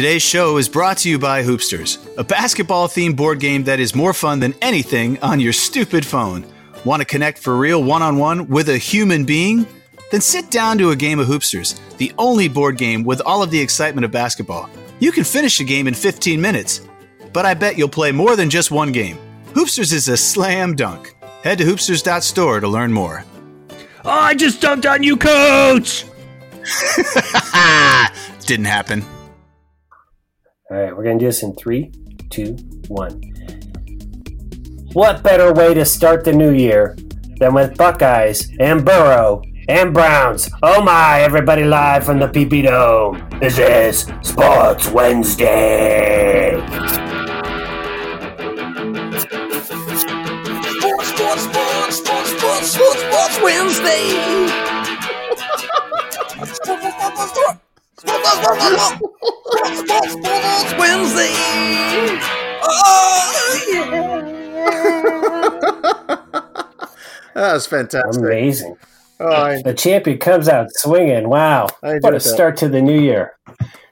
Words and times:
Today's 0.00 0.22
show 0.22 0.56
is 0.56 0.66
brought 0.66 0.96
to 0.96 1.10
you 1.10 1.18
by 1.18 1.42
Hoopsters, 1.42 1.98
a 2.16 2.24
basketball 2.24 2.88
themed 2.88 3.16
board 3.16 3.38
game 3.38 3.64
that 3.64 3.80
is 3.80 3.94
more 3.94 4.14
fun 4.14 4.40
than 4.40 4.54
anything 4.62 5.18
on 5.20 5.40
your 5.40 5.52
stupid 5.52 6.06
phone. 6.06 6.46
Want 6.86 7.02
to 7.02 7.04
connect 7.04 7.38
for 7.38 7.54
real 7.54 7.84
one 7.84 8.00
on 8.00 8.16
one 8.16 8.48
with 8.48 8.70
a 8.70 8.78
human 8.78 9.26
being? 9.26 9.66
Then 10.10 10.22
sit 10.22 10.50
down 10.50 10.78
to 10.78 10.88
a 10.88 10.96
game 10.96 11.18
of 11.18 11.26
Hoopsters, 11.26 11.78
the 11.98 12.14
only 12.16 12.48
board 12.48 12.78
game 12.78 13.04
with 13.04 13.20
all 13.26 13.42
of 13.42 13.50
the 13.50 13.60
excitement 13.60 14.06
of 14.06 14.10
basketball. 14.10 14.70
You 15.00 15.12
can 15.12 15.22
finish 15.22 15.60
a 15.60 15.64
game 15.64 15.86
in 15.86 15.92
15 15.92 16.40
minutes, 16.40 16.80
but 17.34 17.44
I 17.44 17.52
bet 17.52 17.76
you'll 17.76 17.90
play 17.90 18.10
more 18.10 18.36
than 18.36 18.48
just 18.48 18.70
one 18.70 18.92
game. 18.92 19.18
Hoopsters 19.52 19.92
is 19.92 20.08
a 20.08 20.16
slam 20.16 20.76
dunk. 20.76 21.14
Head 21.44 21.58
to 21.58 21.64
hoopsters.store 21.64 22.60
to 22.60 22.68
learn 22.68 22.90
more. 22.90 23.22
Oh, 24.06 24.08
I 24.08 24.34
just 24.34 24.62
dunked 24.62 24.90
on 24.90 25.02
you, 25.02 25.18
coach! 25.18 26.06
Didn't 28.46 28.64
happen. 28.64 29.04
All 30.70 30.76
right, 30.76 30.96
we're 30.96 31.02
going 31.02 31.18
to 31.18 31.24
do 31.24 31.26
this 31.26 31.42
in 31.42 31.52
three, 31.56 31.90
two, 32.30 32.52
one. 32.86 33.20
What 34.92 35.20
better 35.20 35.52
way 35.52 35.74
to 35.74 35.84
start 35.84 36.24
the 36.24 36.32
new 36.32 36.52
year 36.52 36.96
than 37.40 37.54
with 37.54 37.76
Buckeyes 37.76 38.52
and 38.60 38.84
Burrow 38.84 39.42
and 39.68 39.92
Browns? 39.92 40.48
Oh 40.62 40.80
my, 40.80 41.22
everybody 41.22 41.64
live 41.64 42.04
from 42.04 42.20
the 42.20 42.28
PP 42.28 42.62
Dome. 42.62 43.28
This 43.40 43.58
is 43.58 44.06
Sports 44.22 44.86
Wednesday. 44.90 46.52
Sports, 50.78 51.08
sports, 51.08 51.42
sports, 51.42 51.96
sports, 51.96 52.30
sports, 52.30 52.70
sports, 52.70 53.00
sports 53.00 53.40
Wednesday. 53.42 54.06
Wednesday. 58.02 58.22
Oh, 62.62 63.60
yeah. 63.68 64.20
That 67.34 67.52
was 67.54 67.66
fantastic. 67.66 68.22
Amazing. 68.22 68.76
Oh, 69.18 69.26
I, 69.30 69.60
The 69.62 69.74
champion 69.74 70.18
comes 70.18 70.48
out 70.48 70.68
swinging. 70.70 71.28
Wow. 71.28 71.66
What 71.80 71.96
a 71.96 72.10
that. 72.12 72.20
start 72.20 72.56
to 72.58 72.68
the 72.70 72.80
new 72.80 72.98
year. 72.98 73.34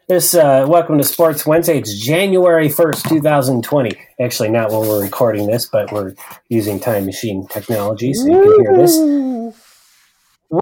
This 0.08 0.34
uh, 0.34 0.64
welcome 0.66 0.96
to 0.96 1.04
Sports 1.04 1.44
Wednesday. 1.44 1.76
It's 1.76 1.94
January 1.98 2.68
1st, 2.68 3.08
2020. 3.10 3.92
Actually, 4.22 4.48
not 4.48 4.70
when 4.70 4.88
we're 4.88 5.02
recording 5.02 5.46
this, 5.46 5.66
but 5.66 5.92
we're 5.92 6.14
using 6.48 6.80
time 6.80 7.04
machine 7.04 7.46
technology 7.48 8.14
so 8.14 8.26
you 8.26 8.42
can 8.42 8.60
hear 8.62 8.76
this. 8.78 9.54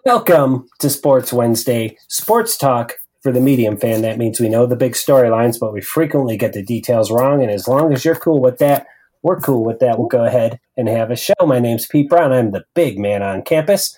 Welcome 0.04 0.68
to 0.80 0.90
Sports 0.90 1.32
Wednesday. 1.32 1.96
Sports 2.08 2.56
talk 2.56 2.94
for 3.26 3.32
the 3.32 3.40
medium 3.40 3.76
fan. 3.76 4.02
That 4.02 4.18
means 4.18 4.38
we 4.38 4.48
know 4.48 4.66
the 4.66 4.76
big 4.76 4.92
storylines, 4.92 5.58
but 5.58 5.72
we 5.72 5.80
frequently 5.80 6.36
get 6.36 6.52
the 6.52 6.62
details 6.62 7.10
wrong. 7.10 7.42
And 7.42 7.50
as 7.50 7.66
long 7.66 7.92
as 7.92 8.04
you're 8.04 8.14
cool 8.14 8.40
with 8.40 8.58
that, 8.58 8.86
we're 9.22 9.40
cool 9.40 9.64
with 9.64 9.80
that. 9.80 9.98
We'll 9.98 10.06
go 10.06 10.24
ahead 10.24 10.60
and 10.76 10.88
have 10.88 11.10
a 11.10 11.16
show. 11.16 11.34
My 11.44 11.58
name's 11.58 11.88
Pete 11.88 12.08
Brown. 12.08 12.32
I'm 12.32 12.52
the 12.52 12.62
big 12.74 13.00
man 13.00 13.24
on 13.24 13.42
campus. 13.42 13.96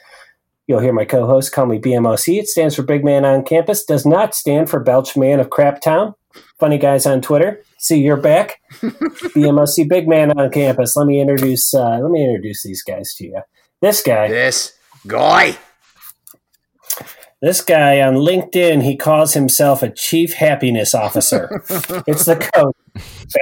You'll 0.66 0.80
hear 0.80 0.94
my 0.94 1.04
co-host 1.04 1.52
call 1.52 1.66
me 1.66 1.78
BMOC. 1.78 2.38
It 2.38 2.48
stands 2.48 2.74
for 2.74 2.82
Big 2.82 3.04
Man 3.04 3.26
on 3.26 3.42
Campus. 3.42 3.84
Does 3.84 4.06
not 4.06 4.34
stand 4.34 4.70
for 4.70 4.80
Belch 4.80 5.14
Man 5.14 5.40
of 5.40 5.50
Crap 5.50 5.82
Town. 5.82 6.14
Funny 6.58 6.78
guys 6.78 7.04
on 7.04 7.20
Twitter. 7.20 7.62
See, 7.78 8.00
you're 8.00 8.16
back. 8.16 8.62
BMOC 8.80 9.90
Big 9.90 10.08
Man 10.08 10.38
on 10.38 10.50
Campus. 10.50 10.96
Let 10.96 11.06
me 11.06 11.20
introduce. 11.20 11.74
Uh, 11.74 11.98
let 11.98 12.10
me 12.10 12.24
introduce 12.24 12.62
these 12.62 12.82
guys 12.82 13.14
to 13.16 13.24
you. 13.24 13.42
This 13.82 14.02
guy. 14.02 14.28
this 14.28 14.72
guy. 15.06 15.58
This 17.40 17.60
guy 17.60 18.00
on 18.00 18.14
LinkedIn. 18.14 18.82
He 18.82 18.96
calls 18.96 19.34
himself 19.34 19.82
a 19.82 19.90
Chief 19.90 20.34
Happiness 20.34 20.94
Officer. 20.94 21.62
it's 22.06 22.24
the 22.24 22.36
coach, 22.54 22.76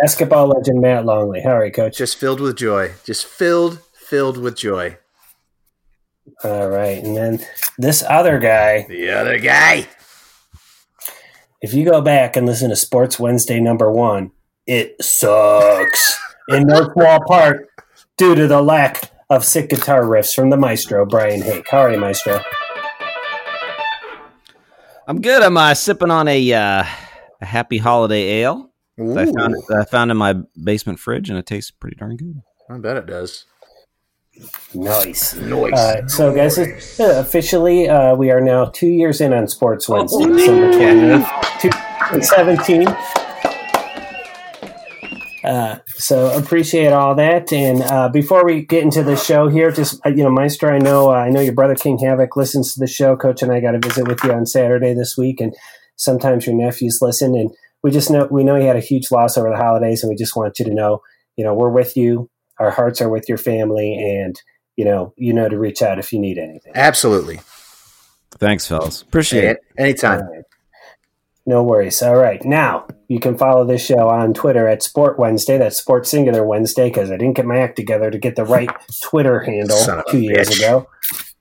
basketball 0.00 0.48
legend 0.48 0.82
Matt 0.82 1.06
Longley. 1.06 1.40
How 1.40 1.56
are 1.56 1.64
you, 1.64 1.72
Coach? 1.72 1.96
Just 1.96 2.18
filled 2.18 2.40
with 2.40 2.56
joy. 2.56 2.92
Just 3.04 3.24
filled, 3.24 3.80
filled 3.94 4.36
with 4.36 4.56
joy. 4.56 4.98
All 6.44 6.68
right, 6.68 7.02
and 7.02 7.16
then 7.16 7.40
this 7.78 8.02
other 8.02 8.38
guy. 8.38 8.84
The 8.86 9.10
other 9.10 9.38
guy. 9.38 9.86
if 11.62 11.72
you 11.72 11.84
go 11.84 12.02
back 12.02 12.36
and 12.36 12.46
listen 12.46 12.68
to 12.68 12.76
Sports 12.76 13.18
Wednesday 13.18 13.60
number 13.60 13.90
one, 13.90 14.32
it 14.66 15.02
sucks 15.02 16.20
in 16.48 16.66
no 16.66 16.90
small 16.92 17.20
part 17.26 17.68
due 18.18 18.34
to 18.34 18.46
the 18.46 18.60
lack 18.60 19.10
of 19.30 19.44
sick 19.44 19.70
guitar 19.70 20.02
riffs 20.02 20.34
from 20.34 20.50
the 20.50 20.56
maestro, 20.58 21.06
Brian 21.06 21.40
Hake. 21.40 21.68
How 21.70 21.78
are 21.78 21.92
you, 21.92 21.98
maestro? 21.98 22.42
I'm 25.06 25.20
good. 25.20 25.42
I'm 25.42 25.56
uh, 25.56 25.74
sipping 25.74 26.10
on 26.10 26.26
a, 26.28 26.52
uh, 26.52 26.84
a 27.40 27.44
happy 27.44 27.78
holiday 27.78 28.40
ale 28.42 28.70
that 28.96 29.18
I 29.18 29.24
found, 29.26 29.54
that 29.68 29.78
I 29.80 29.84
found 29.84 30.10
in 30.10 30.16
my 30.16 30.34
basement 30.62 30.98
fridge, 30.98 31.30
and 31.30 31.38
it 31.38 31.46
tastes 31.46 31.70
pretty 31.70 31.96
darn 31.96 32.16
good. 32.16 32.42
I 32.68 32.78
bet 32.78 32.96
it 32.96 33.06
does. 33.06 33.44
Nice. 34.74 35.34
nice. 35.36 35.72
Uh, 35.72 36.06
so, 36.08 36.34
guys, 36.34 36.58
it- 36.58 37.00
uh, 37.00 37.20
officially, 37.20 37.88
uh, 37.88 38.14
we 38.16 38.30
are 38.30 38.40
now 38.40 38.66
two 38.66 38.88
years 38.88 39.20
in 39.20 39.32
on 39.32 39.46
Sports 39.48 39.88
Wednesday, 39.88 40.24
Oh, 40.24 40.36
December 40.36 40.72
28th, 40.72 41.60
2017. 41.60 43.25
Uh, 45.46 45.78
so 45.94 46.36
appreciate 46.36 46.92
all 46.92 47.14
that. 47.14 47.52
And 47.52 47.80
uh, 47.82 48.08
before 48.08 48.44
we 48.44 48.64
get 48.64 48.82
into 48.82 49.04
the 49.04 49.16
show 49.16 49.48
here, 49.48 49.70
just 49.70 50.04
uh, 50.04 50.08
you 50.08 50.24
know, 50.24 50.30
Meister, 50.30 50.70
I 50.72 50.78
know 50.78 51.10
uh, 51.10 51.14
I 51.14 51.30
know 51.30 51.40
your 51.40 51.54
brother 51.54 51.76
King 51.76 51.98
Havoc 51.98 52.36
listens 52.36 52.74
to 52.74 52.80
the 52.80 52.88
show. 52.88 53.16
Coach 53.16 53.42
and 53.42 53.52
I 53.52 53.60
got 53.60 53.72
to 53.72 53.78
visit 53.78 54.08
with 54.08 54.22
you 54.24 54.32
on 54.32 54.44
Saturday 54.46 54.92
this 54.92 55.16
week, 55.16 55.40
and 55.40 55.54
sometimes 55.94 56.46
your 56.46 56.56
nephews 56.56 56.98
listen. 57.00 57.36
And 57.36 57.50
we 57.84 57.92
just 57.92 58.10
know 58.10 58.26
we 58.28 58.42
know 58.42 58.56
you 58.56 58.66
had 58.66 58.76
a 58.76 58.80
huge 58.80 59.10
loss 59.12 59.38
over 59.38 59.48
the 59.48 59.56
holidays, 59.56 60.02
and 60.02 60.10
we 60.10 60.16
just 60.16 60.34
want 60.34 60.58
you 60.58 60.64
to 60.64 60.74
know, 60.74 61.00
you 61.36 61.44
know, 61.44 61.54
we're 61.54 61.70
with 61.70 61.96
you. 61.96 62.28
Our 62.58 62.72
hearts 62.72 63.00
are 63.00 63.08
with 63.08 63.28
your 63.28 63.38
family, 63.38 63.94
and 63.94 64.40
you 64.76 64.84
know, 64.84 65.14
you 65.16 65.32
know 65.32 65.48
to 65.48 65.58
reach 65.58 65.80
out 65.80 66.00
if 66.00 66.12
you 66.12 66.18
need 66.18 66.38
anything. 66.38 66.72
Absolutely. 66.74 67.40
Thanks, 68.38 68.66
fellas. 68.66 69.02
Appreciate 69.02 69.44
Hey, 69.44 69.50
it. 69.50 69.58
anytime. 69.78 70.22
No 71.46 71.62
worries. 71.62 72.02
All 72.02 72.16
right. 72.16 72.44
Now, 72.44 72.86
you 73.06 73.20
can 73.20 73.38
follow 73.38 73.64
this 73.64 73.84
show 73.84 74.08
on 74.08 74.34
Twitter 74.34 74.66
at 74.66 74.82
Sport 74.82 75.16
Wednesday. 75.16 75.58
That's 75.58 75.76
Sport 75.76 76.06
Singular 76.06 76.44
Wednesday 76.44 76.88
because 76.88 77.12
I 77.12 77.16
didn't 77.16 77.34
get 77.36 77.46
my 77.46 77.58
act 77.58 77.76
together 77.76 78.10
to 78.10 78.18
get 78.18 78.34
the 78.34 78.44
right 78.44 78.68
Twitter 79.00 79.40
handle 79.40 79.78
two 80.10 80.20
years 80.20 80.48
bitch. 80.50 80.58
ago. 80.58 80.88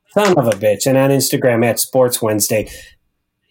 Son 0.09 0.37
of 0.37 0.47
a 0.47 0.51
bitch. 0.51 0.85
And 0.85 0.95
on 0.95 1.09
Instagram 1.09 1.65
at 1.65 1.79
Sports 1.79 2.21
Wednesday. 2.21 2.69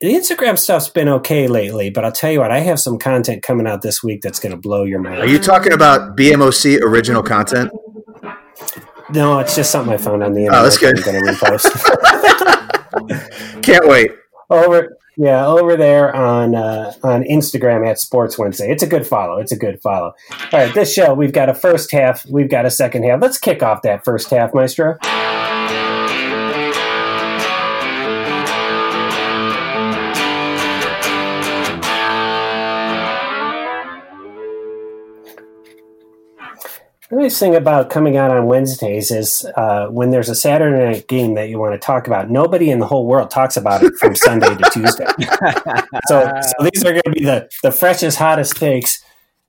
The 0.01 0.15
Instagram 0.15 0.59
stuff's 0.59 0.89
been 0.89 1.09
okay 1.09 1.49
lately, 1.49 1.91
but 1.91 2.05
I'll 2.05 2.13
tell 2.13 2.31
you 2.31 2.41
what, 2.41 2.51
I 2.51 2.61
have 2.61 2.79
some 2.79 2.99
content 2.99 3.43
coming 3.43 3.67
out 3.67 3.83
this 3.83 4.03
week 4.03 4.21
that's 4.23 4.39
going 4.39 4.53
to 4.53 4.59
blow 4.59 4.85
your 4.85 5.01
mind. 5.01 5.21
Are 5.21 5.27
you 5.27 5.39
talking 5.39 5.73
about 5.73 6.17
BMOC 6.17 6.81
original 6.83 7.23
content? 7.23 7.73
no, 9.11 9.39
it's 9.39 9.57
just 9.57 9.71
something 9.71 9.93
I 9.93 9.97
found 9.97 10.23
on 10.23 10.35
the 10.35 10.41
internet. 10.41 10.61
Oh, 10.61 10.65
that's 10.65 10.79
good. 10.79 10.99
I'm 10.99 11.05
going 11.05 11.25
to 11.25 11.33
repost. 11.33 11.63
Can't 13.63 13.89
wait. 13.89 14.11
Over 14.51 14.97
yeah 15.17 15.47
over 15.47 15.77
there 15.77 16.15
on 16.15 16.55
uh, 16.55 16.93
on 17.03 17.23
instagram 17.25 17.87
at 17.89 17.99
sports 17.99 18.39
wednesday. 18.39 18.71
It's 18.71 18.83
a 18.83 18.87
good 18.87 19.07
follow. 19.07 19.39
It's 19.39 19.53
a 19.53 19.57
good 19.57 19.81
follow. 19.81 20.15
All 20.53 20.59
right 20.59 20.75
this 20.75 20.93
show 20.93 21.15
we've 21.15 21.33
got 21.33 21.49
a 21.49 21.55
first 21.55 21.93
half 21.93 22.27
we've 22.27 22.51
got 22.51 22.67
a 22.67 22.71
second 22.71 23.05
half. 23.05 23.21
Let's 23.21 23.39
kick 23.39 23.63
off 23.63 23.83
that 23.83 24.05
first 24.05 24.31
half 24.31 24.55
maestro 24.55 24.99
The 37.11 37.17
nice 37.17 37.39
thing 37.39 37.55
about 37.55 37.91
coming 37.91 38.17
out 38.17 38.31
on 38.31 38.47
Wednesdays 38.47 39.11
is 39.11 39.45
uh, 39.57 39.89
when 39.89 40.11
there's 40.11 40.31
a 40.31 40.35
Saturday 40.35 40.85
night 40.93 41.07
game 41.07 41.35
that 41.35 41.51
you 41.51 41.59
want 41.59 41.75
to 41.75 41.79
talk 41.79 42.07
about, 42.07 42.31
nobody 42.31 42.71
in 42.71 42.79
the 42.79 42.87
whole 42.87 43.07
world 43.07 43.31
talks 43.31 43.59
about 43.59 43.83
it 43.83 43.93
from 44.01 44.15
Sunday 44.15 44.55
to 44.55 44.71
Tuesday. 44.71 45.07
So, 46.09 46.33
so 46.41 46.69
these 46.71 46.85
are 46.85 46.91
going 46.93 47.03
to 47.05 47.11
be 47.13 47.25
the, 47.25 47.49
the 47.63 47.71
freshest, 47.71 48.19
hottest 48.19 48.57
takes. 48.57 49.03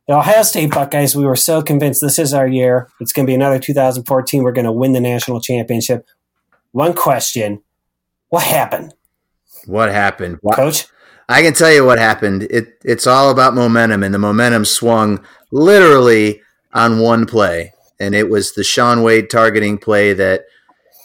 The 0.07 0.13
Ohio 0.15 0.43
State 0.43 0.71
Buckeyes, 0.71 1.15
we 1.15 1.25
were 1.25 1.35
so 1.35 1.61
convinced 1.61 2.01
this 2.01 2.19
is 2.19 2.33
our 2.33 2.47
year. 2.47 2.89
It's 2.99 3.11
going 3.11 3.25
to 3.25 3.29
be 3.29 3.35
another 3.35 3.59
2014. 3.59 4.43
We're 4.43 4.51
going 4.51 4.65
to 4.65 4.71
win 4.71 4.93
the 4.93 5.01
national 5.01 5.41
championship. 5.41 6.07
One 6.71 6.93
question 6.93 7.63
What 8.29 8.43
happened, 8.43 8.93
What 9.65 9.89
happened? 9.91 10.37
What- 10.41 10.55
coach? 10.57 10.87
I 11.27 11.41
can 11.41 11.53
tell 11.53 11.73
you 11.73 11.83
what 11.83 11.97
happened. 11.97 12.43
It 12.43 12.79
it's 12.83 13.07
all 13.07 13.31
about 13.31 13.55
momentum, 13.55 14.03
and 14.03 14.13
the 14.13 14.19
momentum 14.19 14.63
swung 14.63 15.25
literally 15.51 16.43
on 16.75 16.99
one 16.99 17.25
play, 17.25 17.73
and 17.99 18.13
it 18.13 18.29
was 18.29 18.53
the 18.53 18.63
Shaun 18.63 19.01
Wade 19.01 19.29
targeting 19.29 19.79
play 19.79 20.13
that. 20.13 20.45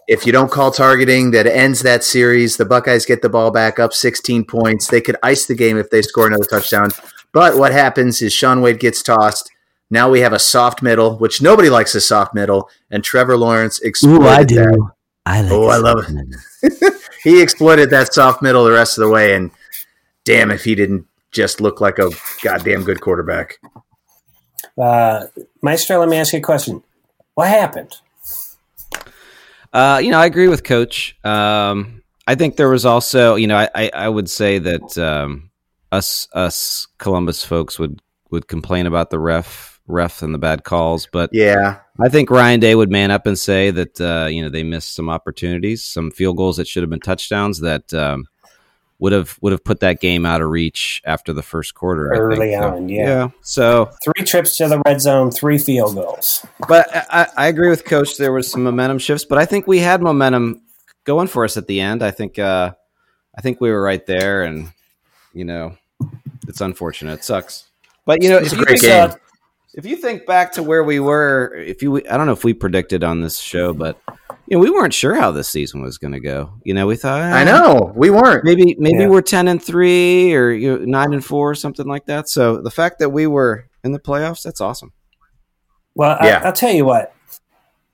If 0.08 0.26
you 0.26 0.32
don't 0.32 0.50
call 0.50 0.72
targeting, 0.72 1.30
that 1.30 1.46
ends 1.46 1.82
that 1.82 2.02
series. 2.02 2.56
The 2.56 2.64
Buckeyes 2.64 3.06
get 3.06 3.22
the 3.22 3.28
ball 3.28 3.52
back 3.52 3.78
up 3.78 3.92
16 3.92 4.44
points. 4.44 4.88
They 4.88 5.00
could 5.00 5.14
ice 5.22 5.46
the 5.46 5.54
game 5.54 5.78
if 5.78 5.88
they 5.88 6.02
score 6.02 6.26
another 6.26 6.42
touchdown. 6.42 6.90
But 7.32 7.56
what 7.56 7.70
happens 7.70 8.20
is 8.20 8.32
Shaun 8.32 8.60
Wade 8.60 8.80
gets 8.80 9.04
tossed. 9.04 9.52
Now 9.88 10.10
we 10.10 10.20
have 10.20 10.32
a 10.32 10.38
soft 10.38 10.82
middle, 10.82 11.16
which 11.18 11.40
nobody 11.40 11.70
likes 11.70 11.94
a 11.94 12.00
soft 12.00 12.34
middle, 12.34 12.68
and 12.90 13.04
Trevor 13.04 13.36
Lawrence 13.36 13.78
exploited 13.80 14.48
that. 14.48 14.90
I 15.26 15.42
like 15.42 15.52
Oh, 15.52 15.68
I 15.68 15.76
love 15.76 16.04
it. 16.08 16.94
he 17.22 17.40
exploited 17.40 17.90
that 17.90 18.12
soft 18.12 18.42
middle 18.42 18.64
the 18.64 18.72
rest 18.72 18.98
of 18.98 19.02
the 19.02 19.10
way, 19.10 19.34
and 19.34 19.50
damn 20.24 20.50
if 20.50 20.64
he 20.64 20.74
didn't 20.74 21.06
just 21.32 21.60
look 21.60 21.80
like 21.80 21.98
a 21.98 22.10
goddamn 22.42 22.82
good 22.82 23.00
quarterback. 23.00 23.58
Uh, 24.80 25.26
Maestro, 25.62 25.98
let 25.98 26.08
me 26.08 26.16
ask 26.16 26.32
you 26.32 26.38
a 26.38 26.42
question. 26.42 26.82
What 27.34 27.48
happened? 27.48 27.96
Uh, 29.72 30.00
you 30.02 30.10
know, 30.10 30.18
I 30.18 30.26
agree 30.26 30.48
with 30.48 30.64
Coach. 30.64 31.16
Um, 31.24 32.02
I 32.26 32.34
think 32.34 32.56
there 32.56 32.68
was 32.68 32.84
also, 32.84 33.34
you 33.36 33.46
know, 33.46 33.56
I, 33.56 33.68
I, 33.74 33.90
I 33.94 34.08
would 34.08 34.28
say 34.28 34.58
that 34.58 34.98
um, 34.98 35.50
us 35.92 36.28
us 36.32 36.86
Columbus 36.98 37.44
folks 37.44 37.78
would 37.78 38.00
would 38.30 38.48
complain 38.48 38.86
about 38.86 39.10
the 39.10 39.18
ref 39.18 39.80
ref 39.86 40.22
and 40.22 40.32
the 40.32 40.38
bad 40.38 40.64
calls, 40.64 41.08
but 41.10 41.30
Yeah, 41.32 41.80
I 42.00 42.08
think 42.08 42.30
Ryan 42.30 42.60
Day 42.60 42.74
would 42.74 42.90
man 42.90 43.10
up 43.10 43.26
and 43.26 43.38
say 43.38 43.70
that 43.70 44.00
uh, 44.00 44.28
you 44.28 44.42
know 44.42 44.48
they 44.48 44.62
missed 44.62 44.94
some 44.94 45.08
opportunities, 45.08 45.84
some 45.84 46.10
field 46.10 46.36
goals 46.36 46.56
that 46.56 46.68
should 46.68 46.82
have 46.82 46.90
been 46.90 47.00
touchdowns 47.00 47.60
that 47.60 47.92
um, 47.94 48.26
would 49.00 49.12
have 49.12 49.36
would 49.40 49.50
have 49.52 49.64
put 49.64 49.80
that 49.80 50.00
game 50.00 50.24
out 50.24 50.42
of 50.42 50.48
reach 50.50 51.02
after 51.04 51.32
the 51.32 51.42
first 51.42 51.74
quarter. 51.74 52.14
I 52.14 52.18
Early 52.18 52.36
think. 52.50 52.62
So, 52.62 52.68
on, 52.68 52.88
yeah. 52.88 53.30
So, 53.42 53.90
Three 54.04 54.24
trips 54.24 54.56
to 54.58 54.68
the 54.68 54.80
red 54.86 55.00
zone, 55.00 55.30
three 55.30 55.58
field 55.58 55.94
goals. 55.96 56.46
but 56.68 56.88
I, 56.94 57.26
I 57.36 57.46
agree 57.48 57.70
with 57.70 57.84
Coach. 57.84 58.16
There 58.18 58.32
was 58.32 58.50
some 58.50 58.62
momentum 58.62 58.98
shifts, 58.98 59.24
but 59.24 59.38
I 59.38 59.46
think 59.46 59.66
we 59.66 59.78
had 59.78 60.02
momentum 60.02 60.62
going 61.04 61.26
for 61.28 61.44
us 61.44 61.56
at 61.56 61.66
the 61.66 61.80
end. 61.80 62.02
I 62.02 62.10
think 62.10 62.38
uh, 62.38 62.72
I 63.36 63.40
think 63.40 63.60
we 63.60 63.70
were 63.70 63.82
right 63.82 64.04
there, 64.06 64.42
and 64.42 64.70
you 65.32 65.44
know, 65.44 65.76
it's 66.46 66.60
unfortunate. 66.60 67.14
It 67.20 67.24
sucks. 67.24 67.66
But 68.04 68.22
you 68.22 68.28
know, 68.28 68.38
It's 68.38 68.48
if 68.48 68.52
a 68.52 68.56
you 68.60 68.64
great 68.66 68.80
think, 68.80 68.92
game. 68.92 69.10
uh, 69.10 69.14
if 69.74 69.86
you 69.86 69.96
think 69.96 70.26
back 70.26 70.52
to 70.52 70.62
where 70.62 70.82
we 70.84 71.00
were, 71.00 71.54
if 71.54 71.80
you, 71.82 71.96
I 71.98 72.16
don't 72.16 72.26
know 72.26 72.32
if 72.32 72.44
we 72.44 72.52
predicted 72.54 73.04
on 73.04 73.20
this 73.20 73.38
show, 73.38 73.72
but 73.72 74.00
you 74.50 74.56
know, 74.56 74.62
we 74.62 74.70
weren't 74.70 74.92
sure 74.92 75.14
how 75.14 75.30
this 75.30 75.48
season 75.48 75.80
was 75.80 75.96
going 75.96 76.12
to 76.12 76.20
go. 76.20 76.52
You 76.64 76.74
know, 76.74 76.86
we 76.86 76.96
thought 76.96 77.22
I 77.22 77.42
eh, 77.42 77.44
know 77.44 77.92
we 77.94 78.10
weren't. 78.10 78.44
maybe 78.44 78.76
maybe 78.78 78.98
Yeah. 79.04 79.08
we're 79.08 79.22
ten 79.22 79.46
and 79.48 79.62
three 79.62 80.34
or 80.34 80.50
you 80.50 80.76
know, 80.78 80.84
nine 80.84 81.12
and 81.12 81.24
four 81.24 81.50
or 81.50 81.54
something 81.54 81.86
like 81.86 82.06
that. 82.06 82.28
So 82.28 82.60
the 82.60 82.70
fact 82.70 82.98
that 82.98 83.10
we 83.10 83.26
were 83.28 83.66
in 83.84 83.92
the 83.92 84.00
playoffs, 84.00 84.42
that's 84.42 84.60
awesome. 84.60 84.92
Well, 85.94 86.18
Yeah. 86.20 86.40
I, 86.42 86.46
I'll 86.46 86.52
tell 86.52 86.72
you 86.72 86.84
what, 86.84 87.14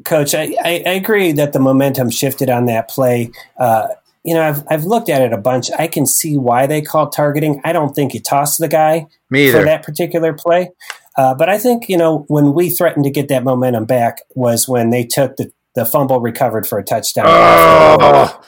Coach. 0.05 0.35
I, 0.35 0.55
I, 0.65 0.83
I 0.87 0.93
agree 0.93 1.33
that 1.33 1.53
the 1.53 1.61
momentum 1.61 2.11
shifted 2.11 2.49
on 2.51 2.65
that 2.67 2.89
play. 2.89 3.31
Uh, 3.59 3.89
you 4.25 4.35
know, 4.35 4.43
I've, 4.43 4.65
I've 4.69 4.85
looked 4.85 5.09
at 5.09 5.23
it 5.23 5.33
a 5.33 5.39
bunch. 5.39 5.71
I 5.79 5.87
can 5.87 6.05
see 6.05 6.37
why 6.37 6.67
they 6.67 6.83
called 6.83 7.13
targeting. 7.13 7.61
I 7.65 7.73
don't 7.73 7.95
think 7.95 8.13
he 8.13 8.19
tossed 8.19 8.59
the 8.59 8.67
guy 8.67 9.07
Me 9.31 9.53
for 9.53 9.63
that 9.63 9.85
particular 9.85 10.33
play. 10.33 10.71
Uh, 11.17 11.33
but 11.35 11.49
I 11.49 11.59
think, 11.59 11.89
you 11.89 11.97
know, 11.97 12.25
when 12.29 12.53
we 12.53 12.69
threatened 12.69 13.05
to 13.05 13.11
get 13.11 13.29
that 13.29 13.45
momentum 13.45 13.85
back 13.85 14.23
was 14.35 14.69
when 14.69 14.91
they 14.91 15.05
took 15.05 15.37
the, 15.37 15.53
the 15.77 15.85
fumble 15.85 16.21
recovered 16.21 16.67
for 16.67 16.79
a 16.79 16.83
touchdown. 16.83 17.27
Oh, 17.29 18.41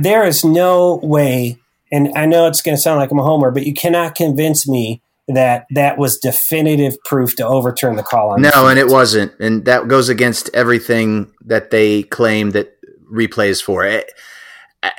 There 0.00 0.24
is 0.24 0.44
no 0.44 0.96
way, 1.02 1.58
and 1.92 2.10
I 2.16 2.26
know 2.26 2.48
it's 2.48 2.62
going 2.62 2.76
to 2.76 2.80
sound 2.82 2.98
like 2.98 3.10
I'm 3.12 3.18
a 3.20 3.22
homer, 3.22 3.50
but 3.52 3.64
you 3.66 3.74
cannot 3.74 4.14
convince 4.16 4.66
me 4.66 5.02
that 5.28 5.66
that 5.70 5.96
was 5.98 6.18
definitive 6.18 6.96
proof 7.04 7.36
to 7.36 7.46
overturn 7.46 7.96
the 7.96 8.02
call 8.02 8.30
on 8.30 8.42
no, 8.42 8.50
and 8.68 8.78
it 8.78 8.88
wasn't, 8.88 9.32
and 9.38 9.64
that 9.66 9.86
goes 9.88 10.08
against 10.08 10.50
everything 10.54 11.30
that 11.44 11.70
they 11.70 12.02
claim 12.04 12.50
that 12.50 12.76
replays 13.12 13.62
for. 13.62 13.84
It, 13.84 14.10
I- 14.82 14.92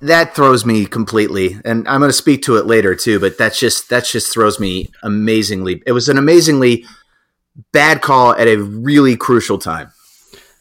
that 0.00 0.32
throws 0.36 0.64
me 0.64 0.86
completely, 0.86 1.58
and 1.64 1.88
I'm 1.88 1.98
going 1.98 2.08
to 2.08 2.12
speak 2.12 2.42
to 2.42 2.54
it 2.56 2.66
later 2.66 2.94
too. 2.94 3.18
But 3.18 3.36
that's 3.36 3.58
just 3.58 3.88
that 3.90 4.04
just 4.04 4.32
throws 4.32 4.60
me 4.60 4.90
amazingly. 5.02 5.82
It 5.88 5.92
was 5.92 6.08
an 6.08 6.18
amazingly 6.18 6.84
bad 7.72 8.00
call 8.00 8.32
at 8.32 8.46
a 8.46 8.58
really 8.58 9.16
crucial 9.16 9.58
time. 9.58 9.90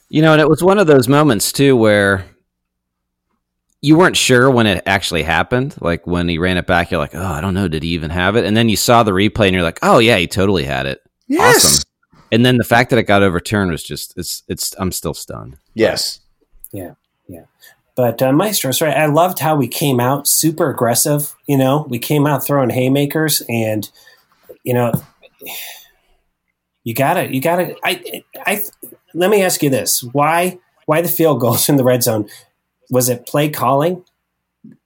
You 0.10 0.22
know, 0.22 0.34
and 0.34 0.42
it 0.42 0.50
was 0.50 0.64
one 0.64 0.80
of 0.80 0.88
those 0.88 1.08
moments 1.08 1.52
too 1.52 1.76
where 1.76 2.26
you 3.82 3.98
weren't 3.98 4.18
sure 4.18 4.50
when 4.50 4.66
it 4.66 4.84
actually 4.86 5.24
happened. 5.24 5.76
Like 5.82 6.08
when 6.08 6.28
he 6.28 6.38
ran 6.38 6.58
it 6.58 6.66
back, 6.66 6.92
you're 6.92 7.00
like, 7.00 7.16
oh, 7.16 7.26
I 7.26 7.42
don't 7.42 7.54
know, 7.54 7.68
did 7.68 7.84
he 7.84 7.90
even 7.90 8.10
have 8.10 8.36
it? 8.36 8.46
And 8.46 8.56
then 8.56 8.70
you 8.70 8.78
saw 8.78 9.04
the 9.04 9.12
replay, 9.12 9.48
and 9.48 9.54
you're 9.54 9.64
like, 9.64 9.80
oh 9.82 10.00
yeah, 10.00 10.18
he 10.18 10.28
totally 10.28 10.64
had 10.64 10.86
it. 10.86 11.02
Awesome. 11.38 11.84
And 12.32 12.46
then 12.46 12.58
the 12.58 12.64
fact 12.64 12.90
that 12.90 13.00
it 13.00 13.04
got 13.04 13.24
overturned 13.24 13.72
was 13.72 13.84
just 13.84 14.18
it's 14.18 14.44
it's 14.48 14.76
I'm 14.80 14.92
still 14.92 15.14
stunned. 15.14 15.58
Yes. 15.74 16.20
Yeah. 16.72 16.94
Yeah. 17.28 17.44
But 17.96 18.22
uh, 18.22 18.32
Maestro's 18.32 18.82
right. 18.82 18.96
I 18.96 19.08
loved 19.08 19.40
how 19.40 19.56
we 19.56 19.68
came 19.68 20.00
out 20.00 20.28
super 20.28 20.70
aggressive. 20.70 21.36
You 21.48 21.58
know, 21.58 21.86
we 21.90 22.00
came 22.00 22.28
out 22.28 22.46
throwing 22.46 22.70
haymakers, 22.70 23.42
and 23.50 23.90
you 24.64 24.74
know, 24.74 24.94
you 26.84 26.94
gotta, 26.94 27.34
you 27.34 27.42
gotta. 27.42 27.76
I, 27.84 28.24
I. 28.46 28.62
Let 29.18 29.32
me 29.32 29.42
ask 29.42 29.64
you 29.64 29.70
this: 29.70 30.04
Why, 30.04 30.60
why 30.86 31.02
the 31.02 31.08
field 31.08 31.40
goals 31.42 31.70
in 31.70 31.78
the 31.78 31.84
red 31.84 32.04
zone? 32.04 32.30
Was 32.90 33.10
it 33.10 33.26
play 33.26 33.50
calling? 33.50 34.06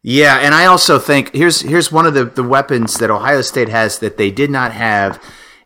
Yeah, 0.04 0.38
and 0.38 0.56
I 0.56 0.66
also 0.66 1.00
think 1.00 1.34
here's 1.36 1.62
here's 1.62 1.92
one 1.92 2.06
of 2.06 2.14
the, 2.14 2.26
the 2.26 2.44
weapons 2.44 2.98
that 3.00 3.12
Ohio 3.12 3.42
State 3.42 3.70
has 3.70 4.00
that 4.00 4.18
they 4.18 4.32
did 4.32 4.50
not 4.50 4.72
have 4.72 5.22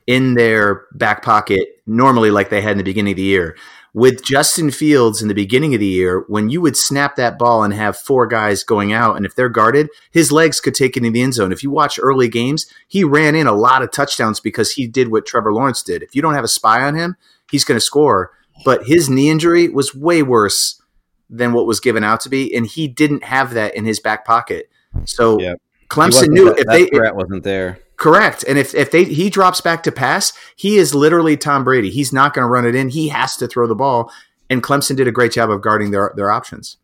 in 0.07 0.33
their 0.33 0.85
back 0.93 1.23
pocket 1.23 1.81
normally 1.85 2.31
like 2.31 2.49
they 2.49 2.61
had 2.61 2.71
in 2.73 2.77
the 2.77 2.83
beginning 2.83 3.13
of 3.13 3.17
the 3.17 3.23
year. 3.23 3.55
With 3.93 4.25
Justin 4.25 4.71
Fields 4.71 5.21
in 5.21 5.29
the 5.29 5.33
beginning 5.33 5.73
of 5.73 5.79
the 5.79 5.85
year, 5.85 6.25
when 6.27 6.49
you 6.49 6.59
would 6.59 6.75
snap 6.75 7.15
that 7.15 7.39
ball 7.39 7.63
and 7.63 7.73
have 7.73 7.95
four 7.95 8.27
guys 8.27 8.61
going 8.61 8.91
out, 8.91 9.15
and 9.15 9.25
if 9.25 9.35
they're 9.35 9.47
guarded, 9.47 9.87
his 10.11 10.33
legs 10.33 10.59
could 10.59 10.75
take 10.75 10.97
it 10.97 11.05
in 11.05 11.13
the 11.13 11.21
end 11.21 11.35
zone. 11.35 11.53
If 11.53 11.63
you 11.63 11.71
watch 11.71 11.97
early 12.01 12.27
games, 12.27 12.65
he 12.89 13.05
ran 13.05 13.35
in 13.35 13.47
a 13.47 13.53
lot 13.53 13.83
of 13.83 13.91
touchdowns 13.91 14.41
because 14.41 14.73
he 14.73 14.85
did 14.85 15.11
what 15.11 15.25
Trevor 15.25 15.53
Lawrence 15.53 15.81
did. 15.81 16.03
If 16.03 16.13
you 16.13 16.21
don't 16.21 16.33
have 16.33 16.43
a 16.43 16.49
spy 16.49 16.83
on 16.83 16.95
him, 16.95 17.15
he's 17.49 17.63
going 17.63 17.77
to 17.77 17.81
score. 17.81 18.31
But 18.63 18.85
his 18.85 19.09
knee 19.09 19.29
injury 19.29 19.67
was 19.67 19.93
way 19.93 20.23
worse 20.23 20.81
than 21.29 21.53
what 21.53 21.65
was 21.65 21.79
given 21.79 22.03
out 22.03 22.19
to 22.21 22.29
be, 22.29 22.55
and 22.55 22.65
he 22.65 22.87
didn't 22.87 23.23
have 23.23 23.53
that 23.53 23.75
in 23.75 23.83
his 23.85 23.99
back 23.99 24.25
pocket. 24.25 24.69
So 25.05 25.39
Yeah. 25.39 25.55
Clemson 25.89 26.29
knew 26.29 26.45
that, 26.45 26.59
if 26.59 26.65
that 26.65 26.71
they 26.71 26.85
threat 26.87 27.15
wasn't 27.15 27.43
there. 27.43 27.79
correct, 27.97 28.43
and 28.47 28.57
if 28.57 28.73
if 28.73 28.89
they 28.91 29.03
he 29.03 29.29
drops 29.29 29.61
back 29.61 29.83
to 29.83 29.91
pass, 29.91 30.33
he 30.55 30.77
is 30.77 30.95
literally 30.95 31.37
Tom 31.37 31.63
Brady. 31.63 31.89
He's 31.91 32.11
not 32.13 32.33
going 32.33 32.43
to 32.43 32.49
run 32.49 32.65
it 32.65 32.73
in. 32.75 32.89
He 32.89 33.09
has 33.09 33.35
to 33.37 33.47
throw 33.47 33.67
the 33.67 33.75
ball, 33.75 34.11
and 34.49 34.63
Clemson 34.63 34.95
did 34.95 35.07
a 35.07 35.11
great 35.11 35.31
job 35.31 35.49
of 35.51 35.61
guarding 35.61 35.91
their 35.91 36.11
their 36.15 36.31
options. 36.31 36.77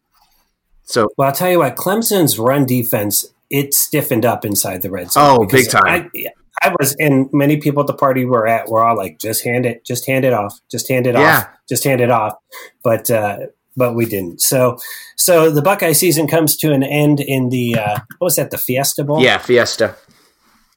So 0.83 1.09
Well, 1.17 1.29
I'll 1.29 1.33
tell 1.33 1.49
you 1.49 1.59
what. 1.59 1.75
Clemson's 1.75 2.37
run 2.37 2.65
defense 2.65 3.25
it 3.49 3.73
stiffened 3.73 4.25
up 4.25 4.45
inside 4.45 4.81
the 4.81 4.89
red 4.91 5.11
zone. 5.11 5.23
Oh, 5.25 5.45
because 5.45 5.63
big 5.65 5.71
time. 5.71 6.09
I, 6.15 6.29
I 6.61 6.73
was, 6.79 6.95
and 6.99 7.27
many 7.33 7.57
people 7.57 7.81
at 7.81 7.87
the 7.87 7.93
party 7.93 8.23
were 8.23 8.47
at 8.47 8.69
were 8.69 8.83
all 8.83 8.95
like, 8.95 9.17
"Just 9.19 9.43
hand 9.43 9.65
it, 9.65 9.83
just 9.83 10.05
hand 10.05 10.25
it 10.25 10.33
off, 10.33 10.59
just 10.69 10.87
hand 10.89 11.07
it 11.07 11.15
Yeah. 11.15 11.37
off, 11.39 11.47
just 11.71 11.83
hand 11.83 12.01
it 12.01 12.11
off." 12.11 12.35
But 12.83 13.09
uh, 13.09 13.37
but 13.77 13.95
we 13.95 14.05
didn't. 14.05 14.41
So 14.41 14.77
so 15.15 15.49
the 15.49 15.61
Buckeye 15.61 15.93
season 15.93 16.27
comes 16.27 16.57
to 16.57 16.71
an 16.73 16.83
end 16.83 17.19
in 17.19 17.49
the 17.49 17.75
uh, 17.75 17.99
what 18.17 18.25
was 18.25 18.35
that? 18.35 18.51
The 18.51 18.57
Fiesta 18.57 19.03
Bowl. 19.03 19.21
yeah, 19.21 19.37
Fiesta. 19.37 19.95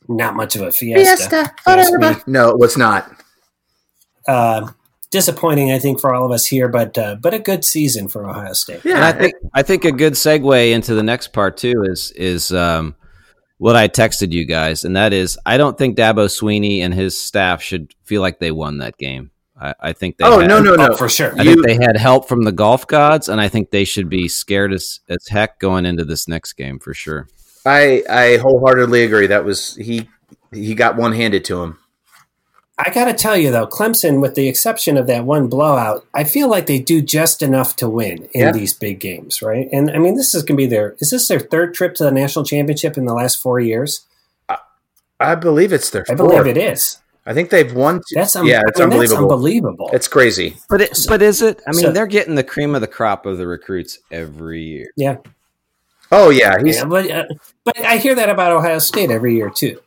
not 0.08 0.36
much 0.36 0.54
of 0.56 0.62
a 0.62 0.72
Fiesta. 0.72 1.52
Fiesta 1.64 1.98
me. 1.98 2.16
No, 2.26 2.50
it 2.50 2.58
was 2.58 2.76
not. 2.76 3.10
Uh, 4.26 4.68
disappointing, 5.10 5.70
I 5.70 5.78
think, 5.78 6.00
for 6.00 6.12
all 6.12 6.26
of 6.26 6.32
us 6.32 6.44
here, 6.44 6.68
but 6.68 6.98
uh, 6.98 7.16
but 7.16 7.34
a 7.34 7.38
good 7.38 7.64
season 7.64 8.08
for 8.08 8.28
Ohio 8.28 8.52
State. 8.52 8.84
Yeah, 8.84 8.96
And 8.96 9.04
I 9.04 9.12
think 9.12 9.34
I 9.54 9.62
think 9.62 9.84
a 9.84 9.92
good 9.92 10.14
segue 10.14 10.72
into 10.72 10.94
the 10.94 11.02
next 11.02 11.32
part 11.32 11.56
too 11.56 11.84
is 11.84 12.10
is 12.12 12.52
um, 12.52 12.96
what 13.58 13.76
I 13.76 13.88
texted 13.88 14.32
you 14.32 14.44
guys, 14.44 14.84
and 14.84 14.96
that 14.96 15.12
is 15.12 15.38
I 15.46 15.56
don't 15.56 15.78
think 15.78 15.96
Dabo 15.96 16.26
Swinney 16.26 16.80
and 16.80 16.92
his 16.92 17.18
staff 17.18 17.62
should 17.62 17.94
feel 18.04 18.20
like 18.20 18.40
they 18.40 18.50
won 18.50 18.78
that 18.78 18.98
game. 18.98 19.30
I, 19.60 19.74
I 19.80 19.92
think 19.92 20.16
they 20.16 20.24
oh 20.24 20.40
had, 20.40 20.48
no 20.48 20.60
no 20.60 20.74
no 20.74 20.88
Oh, 20.92 20.96
for 20.96 21.08
sure. 21.08 21.32
I 21.38 21.42
You- 21.42 21.54
think 21.62 21.66
they 21.66 21.84
had 21.84 21.96
help 21.96 22.28
from 22.28 22.42
the 22.42 22.52
golf 22.52 22.86
gods, 22.86 23.28
and 23.28 23.40
I 23.40 23.48
think 23.48 23.70
they 23.70 23.84
should 23.84 24.08
be 24.08 24.26
scared 24.28 24.72
as, 24.72 25.00
as 25.08 25.28
heck 25.28 25.58
going 25.60 25.86
into 25.86 26.04
this 26.04 26.26
next 26.26 26.54
game 26.54 26.78
for 26.78 26.92
sure. 26.94 27.28
I 27.64 28.02
I 28.10 28.36
wholeheartedly 28.38 29.04
agree. 29.04 29.26
That 29.28 29.44
was 29.44 29.76
he 29.76 30.08
he 30.52 30.74
got 30.74 30.96
one 30.96 31.12
handed 31.12 31.44
to 31.46 31.62
him. 31.62 31.78
I 32.76 32.90
got 32.90 33.04
to 33.04 33.14
tell 33.14 33.36
you 33.36 33.52
though, 33.52 33.68
Clemson, 33.68 34.20
with 34.20 34.34
the 34.34 34.48
exception 34.48 34.96
of 34.96 35.06
that 35.06 35.24
one 35.24 35.46
blowout, 35.46 36.04
I 36.12 36.24
feel 36.24 36.48
like 36.48 36.66
they 36.66 36.80
do 36.80 37.00
just 37.00 37.40
enough 37.40 37.76
to 37.76 37.88
win 37.88 38.24
in 38.32 38.40
Yeah. 38.40 38.50
these 38.52 38.74
big 38.74 38.98
games, 38.98 39.40
right? 39.40 39.68
And 39.72 39.88
I 39.92 39.98
mean, 39.98 40.16
this 40.16 40.34
is 40.34 40.42
going 40.42 40.56
to 40.56 40.62
be 40.62 40.66
their 40.66 40.96
is 40.98 41.10
this 41.10 41.28
their 41.28 41.38
third 41.38 41.72
trip 41.74 41.94
to 41.94 42.04
the 42.04 42.10
national 42.10 42.44
championship 42.44 42.98
in 42.98 43.04
the 43.04 43.14
last 43.14 43.36
four 43.40 43.60
years? 43.60 44.04
I 45.20 45.36
believe 45.36 45.72
it's 45.72 45.90
their. 45.90 46.04
I 46.10 46.14
believe 46.14 46.46
it 46.48 46.56
is. 46.56 46.98
I 47.26 47.32
think 47.32 47.50
they've 47.50 47.72
won. 47.72 47.96
Two, 47.98 48.02
That's 48.16 48.36
un- 48.36 48.46
yeah, 48.46 48.62
it's 48.66 48.78
I 48.80 48.84
mean, 48.86 48.98
that's 48.98 49.12
unbelievable. 49.12 49.32
unbelievable. 49.32 49.90
It's 49.92 50.08
crazy. 50.08 50.56
But 50.68 50.82
it, 50.82 50.98
but 51.08 51.22
is 51.22 51.40
it? 51.42 51.62
I 51.66 51.70
mean, 51.72 51.80
So- 51.86 51.92
they're 51.92 52.06
getting 52.06 52.34
the 52.34 52.44
cream 52.44 52.74
of 52.74 52.80
the 52.82 52.86
crop 52.86 53.24
of 53.26 53.38
the 53.38 53.46
recruits 53.46 53.98
every 54.10 54.62
year. 54.62 54.86
yeah, 54.96 55.16
Oh 56.12 56.28
yeah, 56.30 56.56
he's 56.62 56.76
yeah, 56.76 56.84
but 56.84 57.10
uh, 57.10 57.24
but 57.64 57.80
I 57.80 57.96
hear 57.96 58.14
that 58.14 58.28
about 58.28 58.52
Ohio 58.52 58.78
State 58.78 59.10
every 59.10 59.34
year 59.36 59.48
too. 59.50 59.80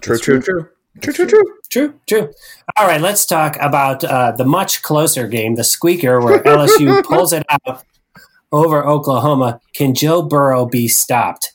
true, 0.00 0.18
true, 0.18 0.40
true, 0.40 0.68
true, 1.00 1.12
true, 1.12 1.26
true. 1.26 1.42
True, 1.68 1.94
true. 2.06 2.30
All 2.76 2.86
right, 2.86 3.00
let's 3.00 3.26
talk 3.26 3.56
about 3.60 4.02
uh, 4.04 4.30
the 4.32 4.44
much 4.44 4.82
closer 4.82 5.26
game, 5.26 5.56
the 5.56 5.64
squeaker, 5.64 6.20
where 6.20 6.38
LSU 6.44 7.02
pulls 7.04 7.32
it 7.32 7.42
out 7.50 7.82
over 8.52 8.86
Oklahoma. 8.86 9.60
Can 9.74 9.94
Joe 9.94 10.22
Burrow 10.22 10.64
be 10.64 10.86
stopped? 10.88 11.52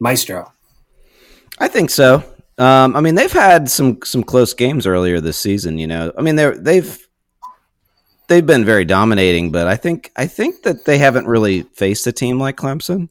Maestro. 0.00 0.52
I 1.58 1.68
think 1.68 1.90
so. 1.90 2.24
Um, 2.58 2.94
I 2.96 3.00
mean, 3.00 3.14
they've 3.14 3.32
had 3.32 3.70
some 3.70 3.98
some 4.04 4.22
close 4.22 4.54
games 4.54 4.86
earlier 4.86 5.20
this 5.20 5.38
season. 5.38 5.78
You 5.78 5.86
know, 5.86 6.12
I 6.16 6.22
mean, 6.22 6.36
they're 6.36 6.56
they've 6.56 6.98
they've 8.28 8.46
been 8.46 8.64
very 8.64 8.84
dominating, 8.84 9.50
but 9.50 9.66
I 9.66 9.76
think 9.76 10.10
I 10.16 10.26
think 10.26 10.62
that 10.62 10.84
they 10.84 10.98
haven't 10.98 11.26
really 11.26 11.62
faced 11.62 12.06
a 12.06 12.12
team 12.12 12.38
like 12.38 12.56
Clemson. 12.56 13.08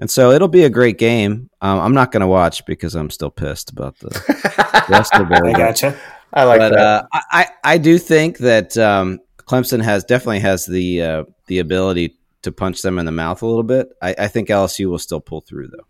And 0.00 0.08
so 0.08 0.30
it'll 0.30 0.46
be 0.46 0.62
a 0.62 0.70
great 0.70 0.96
game. 0.96 1.50
Um, 1.60 1.80
I'm 1.80 1.94
not 1.94 2.12
going 2.12 2.20
to 2.20 2.26
watch 2.28 2.64
because 2.66 2.94
I'm 2.94 3.10
still 3.10 3.30
pissed 3.30 3.70
about 3.70 3.98
the 3.98 4.84
rest 4.88 5.12
of 5.14 5.30
I 5.32 5.52
gotcha. 5.52 5.98
I 6.32 6.44
like 6.44 6.60
but 6.60 6.70
that. 6.70 6.78
uh, 6.78 7.06
I, 7.12 7.20
I 7.32 7.46
I 7.64 7.78
do 7.78 7.98
think 7.98 8.38
that 8.38 8.76
um, 8.78 9.18
Clemson 9.38 9.82
has 9.82 10.04
definitely 10.04 10.40
has 10.40 10.66
the 10.66 11.02
uh, 11.02 11.24
the 11.46 11.58
ability 11.58 12.16
to 12.42 12.52
punch 12.52 12.82
them 12.82 12.98
in 12.98 13.06
the 13.06 13.12
mouth 13.12 13.42
a 13.42 13.46
little 13.46 13.62
bit. 13.64 13.88
I, 14.00 14.14
I 14.18 14.28
think 14.28 14.48
LSU 14.48 14.88
will 14.88 14.98
still 14.98 15.20
pull 15.20 15.40
through 15.40 15.68
though. 15.68 15.86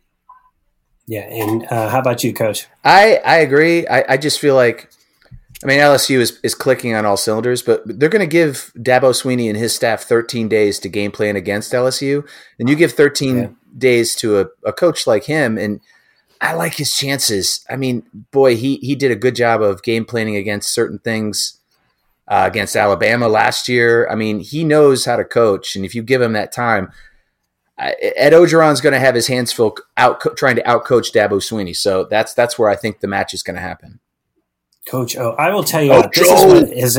Yeah, 1.08 1.22
and 1.22 1.64
uh, 1.70 1.88
how 1.88 2.00
about 2.00 2.22
you, 2.22 2.34
Coach? 2.34 2.66
I 2.84 3.20
I 3.24 3.38
agree. 3.38 3.86
I, 3.88 4.04
I 4.10 4.16
just 4.18 4.38
feel 4.38 4.54
like, 4.54 4.90
I 5.64 5.66
mean, 5.66 5.78
LSU 5.80 6.18
is, 6.18 6.38
is 6.42 6.54
clicking 6.54 6.94
on 6.94 7.06
all 7.06 7.16
cylinders, 7.16 7.62
but 7.62 7.80
they're 7.86 8.10
going 8.10 8.20
to 8.20 8.26
give 8.30 8.70
Dabo 8.76 9.12
Swinney 9.14 9.48
and 9.48 9.56
his 9.56 9.74
staff 9.74 10.02
13 10.02 10.48
days 10.48 10.78
to 10.80 10.88
game 10.90 11.10
plan 11.10 11.34
against 11.34 11.72
LSU, 11.72 12.28
and 12.58 12.68
you 12.68 12.76
give 12.76 12.92
13 12.92 13.36
Yeah. 13.38 13.48
days 13.76 14.14
to 14.16 14.38
a, 14.40 14.46
a 14.66 14.72
coach 14.72 15.06
like 15.06 15.24
him, 15.24 15.56
and 15.56 15.80
I 16.42 16.52
like 16.52 16.74
his 16.74 16.94
chances. 16.94 17.64
I 17.70 17.76
mean, 17.76 18.02
boy, 18.30 18.56
he 18.56 18.76
he 18.76 18.94
did 18.94 19.10
a 19.10 19.16
good 19.16 19.34
job 19.34 19.62
of 19.62 19.82
game 19.82 20.04
planning 20.04 20.36
against 20.36 20.74
certain 20.74 20.98
things 20.98 21.58
uh, 22.28 22.44
against 22.46 22.76
Alabama 22.76 23.28
last 23.28 23.66
year. 23.66 24.06
I 24.10 24.14
mean, 24.14 24.40
he 24.40 24.62
knows 24.62 25.06
how 25.06 25.16
to 25.16 25.24
coach, 25.24 25.74
and 25.74 25.86
if 25.86 25.94
you 25.94 26.02
give 26.02 26.20
him 26.20 26.34
that 26.34 26.52
time. 26.52 26.92
I- 27.78 27.94
Ed 28.16 28.32
Orgeron's 28.32 28.80
going 28.80 28.92
to 28.92 28.99
have 29.00 29.14
his 29.14 29.26
hands 29.28 29.52
full 29.52 29.76
out 29.97 30.20
trying 30.37 30.56
to 30.56 30.62
outcoach 30.62 31.12
Dabo 31.12 31.38
Swinney, 31.40 31.76
so 31.76 32.04
that's 32.04 32.35
that's 32.35 32.58
where 32.58 32.68
I 32.68 32.76
think 32.76 33.00
the 33.00 33.06
match 33.08 33.35
is 33.35 33.42
going 33.42 33.56
to 33.56 33.62
happen. 33.62 34.00
Coach 34.88 35.16
O. 35.16 35.32
I 35.32 35.50
will 35.50 35.64
tell 35.64 35.82
you 35.82 35.92
Oh, 35.92 36.00
what, 36.00 36.12
this 36.12 36.28
is 36.28 36.44
what 36.44 36.76
has 36.78 36.99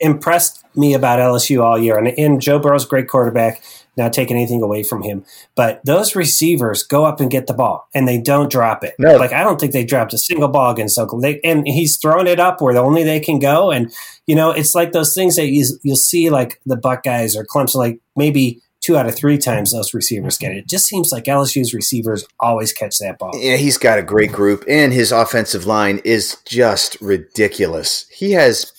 impressed 0.00 0.64
me 0.74 0.94
about 0.94 1.18
LSU 1.20 1.62
all 1.62 1.78
year. 1.78 1.96
And, 1.96 2.08
and 2.18 2.40
Joe 2.40 2.58
Burrow's 2.58 2.84
great 2.86 3.06
quarterback, 3.06 3.62
not 3.96 4.12
taking 4.12 4.36
anything 4.36 4.62
away 4.62 4.82
from 4.82 5.02
him. 5.02 5.24
But 5.54 5.80
those 5.84 6.16
receivers 6.16 6.82
go 6.82 7.04
up 7.04 7.20
and 7.20 7.30
get 7.30 7.46
the 7.46 7.54
ball 7.54 7.88
and 7.94 8.08
they 8.08 8.20
don't 8.20 8.50
drop 8.50 8.82
it. 8.82 8.94
No. 8.98 9.16
Like 9.16 9.32
I 9.32 9.44
don't 9.44 9.60
think 9.60 9.72
they 9.72 9.84
dropped 9.84 10.12
a 10.14 10.18
single 10.18 10.48
ball 10.48 10.72
against 10.72 10.98
Oklahoma. 10.98 11.22
They, 11.34 11.40
and 11.48 11.66
he's 11.66 11.98
throwing 11.98 12.26
it 12.26 12.40
up 12.40 12.60
where 12.60 12.76
only 12.76 13.04
they 13.04 13.20
can 13.20 13.38
go. 13.38 13.70
And 13.70 13.92
you 14.26 14.34
know, 14.34 14.50
it's 14.50 14.74
like 14.74 14.92
those 14.92 15.14
things 15.14 15.36
that 15.36 15.48
you, 15.48 15.64
you'll 15.82 15.96
see 15.96 16.30
like 16.30 16.60
the 16.66 16.76
Buckeyes 16.76 17.36
or 17.36 17.44
Clemson, 17.44 17.76
like 17.76 18.00
maybe 18.16 18.60
two 18.82 18.96
out 18.96 19.06
of 19.06 19.14
three 19.14 19.38
times 19.38 19.72
those 19.72 19.94
receivers 19.94 20.36
get 20.36 20.52
it. 20.52 20.58
It 20.58 20.68
just 20.68 20.86
seems 20.86 21.12
like 21.12 21.24
LSU's 21.24 21.72
receivers 21.72 22.26
always 22.38 22.72
catch 22.72 22.98
that 22.98 23.18
ball. 23.18 23.32
Yeah, 23.34 23.56
he's 23.56 23.78
got 23.78 23.98
a 23.98 24.02
great 24.02 24.32
group, 24.32 24.64
and 24.68 24.92
his 24.92 25.12
offensive 25.12 25.66
line 25.66 26.00
is 26.04 26.36
just 26.44 27.00
ridiculous. 27.00 28.06
He 28.10 28.32
has 28.32 28.72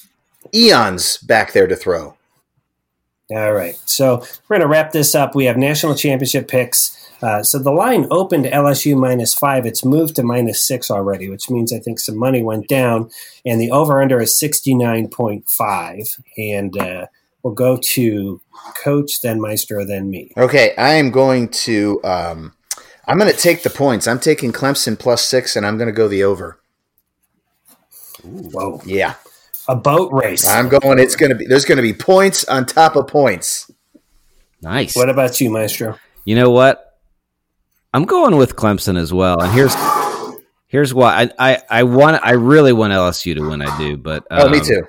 eons 0.54 1.18
back 1.18 1.54
there 1.54 1.68
to 1.68 1.76
throw. 1.76 2.16
All 3.32 3.54
right. 3.54 3.76
So 3.86 4.18
we're 4.18 4.58
going 4.58 4.62
to 4.62 4.68
wrap 4.68 4.92
this 4.92 5.16
up. 5.16 5.34
We 5.34 5.46
have 5.46 5.58
national 5.58 5.96
championship 5.96 6.48
picks. 6.48 7.00
Uh, 7.22 7.42
so 7.42 7.58
the 7.58 7.72
line 7.72 8.06
opened 8.12 8.46
LSU 8.46 8.98
minus 8.98 9.34
five. 9.34 9.66
It's 9.66 9.86
moved 9.86 10.18
to 10.18 10.24
minus 10.24 10.62
six 10.62 10.92
already, 10.92 11.30
which 11.30 11.50
means 11.50 11.72
I 11.72 11.80
think 11.80 12.00
some 12.00 12.18
money 12.18 12.44
went 12.44 12.68
down. 12.68 13.10
And 13.46 13.62
the 13.62 13.72
over 13.72 14.02
under 14.02 14.22
is 14.22 14.38
69.5. 14.38 16.22
And 16.38 16.78
uh, 16.78 17.06
we'll 17.44 17.54
go 17.54 17.78
to 17.78 18.42
Coach, 18.82 19.22
then 19.22 19.40
Maestro, 19.40 19.86
then 19.86 20.10
me. 20.10 20.32
Okay, 20.38 20.74
I 20.78 20.94
am 20.94 21.12
going 21.12 21.50
to. 21.50 22.02
Um, 22.04 22.54
I'm 23.06 23.18
going 23.18 23.32
to 23.32 23.38
take 23.38 23.64
the 23.64 23.70
points. 23.70 24.08
I'm 24.08 24.20
taking 24.20 24.52
Clemson 24.54 24.98
plus 24.98 25.28
six, 25.28 25.56
and 25.56 25.66
I'm 25.66 25.78
going 25.78 25.88
to 25.88 25.94
go 25.94 26.08
the 26.08 26.24
over. 26.24 26.60
Whoa. 28.24 28.82
Yeah, 28.86 29.16
A 29.68 29.76
boat 29.76 30.12
race. 30.14 30.48
I'm 30.48 30.70
going. 30.70 31.00
It's 31.00 31.16
going 31.16 31.32
to 31.32 31.36
be. 31.36 31.46
There's 31.46 31.66
going 31.66 31.78
to 31.78 31.82
be 31.82 31.94
points 31.94 32.46
on 32.46 32.66
top 32.66 32.96
of 32.96 33.08
points. 33.08 33.70
Nice. 34.62 34.96
what 34.96 35.10
about 35.10 35.42
you, 35.42 35.50
Maestro? 35.50 35.98
You 36.24 36.36
know 36.36 36.50
what? 36.50 36.98
I'm 37.94 38.06
going 38.06 38.38
with 38.38 38.56
Clemson 38.56 38.98
as 38.98 39.14
well, 39.14 39.42
and 39.42 39.52
here's 39.52 39.76
here's 40.68 40.94
why. 40.94 41.24
I 41.38 41.52
I, 41.52 41.62
I 41.70 41.84
want 41.84 42.24
I 42.24 42.32
really 42.32 42.72
want 42.72 42.94
LSU 42.94 43.36
to 43.36 43.42
win. 43.42 43.62
I 43.62 43.78
do, 43.78 43.98
but 43.98 44.26
Oh, 44.32 44.50
me 44.50 44.60
um, 44.60 44.66
too. 44.66 44.84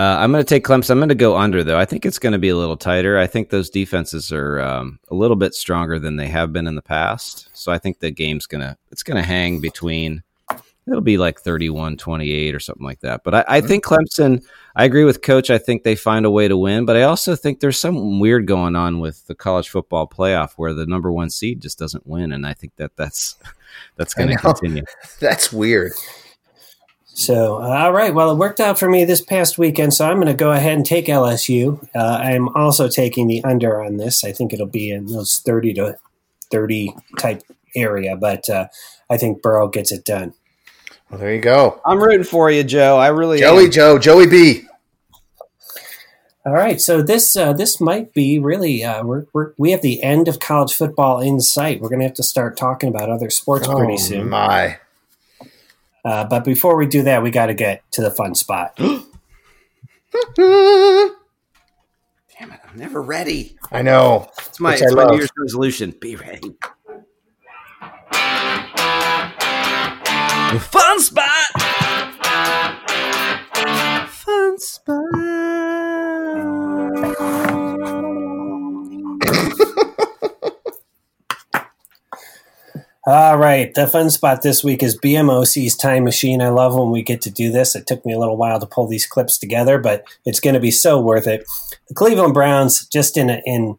Uh, 0.00 0.16
I'm 0.18 0.32
going 0.32 0.42
to 0.42 0.48
take 0.48 0.64
Clemson. 0.64 0.92
I'm 0.92 0.98
going 0.98 1.10
to 1.10 1.14
go 1.14 1.36
under 1.36 1.62
though. 1.62 1.78
I 1.78 1.84
think 1.84 2.06
it's 2.06 2.18
going 2.18 2.32
to 2.32 2.38
be 2.38 2.48
a 2.48 2.56
little 2.56 2.78
tighter. 2.78 3.18
I 3.18 3.26
think 3.26 3.50
those 3.50 3.68
defenses 3.68 4.32
are 4.32 4.58
um, 4.58 4.98
a 5.10 5.14
little 5.14 5.36
bit 5.36 5.54
stronger 5.54 5.98
than 5.98 6.16
they 6.16 6.26
have 6.26 6.54
been 6.54 6.66
in 6.66 6.74
the 6.74 6.80
past. 6.80 7.50
So 7.52 7.70
I 7.70 7.76
think 7.76 7.98
the 7.98 8.10
game's 8.10 8.46
gonna 8.46 8.78
it's 8.90 9.02
going 9.02 9.18
to 9.18 9.22
hang 9.22 9.60
between. 9.60 10.22
It'll 10.86 11.02
be 11.02 11.18
like 11.18 11.42
31-28 11.42 12.54
or 12.54 12.60
something 12.60 12.82
like 12.82 13.00
that. 13.00 13.24
But 13.24 13.34
I, 13.34 13.44
I 13.46 13.60
think 13.60 13.84
Clemson. 13.84 14.42
I 14.74 14.84
agree 14.84 15.04
with 15.04 15.20
Coach. 15.20 15.50
I 15.50 15.58
think 15.58 15.82
they 15.82 15.96
find 15.96 16.24
a 16.24 16.30
way 16.30 16.48
to 16.48 16.56
win. 16.56 16.86
But 16.86 16.96
I 16.96 17.02
also 17.02 17.36
think 17.36 17.60
there's 17.60 17.78
something 17.78 18.20
weird 18.20 18.46
going 18.46 18.76
on 18.76 19.00
with 19.00 19.26
the 19.26 19.34
college 19.34 19.68
football 19.68 20.08
playoff 20.08 20.52
where 20.56 20.72
the 20.72 20.86
number 20.86 21.12
one 21.12 21.28
seed 21.28 21.60
just 21.60 21.78
doesn't 21.78 22.06
win, 22.06 22.32
and 22.32 22.46
I 22.46 22.54
think 22.54 22.74
that 22.76 22.96
that's 22.96 23.36
that's 23.96 24.14
going 24.14 24.30
to 24.30 24.36
continue. 24.36 24.84
That's 25.20 25.52
weird. 25.52 25.92
So, 27.12 27.56
uh, 27.56 27.68
all 27.68 27.92
right. 27.92 28.14
Well, 28.14 28.30
it 28.30 28.36
worked 28.38 28.60
out 28.60 28.78
for 28.78 28.88
me 28.88 29.04
this 29.04 29.20
past 29.20 29.58
weekend, 29.58 29.92
so 29.92 30.08
I'm 30.08 30.16
going 30.16 30.28
to 30.28 30.34
go 30.34 30.52
ahead 30.52 30.72
and 30.74 30.86
take 30.86 31.06
LSU. 31.06 31.86
Uh, 31.94 31.98
I'm 31.98 32.48
also 32.50 32.88
taking 32.88 33.26
the 33.26 33.42
under 33.44 33.82
on 33.84 33.96
this. 33.98 34.24
I 34.24 34.32
think 34.32 34.52
it'll 34.52 34.66
be 34.66 34.90
in 34.90 35.06
those 35.06 35.42
30 35.44 35.74
to 35.74 35.98
30 36.50 36.94
type 37.18 37.42
area, 37.76 38.16
but 38.16 38.48
uh, 38.48 38.68
I 39.10 39.16
think 39.18 39.42
Burrow 39.42 39.68
gets 39.68 39.92
it 39.92 40.04
done. 40.04 40.34
Well, 41.10 41.18
there 41.20 41.34
you 41.34 41.40
go, 41.40 41.80
I'm 41.84 41.98
rooting 42.02 42.24
for 42.24 42.50
you, 42.50 42.62
Joe. 42.62 42.96
I 42.96 43.08
really 43.08 43.38
Joey 43.40 43.68
Joe, 43.68 43.98
Joey 43.98 44.26
B. 44.28 44.62
All 46.46 46.52
right. 46.54 46.80
So 46.80 47.02
this 47.02 47.36
uh, 47.36 47.52
this 47.52 47.80
might 47.80 48.14
be 48.14 48.38
really 48.38 48.82
uh, 48.82 49.04
we're, 49.04 49.26
we're, 49.34 49.52
we 49.58 49.72
have 49.72 49.82
the 49.82 50.02
end 50.02 50.26
of 50.26 50.38
college 50.38 50.72
football 50.72 51.20
in 51.20 51.38
sight. 51.40 51.80
We're 51.80 51.90
going 51.90 52.00
to 52.00 52.06
have 52.06 52.14
to 52.14 52.22
start 52.22 52.56
talking 52.56 52.88
about 52.88 53.10
other 53.10 53.28
sports 53.28 53.66
pretty 53.68 53.94
Oh 53.94 53.96
soon. 53.96 54.28
my! 54.30 54.78
Uh, 56.04 56.24
but 56.24 56.44
before 56.44 56.76
we 56.76 56.86
do 56.86 57.02
that, 57.02 57.22
we 57.22 57.30
got 57.30 57.46
to 57.46 57.54
get 57.54 57.82
to 57.92 58.02
the 58.02 58.10
fun 58.10 58.34
spot. 58.34 58.76
Damn 58.76 59.02
it! 62.52 62.60
I'm 62.68 62.76
never 62.76 63.02
ready. 63.02 63.56
I 63.70 63.82
know. 63.82 64.30
It's 64.38 64.60
my, 64.60 64.74
it's 64.74 64.82
I 64.82 64.94
my. 64.94 65.04
New 65.10 65.18
Year's 65.18 65.30
resolution. 65.36 65.94
Be 66.00 66.16
ready. 66.16 66.56
The 70.52 70.58
fun 70.58 71.00
spot. 71.00 71.28
Fun 74.08 74.58
All 83.10 83.36
right. 83.38 83.74
The 83.74 83.88
fun 83.88 84.08
spot 84.08 84.42
this 84.42 84.62
week 84.62 84.84
is 84.84 84.96
BMOC's 84.96 85.74
Time 85.76 86.04
Machine. 86.04 86.40
I 86.40 86.50
love 86.50 86.76
when 86.76 86.92
we 86.92 87.02
get 87.02 87.20
to 87.22 87.30
do 87.30 87.50
this. 87.50 87.74
It 87.74 87.88
took 87.88 88.06
me 88.06 88.12
a 88.12 88.18
little 88.20 88.36
while 88.36 88.60
to 88.60 88.66
pull 88.66 88.86
these 88.86 89.04
clips 89.04 89.36
together, 89.36 89.80
but 89.80 90.04
it's 90.24 90.38
going 90.38 90.54
to 90.54 90.60
be 90.60 90.70
so 90.70 91.00
worth 91.00 91.26
it. 91.26 91.44
The 91.88 91.94
Cleveland 91.94 92.34
Browns 92.34 92.86
just 92.86 93.16
in 93.16 93.28
a, 93.28 93.42
in 93.44 93.76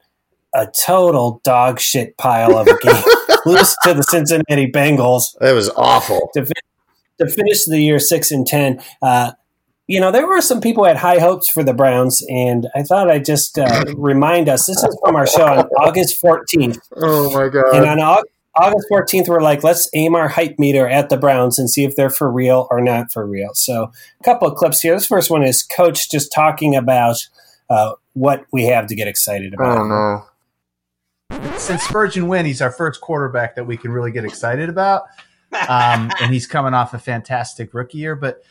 a 0.54 0.68
total 0.86 1.40
dog 1.46 1.80
shit 1.80 2.18
pile 2.18 2.58
of 2.58 2.68
a 2.68 2.78
game, 2.82 3.04
lose 3.46 3.74
to 3.86 3.94
the 3.94 4.04
Cincinnati 4.04 4.70
Bengals 4.70 5.28
That 5.40 5.54
was 5.54 5.70
awful. 5.78 6.30
to, 6.34 6.46
to 7.20 7.30
finish 7.30 7.64
the 7.64 7.80
year 7.80 8.00
six 8.00 8.32
and 8.32 8.46
ten. 8.46 8.82
Uh, 9.02 9.32
you 9.88 10.02
know, 10.02 10.12
there 10.12 10.28
were 10.28 10.42
some 10.42 10.60
people 10.60 10.84
who 10.84 10.90
had 10.90 10.98
high 10.98 11.20
hopes 11.20 11.48
for 11.50 11.64
the 11.64 11.74
Browns, 11.74 12.22
and 12.30 12.68
I 12.76 12.84
thought 12.84 13.10
I'd 13.10 13.24
just 13.24 13.58
uh, 13.58 13.86
remind 13.96 14.50
us. 14.50 14.66
This 14.66 14.84
is 14.84 15.00
from 15.02 15.16
our 15.16 15.26
show 15.26 15.46
on 15.46 15.60
August 15.80 16.20
fourteenth. 16.20 16.80
Oh 16.98 17.32
my 17.32 17.48
God. 17.48 17.74
And 17.78 17.86
on 17.86 18.00
Au- 18.02 18.24
August 18.56 18.88
14th, 18.92 19.30
we're 19.30 19.42
like, 19.42 19.64
let's 19.64 19.90
aim 19.96 20.14
our 20.14 20.28
hype 20.28 20.60
meter 20.60 20.88
at 20.88 21.10
the 21.10 21.18
Browns 21.18 21.58
and 21.58 21.70
see 21.70 21.86
if 21.86 21.96
they're 21.96 22.10
for 22.10 22.30
real 22.30 22.68
or 22.70 22.82
not 22.82 23.12
for 23.12 23.26
real. 23.26 23.52
So, 23.54 23.92
a 24.20 24.24
couple 24.24 24.48
of 24.48 24.56
clips 24.56 24.82
here. 24.82 24.94
This 24.94 25.08
first 25.08 25.30
one 25.30 25.44
is 25.44 25.64
Coach 25.64 26.12
just 26.12 26.34
talking 26.34 26.76
about 26.76 27.16
uh, 27.70 27.94
what 28.14 28.46
we 28.52 28.66
have 28.66 28.88
to 28.88 28.96
get 28.96 29.08
excited 29.08 29.54
about. 29.54 29.78
Oh 29.78 29.88
no! 29.88 30.26
since 31.58 31.84
Spurgeon 31.84 32.28
win, 32.28 32.46
he's 32.46 32.62
our 32.62 32.72
first 32.72 33.02
quarterback 33.02 33.56
that 33.56 33.66
we 33.66 33.78
can 33.78 33.92
really 33.92 34.12
get 34.12 34.26
excited 34.26 34.70
about. 34.70 35.04
Um, 35.68 36.12
and 36.22 36.34
he's 36.34 36.48
coming 36.48 36.74
off 36.74 36.94
a 36.94 37.00
fantastic 37.00 37.74
rookie 37.74 37.98
year. 37.98 38.16
But 38.16 38.44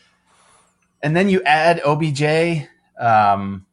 and 1.03 1.15
then 1.15 1.29
you 1.29 1.41
add 1.43 1.81
OBJ, 1.83 2.67
um, 2.99 3.65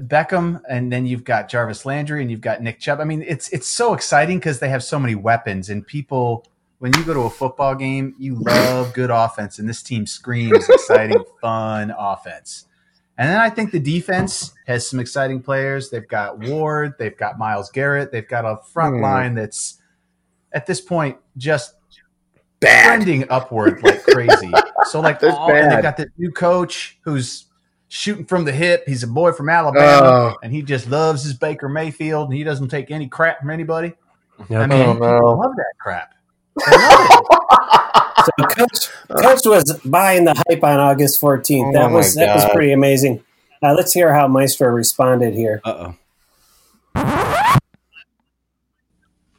Beckham, 0.00 0.60
and 0.68 0.92
then 0.92 1.06
you've 1.06 1.24
got 1.24 1.48
Jarvis 1.48 1.84
Landry, 1.84 2.22
and 2.22 2.30
you've 2.30 2.40
got 2.40 2.62
Nick 2.62 2.80
Chubb. 2.80 3.00
I 3.00 3.04
mean, 3.04 3.22
it's 3.26 3.48
it's 3.50 3.66
so 3.68 3.94
exciting 3.94 4.38
because 4.38 4.58
they 4.60 4.68
have 4.68 4.82
so 4.82 4.98
many 4.98 5.14
weapons, 5.14 5.68
and 5.70 5.86
people. 5.86 6.44
When 6.78 6.92
you 6.92 7.04
go 7.06 7.14
to 7.14 7.20
a 7.20 7.30
football 7.30 7.74
game, 7.74 8.14
you 8.18 8.34
love 8.34 8.92
good 8.92 9.08
offense, 9.10 9.58
and 9.58 9.66
this 9.66 9.82
team 9.82 10.04
screams 10.04 10.68
exciting, 10.68 11.24
fun 11.40 11.90
offense. 11.98 12.66
And 13.16 13.30
then 13.30 13.38
I 13.40 13.48
think 13.48 13.70
the 13.72 13.80
defense 13.80 14.52
has 14.66 14.86
some 14.86 15.00
exciting 15.00 15.40
players. 15.40 15.88
They've 15.88 16.06
got 16.06 16.38
Ward, 16.38 16.92
they've 16.98 17.16
got 17.16 17.38
Myles 17.38 17.70
Garrett, 17.70 18.12
they've 18.12 18.28
got 18.28 18.44
a 18.44 18.58
front 18.62 18.96
Hmm. 18.96 19.02
line 19.02 19.34
that's 19.34 19.80
at 20.52 20.66
this 20.66 20.82
point 20.82 21.16
just 21.38 21.76
Bad. 22.60 22.84
trending 22.84 23.24
upward 23.30 23.82
like 23.82 24.02
crazy. 24.02 24.52
so 24.84 25.00
like 25.00 25.22
all, 25.22 25.48
they've 25.48 25.80
got 25.82 25.96
this 25.96 26.08
new 26.18 26.30
coach 26.30 26.98
who's 27.04 27.45
shooting 27.88 28.24
from 28.26 28.44
the 28.44 28.52
hip. 28.52 28.84
He's 28.86 29.02
a 29.02 29.06
boy 29.06 29.32
from 29.32 29.48
Alabama, 29.48 30.34
Oh. 30.34 30.38
and 30.42 30.52
he 30.52 30.62
just 30.62 30.88
loves 30.88 31.22
his 31.24 31.34
Baker 31.34 31.68
Mayfield, 31.68 32.28
and 32.28 32.34
he 32.36 32.44
doesn't 32.44 32.68
take 32.68 32.90
any 32.90 33.08
crap 33.08 33.40
from 33.40 33.50
anybody. 33.50 33.92
I 34.50 34.66
mean, 34.66 34.82
Okay. 34.82 34.92
people 34.92 35.38
love 35.38 35.52
that 35.56 35.72
crap. 35.78 36.12
Love. 36.70 37.24
So 38.24 38.46
Coach, 38.46 38.88
Coach 39.22 39.46
was 39.46 39.80
buying 39.84 40.24
the 40.24 40.34
hype 40.48 40.64
on 40.64 40.80
August 40.80 41.20
14th. 41.20 41.72
That 41.74 41.84
Oh, 41.84 41.88
my 41.90 41.94
was 41.96 42.14
that 42.16 42.34
was 42.34 42.44
pretty 42.52 42.72
amazing. 42.72 43.22
Uh, 43.62 43.72
let's 43.74 43.92
hear 43.92 44.12
how 44.12 44.26
Maestro 44.26 44.68
responded 44.68 45.34
here. 45.34 45.60
Uh 45.64 45.94
oh. 46.94 47.35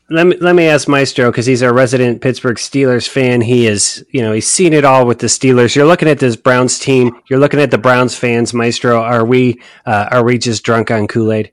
Let 0.09 0.25
me 0.27 0.37
let 0.37 0.55
me 0.55 0.67
ask 0.67 0.87
Maestro 0.87 1.29
because 1.31 1.45
he's 1.45 1.61
our 1.63 1.73
resident 1.73 2.21
Pittsburgh 2.21 2.57
Steelers 2.57 3.07
fan. 3.07 3.41
He 3.41 3.67
is, 3.67 4.05
you 4.11 4.21
know, 4.21 4.31
he's 4.31 4.47
seen 4.47 4.73
it 4.73 4.85
all 4.85 5.05
with 5.05 5.19
the 5.19 5.27
Steelers. 5.27 5.75
You're 5.75 5.85
looking 5.85 6.07
at 6.07 6.19
this 6.19 6.35
Browns 6.35 6.79
team. 6.79 7.19
You're 7.29 7.39
looking 7.39 7.59
at 7.59 7.71
the 7.71 7.77
Browns 7.77 8.15
fans, 8.15 8.53
Maestro. 8.53 9.01
Are 9.01 9.25
we 9.25 9.61
uh, 9.85 10.07
are 10.11 10.23
we 10.23 10.37
just 10.37 10.63
drunk 10.63 10.91
on 10.91 11.07
Kool 11.07 11.31
Aid? 11.33 11.51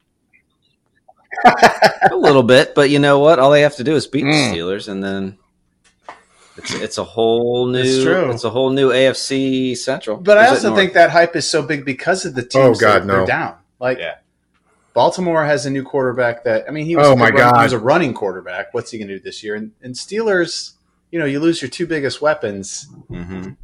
a 1.44 2.14
little 2.16 2.42
bit, 2.44 2.74
but 2.74 2.90
you 2.90 2.98
know 2.98 3.18
what? 3.18 3.38
All 3.38 3.50
they 3.50 3.62
have 3.62 3.76
to 3.76 3.84
do 3.84 3.96
is 3.96 4.06
beat 4.06 4.24
Mm. 4.24 4.52
the 4.52 4.56
Steelers, 4.58 4.88
and 4.88 5.02
then 5.02 5.36
it's 6.56 6.72
it's 6.74 6.98
a 6.98 7.04
whole 7.04 7.66
new 7.66 7.80
It's 7.80 8.02
true. 8.04 8.30
it's 8.30 8.44
a 8.44 8.50
whole 8.50 8.70
new 8.70 8.90
AFC 8.90 9.76
Central. 9.76 10.16
But 10.16 10.38
I 10.38 10.44
Is 10.44 10.50
it 10.64 10.68
also 10.68 10.76
think 10.76 10.92
that 10.92 11.10
hype 11.10 11.34
is 11.34 11.50
so 11.50 11.62
big 11.62 11.84
because 11.84 12.24
of 12.24 12.34
the 12.36 12.42
teams 12.42 12.78
Oh, 12.78 12.80
God, 12.80 13.02
that 13.02 13.06
they're 13.08 13.20
no. 13.20 13.26
down. 13.26 13.56
Like 13.80 13.98
Yeah. 13.98 14.14
Baltimore 14.94 15.44
has 15.44 15.66
a 15.66 15.70
new 15.70 15.82
quarterback 15.82 16.44
that 16.44 16.64
I 16.66 16.70
mean 16.70 16.86
he 16.86 16.96
was 16.96 17.06
Oh, 17.06 17.12
a 17.12 17.16
my 17.16 17.30
good 17.30 17.38
God. 17.38 17.56
he 17.58 17.62
was 17.64 17.72
a 17.72 17.78
running 17.78 18.14
quarterback. 18.14 18.72
What's 18.72 18.90
he 18.90 18.98
going 18.98 19.08
to 19.08 19.18
do 19.18 19.22
this 19.22 19.42
year? 19.42 19.54
And, 19.56 19.72
and 19.82 19.94
Steelers, 19.94 20.72
you 21.10 21.18
know, 21.18 21.24
you 21.26 21.40
lose 21.40 21.60
your 21.60 21.68
two 21.68 21.86
biggest 21.86 22.22
weapons. 22.22 22.86
Mhm. 23.10 23.56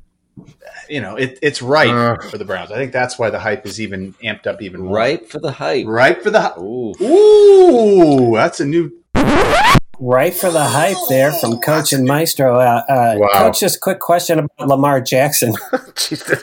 You 0.88 1.00
know, 1.00 1.16
it, 1.16 1.38
it's 1.42 1.60
right 1.62 1.90
Ugh. 1.90 2.22
for 2.24 2.38
the 2.38 2.44
Browns. 2.44 2.70
I 2.72 2.76
think 2.76 2.92
that's 2.92 3.18
why 3.18 3.30
the 3.30 3.38
hype 3.38 3.64
is 3.66 3.80
even 3.80 4.14
amped 4.24 4.46
up 4.46 4.60
even 4.62 4.80
more. 4.82 4.96
right 4.96 5.28
for 5.28 5.38
the 5.38 5.52
hype. 5.52 5.86
right 5.86 6.20
for 6.22 6.30
the 6.30 6.40
hy- 6.40 6.58
Ooh. 6.58 6.94
ooh, 7.00 8.34
that's 8.36 8.58
a 8.60 8.64
new. 8.64 8.90
Right 10.02 10.32
for 10.32 10.50
the 10.50 10.64
hype 10.64 10.96
there 11.10 11.30
from 11.30 11.58
Coach 11.60 11.92
and 11.92 12.06
Maestro. 12.06 12.58
Uh, 12.58 12.82
uh, 12.88 13.14
Wow. 13.18 13.28
Coach, 13.34 13.60
just 13.60 13.80
quick 13.82 13.98
question 14.00 14.38
about 14.38 14.66
Lamar 14.68 15.00
Jackson. 15.02 15.54
Jesus. 15.94 16.42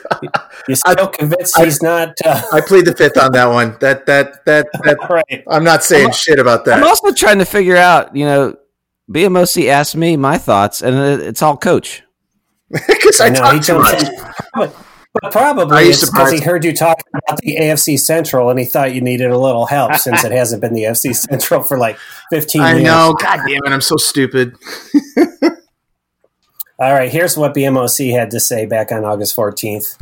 You 0.68 0.76
still 0.76 1.08
convinced 1.08 1.58
I- 1.58 1.64
he's 1.64 1.82
not 1.82 2.14
uh, 2.24 2.40
I 2.52 2.60
plead 2.60 2.84
the 2.86 2.94
fifth 2.94 3.18
on 3.18 3.32
that 3.32 3.46
one. 3.46 3.76
That 3.80 4.06
that 4.06 4.44
that 4.44 4.68
that. 4.84 4.96
right? 5.10 5.42
I'm 5.48 5.64
not 5.64 5.82
saying 5.82 6.12
shit 6.12 6.38
about 6.38 6.66
that. 6.66 6.78
I'm 6.78 6.84
also 6.84 7.12
trying 7.12 7.38
to 7.38 7.44
figure 7.44 7.76
out, 7.76 8.14
you 8.14 8.24
know, 8.26 8.54
BMOC 9.10 9.68
asked 9.68 9.96
me 9.96 10.16
my 10.16 10.38
thoughts, 10.38 10.80
and 10.80 10.96
it's 11.22 11.42
all 11.42 11.56
coach. 11.56 12.02
Because 12.70 13.20
I, 13.20 13.26
I 13.26 13.28
know 13.30 13.42
he 13.50 13.58
talk 13.58 13.62
too 13.62 13.72
jumps 13.72 14.22
much. 14.54 14.70
In. 15.22 15.28
But, 15.28 15.32
but 15.32 15.32
probably 15.32 15.76
Are 15.76 15.82
you 15.82 15.90
it's 15.90 16.08
because 16.08 16.32
he 16.32 16.40
heard 16.40 16.64
you 16.64 16.72
talk 16.72 17.00
about 17.12 17.38
the 17.40 17.56
AFC 17.56 17.98
Central 17.98 18.50
and 18.50 18.58
he 18.58 18.64
thought 18.64 18.94
you 18.94 19.00
needed 19.00 19.30
a 19.30 19.38
little 19.38 19.66
help 19.66 19.94
since 19.96 20.24
it 20.24 20.32
hasn't 20.32 20.60
been 20.62 20.74
the 20.74 20.84
AFC 20.84 21.14
Central 21.14 21.62
for 21.62 21.78
like 21.78 21.98
15 22.30 22.60
I 22.60 22.72
years. 22.74 22.84
know. 22.84 23.14
God 23.20 23.40
damn 23.46 23.64
it! 23.64 23.72
I'm 23.72 23.80
so 23.80 23.96
stupid. 23.96 24.56
All 26.80 26.92
right, 26.92 27.10
here's 27.10 27.36
what 27.36 27.54
BMOC 27.54 28.12
had 28.12 28.30
to 28.30 28.38
say 28.38 28.64
back 28.64 28.92
on 28.92 29.04
August 29.04 29.34
14th. 29.34 29.96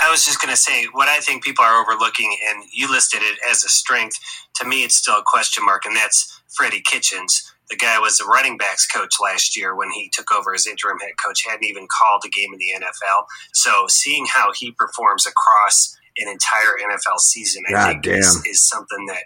I 0.00 0.10
was 0.12 0.24
just 0.24 0.40
going 0.40 0.54
to 0.54 0.56
say 0.56 0.86
what 0.92 1.08
I 1.08 1.18
think 1.18 1.42
people 1.42 1.64
are 1.64 1.82
overlooking, 1.82 2.36
and 2.48 2.62
you 2.72 2.88
listed 2.88 3.20
it 3.22 3.36
as 3.50 3.64
a 3.64 3.68
strength. 3.68 4.16
To 4.56 4.64
me, 4.64 4.84
it's 4.84 4.94
still 4.94 5.16
a 5.16 5.24
question 5.26 5.64
mark, 5.64 5.84
and 5.86 5.96
that's 5.96 6.40
Freddie 6.48 6.82
Kitchens. 6.82 7.47
The 7.70 7.76
guy 7.76 7.98
was 7.98 8.18
the 8.18 8.24
running 8.24 8.56
backs 8.56 8.86
coach 8.86 9.14
last 9.22 9.56
year 9.56 9.76
when 9.76 9.90
he 9.90 10.10
took 10.12 10.32
over 10.32 10.54
as 10.54 10.66
interim 10.66 10.98
head 10.98 11.12
coach, 11.24 11.44
hadn't 11.46 11.64
even 11.64 11.86
called 12.00 12.22
a 12.24 12.28
game 12.28 12.52
in 12.52 12.58
the 12.58 12.72
NFL. 12.76 13.24
So 13.52 13.86
seeing 13.88 14.26
how 14.26 14.52
he 14.54 14.72
performs 14.72 15.26
across 15.26 15.94
an 16.16 16.28
entire 16.28 16.76
NFL 16.76 17.18
season, 17.20 17.64
I 17.68 17.72
God 17.72 17.86
think 17.88 18.06
is, 18.06 18.42
is 18.46 18.66
something 18.66 19.06
that 19.06 19.22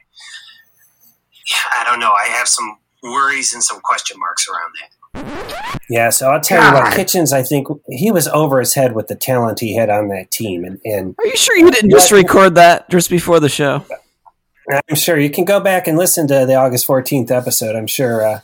I 1.79 1.85
don't 1.85 2.01
know. 2.01 2.13
I 2.13 2.27
have 2.29 2.49
some 2.49 2.79
worries 3.03 3.53
and 3.53 3.63
some 3.63 3.81
question 3.81 4.17
marks 4.19 4.47
around 4.49 4.73
that. 4.81 4.91
Yeah, 5.91 6.11
so 6.11 6.31
I'll 6.31 6.41
tell 6.41 6.65
you 6.65 6.73
what, 6.73 6.95
Kitchens, 6.95 7.33
I 7.33 7.43
think 7.43 7.69
he 7.89 8.11
was 8.11 8.29
over 8.29 8.61
his 8.61 8.75
head 8.75 8.95
with 8.95 9.09
the 9.09 9.15
talent 9.15 9.61
he 9.61 9.77
had 9.77 9.91
on 9.91 10.09
that 10.09 10.31
team. 10.31 10.65
And, 10.65 10.81
and 10.85 11.15
Are 11.19 11.27
you 11.27 11.37
sure 11.37 11.57
you 11.57 11.71
didn't 11.71 11.91
just 11.91 12.13
record 12.13 12.55
that 12.55 12.89
just 12.89 13.11
before 13.11 13.41
the 13.41 13.49
show? 13.49 13.85
I'm 14.89 14.97
sure 14.97 15.19
you 15.19 15.31
can 15.31 15.45
go 15.45 15.61
back 15.61 15.87
and 15.87 15.99
listen 15.99 16.27
to 16.29 16.47
the 16.47 16.55
August 16.55 16.87
14th 16.87 17.31
episode. 17.31 17.77
I'm 17.77 17.87
sure. 17.87 18.25
Uh, 18.25 18.41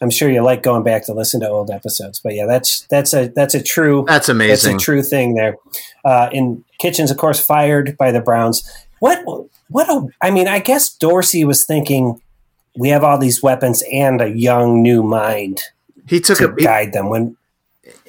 I'm 0.00 0.10
sure 0.10 0.30
you 0.30 0.42
like 0.42 0.62
going 0.62 0.84
back 0.84 1.06
to 1.06 1.12
listen 1.12 1.40
to 1.40 1.48
old 1.48 1.70
episodes, 1.70 2.20
but 2.20 2.34
yeah, 2.34 2.46
that's 2.46 2.82
that's 2.82 3.12
a 3.12 3.28
that's 3.28 3.54
a 3.54 3.62
true 3.62 4.04
That's 4.06 4.28
amazing 4.28 4.72
that's 4.72 4.82
a 4.82 4.84
true 4.84 5.02
thing 5.02 5.34
there. 5.34 5.56
Uh, 6.04 6.28
in 6.32 6.64
Kitchens, 6.78 7.10
of 7.10 7.16
course, 7.16 7.44
fired 7.44 7.96
by 7.96 8.12
the 8.12 8.20
Browns. 8.20 8.70
What 9.00 9.24
what 9.68 9.88
a 9.88 10.06
I 10.22 10.30
mean, 10.30 10.46
I 10.46 10.60
guess 10.60 10.94
Dorsey 10.94 11.44
was 11.44 11.64
thinking 11.64 12.20
we 12.76 12.90
have 12.90 13.02
all 13.02 13.18
these 13.18 13.42
weapons 13.42 13.82
and 13.92 14.20
a 14.20 14.28
young 14.28 14.82
new 14.82 15.02
mind 15.02 15.62
He 16.06 16.20
took 16.20 16.38
to 16.38 16.48
a. 16.50 16.54
guide 16.54 16.92
them 16.92 17.08
when 17.08 17.36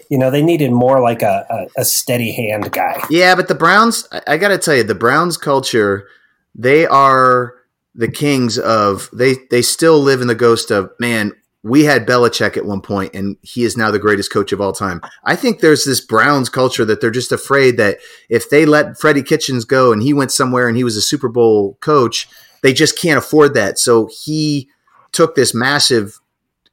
you 0.10 0.18
know 0.20 0.30
they 0.30 0.44
needed 0.44 0.72
more 0.72 1.02
like 1.02 1.24
a, 1.24 1.46
a, 1.50 1.82
a 1.82 1.86
steady 1.86 2.32
hand 2.32 2.72
guy. 2.72 3.04
Yeah, 3.10 3.34
but 3.34 3.48
the 3.48 3.56
Browns, 3.56 4.08
I, 4.12 4.22
I 4.28 4.38
got 4.38 4.50
to 4.50 4.60
tell 4.60 4.76
you, 4.76 4.84
the 4.84 4.96
Browns 4.96 5.38
culture, 5.38 6.08
they 6.54 6.86
are 6.86 7.56
the 8.00 8.10
kings 8.10 8.58
of, 8.58 9.10
they, 9.12 9.36
they 9.52 9.62
still 9.62 10.00
live 10.00 10.22
in 10.22 10.28
the 10.28 10.34
ghost 10.36 10.72
of, 10.72 10.90
man, 11.00 11.34
we 11.64 11.84
had 11.84 12.08
Belichick 12.08 12.56
at 12.56 12.66
one 12.66 12.80
point 12.80 13.14
and 13.14 13.36
he 13.42 13.66
is 13.66 13.76
now 13.76 13.92
the 13.92 14.00
greatest 14.00 14.32
coach 14.32 14.54
of 14.54 14.62
all 14.62 14.72
time. 14.72 15.02
I 15.26 15.36
think 15.36 15.60
there's 15.60 15.84
this 15.84 16.00
Browns 16.00 16.48
culture 16.48 16.86
that 16.86 17.02
they're 17.02 17.12
just 17.12 17.34
afraid 17.34 17.76
that 17.76 17.98
if 18.30 18.50
they 18.50 18.66
let 18.66 18.98
Freddie 18.98 19.22
Kitchens 19.22 19.66
go 19.66 19.92
and 19.92 20.02
he 20.02 20.14
went 20.14 20.32
somewhere 20.32 20.70
and 20.70 20.78
he 20.78 20.86
was 20.86 20.96
a 20.96 21.02
Super 21.02 21.28
Bowl 21.28 21.78
coach, 21.82 22.30
they 22.64 22.72
just 22.72 22.98
can't 22.98 23.18
afford 23.18 23.54
that. 23.56 23.78
So 23.78 24.08
he 24.24 24.70
took 25.12 25.36
this 25.36 25.54
massive 25.54 26.22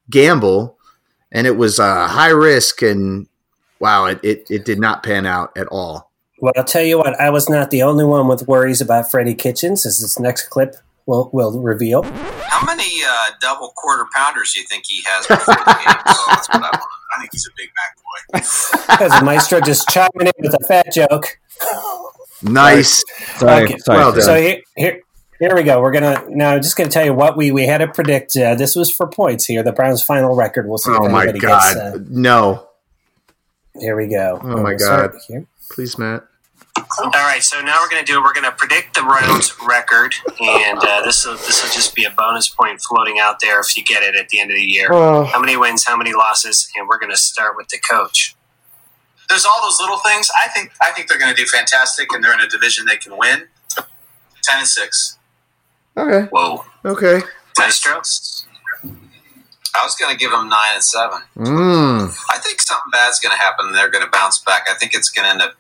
gamble 0.08 0.78
and 1.32 1.48
it 1.48 1.56
was 1.56 1.80
uh, 1.80 2.06
high 2.06 2.30
risk 2.30 2.82
and 2.82 3.26
wow, 3.80 4.04
it, 4.04 4.20
it, 4.22 4.46
it 4.48 4.64
did 4.64 4.78
not 4.78 5.02
pan 5.02 5.26
out 5.26 5.50
at 5.58 5.66
all. 5.72 6.12
Well, 6.38 6.52
I'll 6.56 6.62
tell 6.62 6.84
you 6.84 6.98
what, 6.98 7.18
I 7.20 7.30
was 7.30 7.48
not 7.48 7.70
the 7.72 7.82
only 7.82 8.04
one 8.04 8.28
with 8.28 8.46
worries 8.46 8.80
about 8.80 9.10
Freddie 9.10 9.34
Kitchens, 9.34 9.84
as 9.84 10.00
this 10.00 10.20
next 10.20 10.48
clip 10.50 10.76
will 11.06 11.30
will 11.32 11.60
reveal. 11.60 12.02
How 12.02 12.64
many 12.64 13.02
uh, 13.06 13.30
double 13.40 13.72
quarter 13.76 14.06
pounders 14.14 14.52
do 14.52 14.60
you 14.60 14.66
think 14.66 14.84
he 14.86 15.02
has 15.06 15.26
before 15.26 15.54
the 15.54 15.64
game? 15.64 15.96
That's 16.28 16.48
what 16.48 16.62
I 16.62 16.70
want. 16.70 16.82
I 17.16 17.20
think 17.20 17.30
he's 17.32 17.46
a 17.46 17.50
big 17.56 17.70
Mac 18.32 18.98
boy. 18.98 19.04
As 19.04 19.22
Maestro 19.22 19.60
just 19.60 19.88
chiming 19.88 20.26
in 20.26 20.32
with 20.38 20.54
a 20.54 20.64
fat 20.66 20.92
joke. 20.92 21.38
Nice. 22.42 23.02
Sorry, 23.38 23.64
Okay. 23.64 23.78
sorry. 23.78 23.98
Well 23.98 24.20
So 24.20 24.34
here, 24.36 24.60
here, 24.76 25.00
here 25.38 25.54
we 25.54 25.62
go. 25.62 25.80
We're 25.80 25.92
gonna 25.92 26.22
now. 26.28 26.54
I'm 26.54 26.62
just 26.62 26.76
gonna 26.76 26.90
tell 26.90 27.04
you 27.04 27.14
what 27.14 27.36
we 27.36 27.50
we 27.50 27.66
had 27.66 27.78
to 27.78 27.88
predict. 27.88 28.36
Uh, 28.36 28.54
this 28.54 28.74
was 28.76 28.90
for 28.90 29.06
points 29.06 29.44
here. 29.46 29.62
The 29.62 29.72
Browns' 29.72 30.02
final 30.02 30.34
record. 30.34 30.68
We'll 30.68 30.78
see. 30.78 30.92
if 30.92 30.98
Oh 31.00 31.08
my 31.08 31.26
God. 31.26 31.40
Gets, 31.40 31.76
uh, 31.76 31.98
no. 32.08 32.68
here 33.78 33.96
we 33.96 34.06
go. 34.08 34.38
Oh 34.42 34.62
my 34.62 34.74
God. 34.74 35.12
Here. 35.28 35.46
Please, 35.70 35.98
Matt. 35.98 36.24
All 36.98 37.10
right, 37.12 37.42
so 37.42 37.60
now 37.60 37.78
we're 37.80 37.88
going 37.88 38.04
to 38.04 38.10
do. 38.10 38.22
We're 38.22 38.32
going 38.32 38.44
to 38.44 38.52
predict 38.52 38.94
the 38.94 39.02
Browns 39.02 39.52
record, 39.66 40.14
and 40.40 40.78
uh, 40.78 41.02
this 41.04 41.26
will 41.26 41.34
this 41.34 41.62
will 41.62 41.70
just 41.70 41.94
be 41.94 42.04
a 42.04 42.10
bonus 42.10 42.48
point 42.48 42.80
floating 42.80 43.18
out 43.18 43.40
there 43.40 43.60
if 43.60 43.76
you 43.76 43.84
get 43.84 44.02
it 44.02 44.14
at 44.16 44.28
the 44.30 44.40
end 44.40 44.50
of 44.50 44.56
the 44.56 44.62
year. 44.64 44.88
How 45.26 45.40
many 45.40 45.56
wins? 45.56 45.84
How 45.86 45.96
many 45.96 46.12
losses? 46.12 46.68
And 46.76 46.88
we're 46.88 46.98
going 46.98 47.10
to 47.10 47.16
start 47.18 47.56
with 47.56 47.68
the 47.68 47.78
coach. 47.78 48.34
There's 49.28 49.44
all 49.44 49.60
those 49.62 49.78
little 49.80 49.98
things. 49.98 50.30
I 50.42 50.48
think 50.48 50.70
I 50.80 50.92
think 50.92 51.08
they're 51.08 51.18
going 51.18 51.34
to 51.34 51.40
do 51.40 51.46
fantastic, 51.46 52.12
and 52.12 52.22
they're 52.22 52.34
in 52.34 52.40
a 52.40 52.48
division 52.48 52.86
they 52.86 52.96
can 52.96 53.18
win. 53.18 53.48
Ten 54.42 54.58
and 54.58 54.66
six. 54.66 55.18
Okay. 55.96 56.28
Whoa, 56.30 56.64
Okay. 56.84 57.20
Maestro. 57.58 58.00
I 59.78 59.84
was 59.84 59.94
going 59.96 60.10
to 60.12 60.18
give 60.18 60.30
them 60.30 60.48
nine 60.48 60.74
and 60.74 60.82
seven. 60.84 61.18
Mm. 61.36 62.16
I 62.32 62.38
think 62.38 62.60
something 62.62 62.90
bad's 62.92 63.18
going 63.20 63.36
to 63.36 63.42
happen, 63.42 63.66
and 63.66 63.74
they're 63.74 63.90
going 63.90 64.04
to 64.04 64.10
bounce 64.10 64.38
back. 64.38 64.64
I 64.70 64.74
think 64.74 64.94
it's 64.94 65.10
going 65.10 65.24
to 65.26 65.30
end 65.30 65.42
up. 65.42 65.54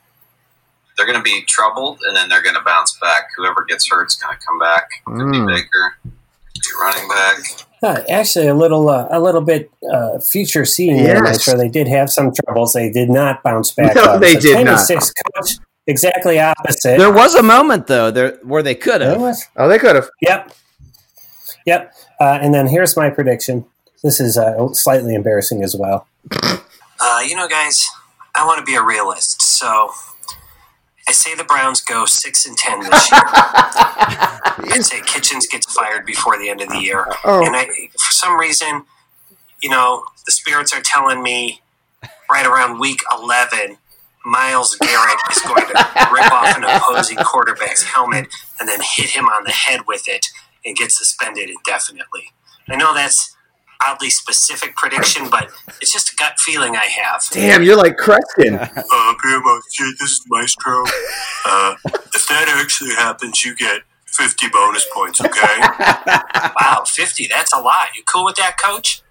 They're 0.96 1.06
going 1.06 1.18
to 1.18 1.22
be 1.22 1.42
troubled, 1.46 1.98
and 2.06 2.16
then 2.16 2.28
they're 2.28 2.42
going 2.42 2.54
to 2.54 2.62
bounce 2.62 2.96
back. 3.00 3.24
Whoever 3.36 3.64
gets 3.64 3.88
hurt 3.90 4.06
is 4.06 4.14
going 4.16 4.36
to 4.38 4.46
come 4.46 4.58
back. 4.58 4.88
Could 5.04 5.30
be 5.32 5.38
Mm. 5.38 5.46
Baker, 5.46 5.96
could 6.02 6.12
be 6.54 6.60
running 6.80 7.08
back. 7.08 7.36
Uh, 7.82 8.00
actually, 8.08 8.46
a 8.48 8.54
little 8.54 8.88
uh, 8.88 9.06
a 9.10 9.20
little 9.20 9.42
bit 9.42 9.70
uh, 9.92 10.18
future 10.20 10.64
seeing 10.64 10.96
there, 10.96 11.16
Yes. 11.16 11.22
Maestro. 11.22 11.58
They 11.58 11.68
did 11.68 11.86
have 11.88 12.08
some 12.10 12.32
troubles. 12.44 12.72
They 12.72 12.90
did 12.90 13.10
not 13.10 13.42
bounce 13.42 13.70
back. 13.72 13.94
No, 13.94 14.02
up. 14.04 14.20
they 14.20 14.34
So 14.34 14.40
did 14.40 14.64
not. 14.64 14.78
Six 14.80 15.12
coach. 15.12 15.56
Exactly 15.86 16.40
opposite. 16.40 16.98
There 16.98 17.12
was 17.12 17.34
a 17.34 17.42
moment 17.42 17.86
though 17.86 18.10
there 18.10 18.38
where 18.42 18.62
they 18.62 18.74
could 18.74 19.02
have. 19.02 19.20
Oh, 19.56 19.68
they 19.68 19.78
could 19.78 19.94
have. 19.94 20.08
Yep. 20.22 20.52
Yep. 21.66 21.92
Uh, 22.18 22.38
and 22.40 22.54
then 22.54 22.66
here's 22.68 22.96
my 22.96 23.10
prediction. 23.10 23.66
This 24.02 24.18
is 24.20 24.36
uh, 24.38 24.72
slightly 24.72 25.14
embarrassing 25.14 25.62
as 25.62 25.76
well. 25.76 26.06
Uh, 26.32 27.20
you 27.26 27.36
know, 27.36 27.46
guys, 27.48 27.86
I 28.34 28.44
want 28.46 28.58
to 28.58 28.64
be 28.64 28.74
a 28.74 28.82
realist, 28.82 29.42
so 29.42 29.90
I 31.08 31.12
say 31.12 31.34
the 31.34 31.44
Browns 31.44 31.80
go 31.80 32.04
six 32.06 32.46
and 32.46 32.56
ten 32.58 32.80
this 32.80 33.10
year. 33.12 33.20
I'd 34.72 34.84
say 34.84 35.00
Kitchens 35.06 35.46
gets 35.46 35.72
fired 35.72 36.04
before 36.04 36.38
the 36.38 36.48
end 36.48 36.60
of 36.60 36.68
the 36.68 36.78
year, 36.78 37.06
Oh. 37.24 37.44
and 37.44 37.54
I, 37.56 37.66
for 37.92 38.12
some 38.12 38.38
reason, 38.38 38.84
you 39.62 39.70
know, 39.70 40.04
the 40.24 40.32
spirits 40.32 40.72
are 40.74 40.80
telling 40.82 41.22
me 41.22 41.60
right 42.30 42.46
around 42.46 42.78
week 42.80 43.02
eleven. 43.16 43.78
Myles 44.28 44.74
Garrett 44.80 45.18
is 45.30 45.40
going 45.42 45.64
to 45.68 46.08
rip 46.12 46.32
off 46.32 46.56
an 46.56 46.64
opposing 46.64 47.16
quarterback's 47.18 47.84
helmet 47.84 48.26
and 48.58 48.68
then 48.68 48.80
hit 48.82 49.10
him 49.10 49.26
on 49.26 49.44
the 49.44 49.52
head 49.52 49.82
with 49.86 50.08
it 50.08 50.26
and 50.64 50.76
get 50.76 50.90
suspended 50.90 51.48
indefinitely. 51.48 52.32
I 52.68 52.74
know 52.74 52.92
that's 52.92 53.35
oddly 53.84 54.10
specific 54.10 54.76
prediction, 54.76 55.28
but 55.30 55.50
it's 55.80 55.92
just 55.92 56.12
a 56.12 56.16
gut 56.16 56.38
feeling 56.38 56.76
I 56.76 56.84
have. 56.86 57.22
Damn, 57.30 57.62
you're 57.62 57.76
like 57.76 57.96
Creston. 57.96 58.54
Uh, 58.54 59.14
Grandma, 59.18 59.58
this 59.78 60.10
is 60.10 60.22
Maestro. 60.28 60.82
Uh, 61.44 61.74
if 62.14 62.26
that 62.28 62.46
actually 62.60 62.94
happens, 62.94 63.44
you 63.44 63.54
get 63.56 63.82
50 64.06 64.48
bonus 64.48 64.86
points, 64.92 65.20
okay? 65.20 65.60
wow, 66.60 66.84
50, 66.86 67.28
that's 67.28 67.52
a 67.52 67.60
lot. 67.60 67.88
You 67.96 68.02
cool 68.04 68.24
with 68.24 68.36
that, 68.36 68.56
coach? 68.62 69.02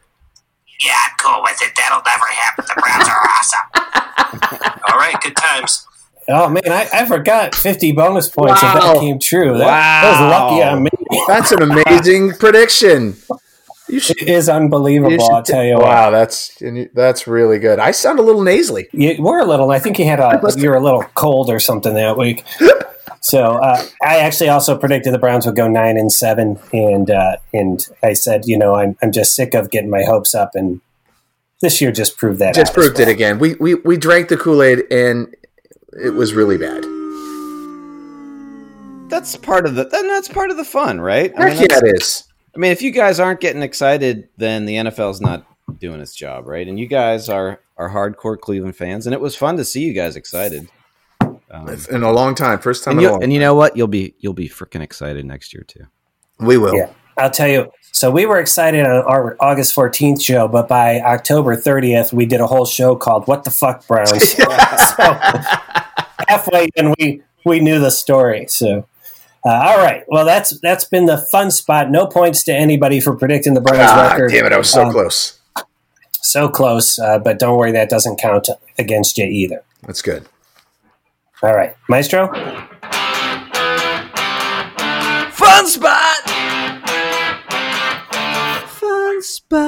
Yeah, 0.85 0.93
I'm 1.09 1.15
cool 1.19 1.41
with 1.43 1.61
it. 1.61 1.71
That'll 1.77 2.01
never 2.05 2.25
happen. 2.25 2.65
The 2.67 2.81
Browns 2.81 3.07
are 3.07 3.29
awesome. 3.29 4.79
All 4.91 4.97
right, 4.99 5.15
good 5.21 5.35
times. 5.35 5.85
Oh 6.27 6.49
man, 6.49 6.63
I, 6.67 6.89
I 6.91 7.05
forgot 7.05 7.53
fifty 7.53 7.91
bonus 7.91 8.29
points 8.29 8.61
if 8.63 8.73
Wow. 8.73 8.93
that 8.93 8.99
came 8.99 9.19
true. 9.19 9.53
That, 9.59 10.01
that 10.01 10.09
was 10.09 10.19
lucky 10.31 10.63
on 10.63 10.81
me. 10.83 10.89
That's 11.27 11.51
an 11.51 11.61
amazing 11.61 12.31
prediction. 12.33 13.15
You 13.95 14.01
should. 14.01 14.21
It 14.21 14.27
is 14.27 14.49
unbelievable. 14.49 15.11
you 15.13 15.19
should 15.21 15.31
I'll 15.31 15.41
tell 15.41 15.63
you 15.63 15.77
wow, 15.77 16.07
what. 16.07 16.11
that's 16.11 16.61
and 16.61 16.77
you- 16.77 16.89
that's 16.93 17.27
really 17.27 17.59
good. 17.59 17.79
I 17.79 17.91
sound 17.91 18.19
a 18.19 18.21
little 18.21 18.43
nasally. 18.43 18.89
You 18.91 19.15
were 19.23 19.39
a 19.39 19.45
little. 19.45 19.71
I 19.71 19.79
think 19.79 19.97
you 19.99 20.05
had 20.05 20.19
a. 20.19 20.41
You 20.57 20.69
were 20.69 20.75
a 20.75 20.83
little 20.83 21.03
cold 21.15 21.49
or 21.49 21.59
something 21.59 21.93
that 21.95 22.17
week. 22.17 22.43
So 23.21 23.53
uh, 23.53 23.83
I 24.03 24.17
actually 24.19 24.49
also 24.49 24.77
predicted 24.77 25.11
the 25.11 25.17
Browns 25.17 25.47
would 25.47 25.55
go 25.55 25.67
nine 25.67 25.97
and 25.97 26.11
seven, 26.11 26.59
and 26.71 27.09
uh, 27.09 27.37
and 27.53 27.83
I 28.03 28.13
said, 28.13 28.43
you 28.45 28.55
know, 28.55 28.75
I'm 28.75 28.95
I'm 29.01 29.11
just 29.11 29.33
sick 29.35 29.55
of 29.55 29.71
getting 29.71 29.89
my 29.89 30.03
hopes 30.03 30.35
up, 30.35 30.51
and 30.53 30.79
this 31.59 31.81
year 31.81 31.91
just 31.91 32.17
proved 32.17 32.37
that. 32.37 32.53
Just 32.53 32.69
out 32.71 32.77
as 32.77 32.83
proved 32.85 32.99
it 32.99 33.07
again. 33.07 33.39
We 33.39 33.55
we 33.55 33.73
we 33.73 33.97
drank 33.97 34.27
the 34.29 34.37
Kool 34.37 34.61
Aid 34.61 34.83
and 34.91 35.33
it 35.99 36.11
was 36.11 36.35
really 36.35 36.57
bad. 36.59 36.83
That's 39.09 39.35
part 39.37 39.65
of 39.65 39.73
the 39.73 39.85
then 39.85 40.07
that's 40.07 40.27
part 40.27 40.51
of 40.51 40.57
the 40.57 40.65
fun, 40.65 41.01
right? 41.01 41.33
I 41.35 41.45
mean, 41.49 41.53
yeah, 41.61 41.67
that's- 41.67 41.81
it 41.83 41.95
is. 42.01 42.23
I 42.55 42.59
mean, 42.59 42.71
if 42.71 42.81
you 42.81 42.91
guys 42.91 43.19
aren't 43.19 43.41
getting 43.41 43.61
excited, 43.61 44.29
then 44.37 44.65
the 44.65 44.75
NFL's 44.75 45.19
not 45.19 45.45
doing 45.79 45.99
its 45.99 46.15
job, 46.15 46.47
right? 46.47 46.67
And 46.67 46.79
you 46.79 46.87
guys 46.87 47.27
are 47.27 47.59
are 47.77 47.89
hardcore 47.89 48.39
Cleveland 48.39 48.77
fans, 48.77 49.05
and 49.05 49.13
it 49.13 49.19
was 49.19 49.35
fun 49.35 49.57
to 49.57 49.65
see 49.65 49.81
you 49.81 49.93
guys 49.93 50.15
excited. 50.15 50.69
Um, 51.51 51.77
In 51.91 52.03
a 52.03 52.11
long 52.11 52.33
time, 52.33 52.59
first 52.59 52.83
time 52.83 52.97
and, 52.97 52.99
in 52.99 53.05
a 53.05 53.07
you, 53.07 53.11
long 53.11 53.23
and 53.23 53.33
you 53.33 53.39
know 53.39 53.55
what? 53.55 53.75
You'll 53.75 53.87
be 53.87 54.15
you'll 54.19 54.33
be 54.33 54.47
freaking 54.47 54.81
excited 54.81 55.25
next 55.25 55.53
year 55.53 55.63
too. 55.67 55.85
We 56.39 56.57
will. 56.57 56.75
Yeah. 56.75 56.91
I'll 57.17 57.31
tell 57.31 57.47
you. 57.47 57.71
So 57.91 58.11
we 58.11 58.25
were 58.25 58.39
excited 58.39 58.85
on 58.85 59.03
our 59.05 59.37
August 59.39 59.73
14th 59.73 60.21
show, 60.21 60.49
but 60.49 60.67
by 60.67 60.99
October 60.99 61.55
30th, 61.55 62.11
we 62.11 62.25
did 62.25 62.41
a 62.41 62.47
whole 62.47 62.65
show 62.65 62.95
called 62.95 63.27
"What 63.27 63.43
the 63.43 63.51
Fuck 63.51 63.85
Browns." 63.87 64.31
so 64.33 64.47
halfway 66.27 66.69
and 66.77 66.95
we 66.99 67.21
we 67.45 67.59
knew 67.59 67.79
the 67.79 67.91
story. 67.91 68.45
So. 68.47 68.87
Uh, 69.45 69.49
all 69.63 69.77
right. 69.77 70.03
Well, 70.07 70.25
that's 70.25 70.59
that's 70.61 70.85
been 70.85 71.05
the 71.05 71.17
fun 71.31 71.51
spot. 71.51 71.91
No 71.91 72.07
points 72.07 72.43
to 72.45 72.53
anybody 72.53 72.99
for 72.99 73.15
predicting 73.15 73.53
the 73.53 73.61
Browns 73.61 73.91
Ah, 73.91 74.09
record. 74.13 74.31
damn 74.31 74.45
it, 74.47 74.51
I 74.53 74.57
was 74.57 74.69
so 74.71 74.83
Um, 74.85 74.91
close. 74.91 75.39
So 76.21 76.49
close, 76.49 76.97
uh, 76.97 77.19
but 77.19 77.37
don't 77.37 77.55
worry, 77.57 77.71
that 77.73 77.87
doesn't 77.89 78.17
count 78.17 78.49
against 78.79 79.17
you 79.19 79.25
either. 79.25 79.61
That's 79.85 80.01
good. 80.01 80.25
All 81.43 81.53
right, 81.55 81.75
Maestro. 81.87 82.27
Fun 85.31 85.67
spot. 85.67 86.29
Fun 88.67 89.21
spot. 89.21 89.65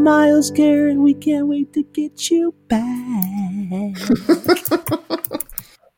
Myles 0.00 0.50
Garrett, 0.50 0.96
we 0.96 1.14
can't 1.14 1.46
wait 1.46 1.72
to 1.74 1.84
get 1.84 2.28
you 2.32 2.52
back. 2.66 3.96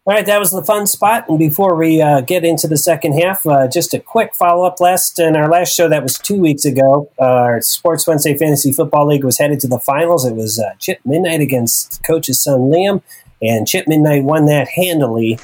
All 0.07 0.13
right, 0.13 0.27
that 0.27 0.39
was 0.39 0.51
the 0.51 0.63
fun 0.63 0.87
spot. 0.87 1.31
And 1.31 1.39
before 1.39 1.77
we 1.77 2.03
uh, 2.03 2.21
get 2.21 2.45
into 2.45 2.69
the 2.69 2.77
second 2.77 3.19
half, 3.19 3.47
uh, 3.47 3.67
just 3.69 3.95
a 3.95 4.01
quick 4.01 4.35
follow 4.35 4.67
up. 4.67 4.79
Last 4.79 5.19
in 5.19 5.35
our 5.35 5.49
last 5.49 5.75
show, 5.75 5.89
that 5.89 6.03
was 6.03 6.19
two 6.19 6.39
weeks 6.39 6.67
ago. 6.67 7.11
Uh, 7.19 7.25
our 7.25 7.63
Sports 7.63 8.07
Wednesday 8.07 8.37
Fantasy 8.37 8.71
Football 8.71 9.07
League 9.07 9.25
was 9.25 9.39
headed 9.39 9.61
to 9.61 9.67
the 9.67 9.79
finals. 9.79 10.27
It 10.27 10.35
was 10.35 10.59
uh, 10.59 10.75
Chip 10.79 11.01
Midnight 11.07 11.41
against 11.41 12.03
Coach's 12.03 12.43
son 12.43 12.71
Liam, 12.71 13.01
and 13.41 13.67
Chip 13.67 13.89
Midnight 13.89 14.25
won 14.25 14.45
that 14.45 14.69
handily 14.69 15.39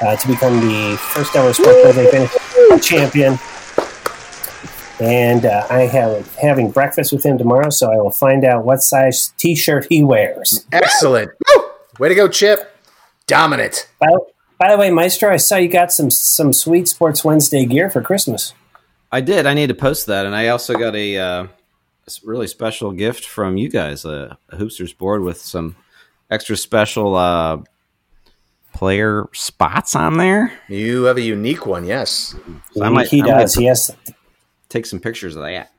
uh, 0.00 0.16
to 0.16 0.28
become 0.28 0.66
the 0.66 0.96
first 0.96 1.36
ever 1.36 1.52
Sports 1.52 1.78
Wednesday 1.84 2.10
Fantasy 2.10 2.88
champion. 2.88 3.38
And 4.98 5.44
uh, 5.44 5.66
I 5.68 5.80
have 5.80 6.34
having 6.36 6.70
breakfast 6.70 7.12
with 7.12 7.22
him 7.22 7.36
tomorrow, 7.36 7.68
so 7.68 7.92
I 7.92 7.96
will 7.96 8.10
find 8.10 8.46
out 8.46 8.64
what 8.64 8.78
size 8.78 9.34
T-shirt 9.36 9.88
he 9.90 10.02
wears. 10.02 10.64
Excellent. 10.72 11.32
Way 11.98 12.08
to 12.08 12.14
go, 12.14 12.28
Chip. 12.28 12.75
Dominant. 13.26 13.88
By, 13.98 14.08
by 14.58 14.70
the 14.72 14.78
way, 14.78 14.90
Maestro, 14.90 15.32
I 15.32 15.36
saw 15.36 15.56
you 15.56 15.68
got 15.68 15.92
some 15.92 16.10
some 16.10 16.52
sweet 16.52 16.88
Sports 16.88 17.24
Wednesday 17.24 17.64
gear 17.66 17.90
for 17.90 18.00
Christmas. 18.00 18.54
I 19.10 19.20
did. 19.20 19.46
I 19.46 19.54
need 19.54 19.68
to 19.68 19.74
post 19.74 20.06
that, 20.06 20.26
and 20.26 20.34
I 20.34 20.48
also 20.48 20.74
got 20.74 20.94
a 20.94 21.16
uh, 21.18 21.46
really 22.24 22.46
special 22.46 22.92
gift 22.92 23.24
from 23.24 23.56
you 23.56 23.68
guys, 23.68 24.04
a, 24.04 24.38
a 24.50 24.56
Hoopsters 24.56 24.96
board 24.96 25.22
with 25.22 25.40
some 25.40 25.76
extra 26.30 26.56
special 26.56 27.14
uh, 27.16 27.58
player 28.72 29.26
spots 29.32 29.94
on 29.96 30.18
there. 30.18 30.52
You 30.68 31.04
have 31.04 31.16
a 31.16 31.22
unique 31.22 31.66
one, 31.66 31.84
yes. 31.84 32.34
So 32.72 32.82
I 32.84 32.88
might- 32.90 33.08
he 33.08 33.22
I 33.22 33.26
might 33.26 33.30
does. 33.42 33.54
He 33.54 33.64
has 33.66 33.90
Take 34.68 34.86
some 34.86 34.98
pictures 34.98 35.36
of 35.36 35.42
that. 35.42 35.70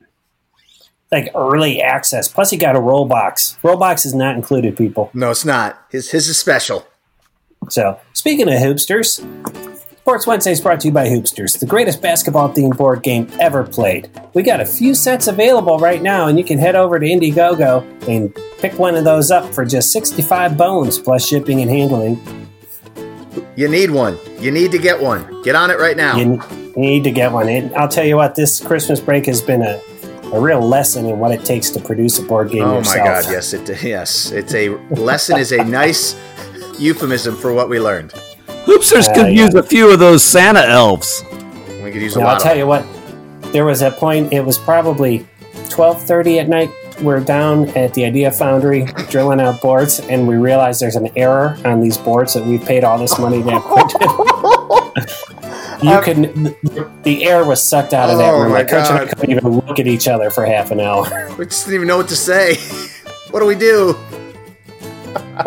like 1.12 1.30
early 1.34 1.80
access. 1.82 2.26
Plus, 2.28 2.50
he 2.50 2.56
got 2.56 2.74
a 2.76 2.80
roll 2.80 3.04
box. 3.04 3.58
Roll 3.62 3.76
box 3.76 4.04
is 4.06 4.14
not 4.14 4.34
included, 4.36 4.76
people. 4.76 5.10
No, 5.14 5.30
it's 5.30 5.44
not. 5.44 5.78
His 5.90 6.10
his 6.10 6.28
is 6.28 6.38
special. 6.38 6.86
So, 7.68 8.00
speaking 8.12 8.48
of 8.48 8.54
Hoopsters, 8.54 9.24
Sports 10.08 10.26
Wednesday 10.26 10.52
is 10.52 10.60
brought 10.62 10.80
to 10.80 10.88
you 10.88 10.92
by 10.94 11.06
Hoopsters, 11.06 11.58
the 11.60 11.66
greatest 11.66 12.00
basketball 12.00 12.48
themed 12.48 12.78
board 12.78 13.02
game 13.02 13.30
ever 13.40 13.62
played. 13.62 14.10
We 14.32 14.42
got 14.42 14.58
a 14.58 14.64
few 14.64 14.94
sets 14.94 15.26
available 15.26 15.78
right 15.78 16.00
now, 16.00 16.28
and 16.28 16.38
you 16.38 16.44
can 16.44 16.58
head 16.58 16.76
over 16.76 16.98
to 16.98 17.04
Indiegogo 17.04 17.84
and 18.08 18.34
pick 18.58 18.78
one 18.78 18.94
of 18.94 19.04
those 19.04 19.30
up 19.30 19.52
for 19.52 19.66
just 19.66 19.92
65 19.92 20.56
bones 20.56 20.98
plus 20.98 21.26
shipping 21.26 21.60
and 21.60 21.70
handling. 21.70 22.18
You 23.54 23.68
need 23.68 23.90
one. 23.90 24.18
You 24.38 24.50
need 24.50 24.72
to 24.72 24.78
get 24.78 24.98
one. 24.98 25.42
Get 25.42 25.54
on 25.54 25.70
it 25.70 25.78
right 25.78 25.96
now. 25.96 26.16
You 26.16 26.42
need 26.74 27.04
to 27.04 27.10
get 27.10 27.30
one. 27.30 27.50
And 27.50 27.74
I'll 27.74 27.86
tell 27.86 28.06
you 28.06 28.16
what, 28.16 28.34
this 28.34 28.60
Christmas 28.60 29.00
break 29.00 29.26
has 29.26 29.42
been 29.42 29.60
a, 29.60 29.78
a 30.32 30.40
real 30.40 30.60
lesson 30.60 31.04
in 31.04 31.18
what 31.18 31.32
it 31.32 31.44
takes 31.44 31.68
to 31.72 31.80
produce 31.80 32.18
a 32.18 32.22
board 32.22 32.50
game 32.50 32.62
oh 32.62 32.78
yourself. 32.78 32.96
my 32.96 33.04
God! 33.04 33.24
Yes, 33.30 33.52
it 33.52 33.82
yes. 33.82 34.30
It's 34.30 34.54
a 34.54 34.70
lesson. 34.94 35.38
is 35.38 35.52
a 35.52 35.62
nice 35.64 36.14
euphemism 36.80 37.36
for 37.36 37.52
what 37.52 37.68
we 37.68 37.80
learned. 37.80 38.12
Hoopsters 38.66 39.08
Uh, 39.08 39.14
could 39.14 39.26
yeah. 39.34 39.44
use 39.44 39.54
a 39.54 39.62
few 39.62 39.90
of 39.90 39.98
those 39.98 40.22
Santa 40.24 40.60
elves. 40.60 41.24
We 41.82 41.90
could 41.90 42.02
use 42.02 42.16
a 42.16 42.20
Now, 42.20 42.26
lot. 42.26 42.34
I'll 42.34 42.40
tell 42.40 42.52
of 42.52 42.58
you 42.58 42.66
what, 42.66 42.84
there 43.52 43.64
was 43.64 43.82
a 43.82 43.90
point, 43.90 44.32
it 44.32 44.44
was 44.44 44.58
probably 44.58 45.26
12.30 45.70 46.40
at 46.40 46.48
night. 46.48 46.70
We're 47.02 47.20
down 47.20 47.68
at 47.70 47.94
the 47.94 48.04
Idea 48.04 48.30
Foundry 48.32 48.84
drilling 49.08 49.40
out 49.40 49.60
boards, 49.60 50.00
and 50.00 50.26
we 50.26 50.34
realize 50.34 50.80
there's 50.80 50.96
an 50.96 51.08
error 51.16 51.56
on 51.64 51.80
these 51.80 51.96
boards 51.96 52.34
that 52.34 52.44
we've 52.44 52.62
paid 52.64 52.82
all 52.82 52.98
this 52.98 53.16
money 53.20 53.40
to 53.42 53.50
have 53.50 53.62
printed. 53.62 54.00
you 55.82 56.00
can, 56.02 56.56
the 57.04 57.24
air 57.24 57.44
was 57.44 57.62
sucked 57.62 57.94
out 57.94 58.10
of 58.10 58.18
that 58.18 58.34
Oh 58.34 58.40
room. 58.40 58.50
my 58.50 58.64
My 58.64 58.68
coach 58.68 58.88
and 58.90 58.98
I 58.98 59.06
couldn't 59.06 59.30
even 59.36 59.48
look 59.60 59.78
at 59.78 59.86
each 59.86 60.08
other 60.08 60.28
for 60.30 60.44
half 60.44 60.72
an 60.72 60.80
hour. 60.80 61.04
We 61.38 61.44
just 61.46 61.64
didn't 61.66 61.76
even 61.76 61.86
know 61.88 61.98
what 61.98 62.08
to 62.08 62.16
say. 62.16 62.56
what 63.30 63.38
do 63.40 63.46
we 63.46 63.54
do? 63.54 63.96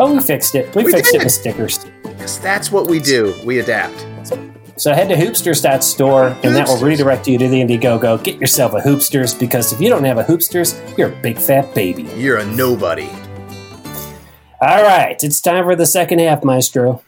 Oh, 0.00 0.14
we 0.14 0.20
fixed 0.20 0.54
it. 0.54 0.74
We, 0.74 0.84
We 0.84 0.92
fixed 0.92 1.14
it 1.14 1.22
with 1.22 1.32
stickers. 1.32 1.78
'Cause 2.18 2.38
that's 2.38 2.70
what 2.70 2.88
we 2.88 3.00
do. 3.00 3.34
We 3.44 3.58
adapt. 3.58 4.06
So 4.76 4.92
head 4.94 5.08
to 5.10 5.16
hoopsters.store 5.16 6.36
and 6.42 6.56
that 6.56 6.66
will 6.66 6.78
redirect 6.78 7.28
you 7.28 7.36
to 7.38 7.48
the 7.48 7.60
Indiegogo. 7.60 8.22
Get 8.22 8.36
yourself 8.40 8.72
a 8.74 8.80
Hoopsters 8.80 9.38
because 9.38 9.72
if 9.72 9.80
you 9.80 9.88
don't 9.90 10.04
have 10.04 10.18
a 10.18 10.24
Hoopsters, 10.24 10.74
you're 10.96 11.08
a 11.08 11.16
big 11.22 11.38
fat 11.38 11.74
baby. 11.74 12.04
You're 12.16 12.38
a 12.38 12.46
nobody. 12.46 13.08
All 14.60 14.82
right, 14.82 15.16
it's 15.22 15.40
time 15.40 15.64
for 15.64 15.76
the 15.76 15.86
second 15.86 16.20
half, 16.20 16.42
Maestro. 16.44 17.02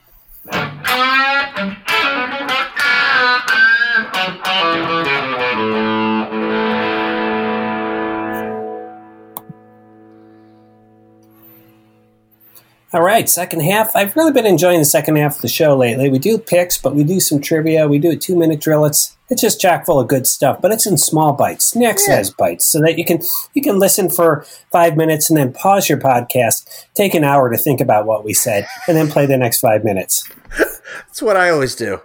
All 12.95 13.03
right, 13.03 13.29
second 13.29 13.63
half. 13.63 13.97
I've 13.97 14.15
really 14.15 14.31
been 14.31 14.47
enjoying 14.47 14.79
the 14.79 14.85
second 14.85 15.17
half 15.17 15.35
of 15.35 15.43
the 15.43 15.49
show 15.49 15.77
lately. 15.77 16.09
We 16.09 16.21
do 16.21 16.39
picks, 16.39 16.79
but 16.79 16.95
we 16.95 17.03
do 17.03 17.19
some 17.19 17.41
trivia. 17.41 17.89
We 17.89 17.99
do 17.99 18.13
a 18.13 18.17
two 18.17 18.37
minute 18.37 18.61
drill. 18.61 18.85
It's 18.85 19.17
it's 19.29 19.43
just 19.43 19.61
chock 19.61 19.85
full 19.85 19.99
of 19.99 20.07
good 20.07 20.29
stuff, 20.29 20.63
but 20.63 20.71
it's 20.71 20.87
in 20.87 20.97
small 20.97 21.33
bites, 21.33 21.65
snack 21.65 21.99
size 21.99 22.31
bites, 22.31 22.67
so 22.67 22.81
that 22.83 22.97
you 22.97 23.05
can 23.05 23.21
you 23.53 23.63
can 23.63 23.81
listen 23.81 24.09
for 24.09 24.47
five 24.71 24.97
minutes 24.97 25.29
and 25.29 25.37
then 25.37 25.53
pause 25.53 25.89
your 25.89 25.99
podcast, 25.99 26.87
take 26.95 27.15
an 27.15 27.25
hour 27.25 27.51
to 27.51 27.59
think 27.59 27.81
about 27.81 28.07
what 28.07 28.25
we 28.25 28.33
said, 28.33 28.65
and 28.87 28.97
then 28.97 29.09
play 29.09 29.27
the 29.27 29.37
next 29.37 29.59
five 29.59 29.83
minutes. 29.83 30.31
That's 30.57 31.21
what 31.21 31.37
I 31.37 31.51
always 31.51 31.75
do. 31.75 32.01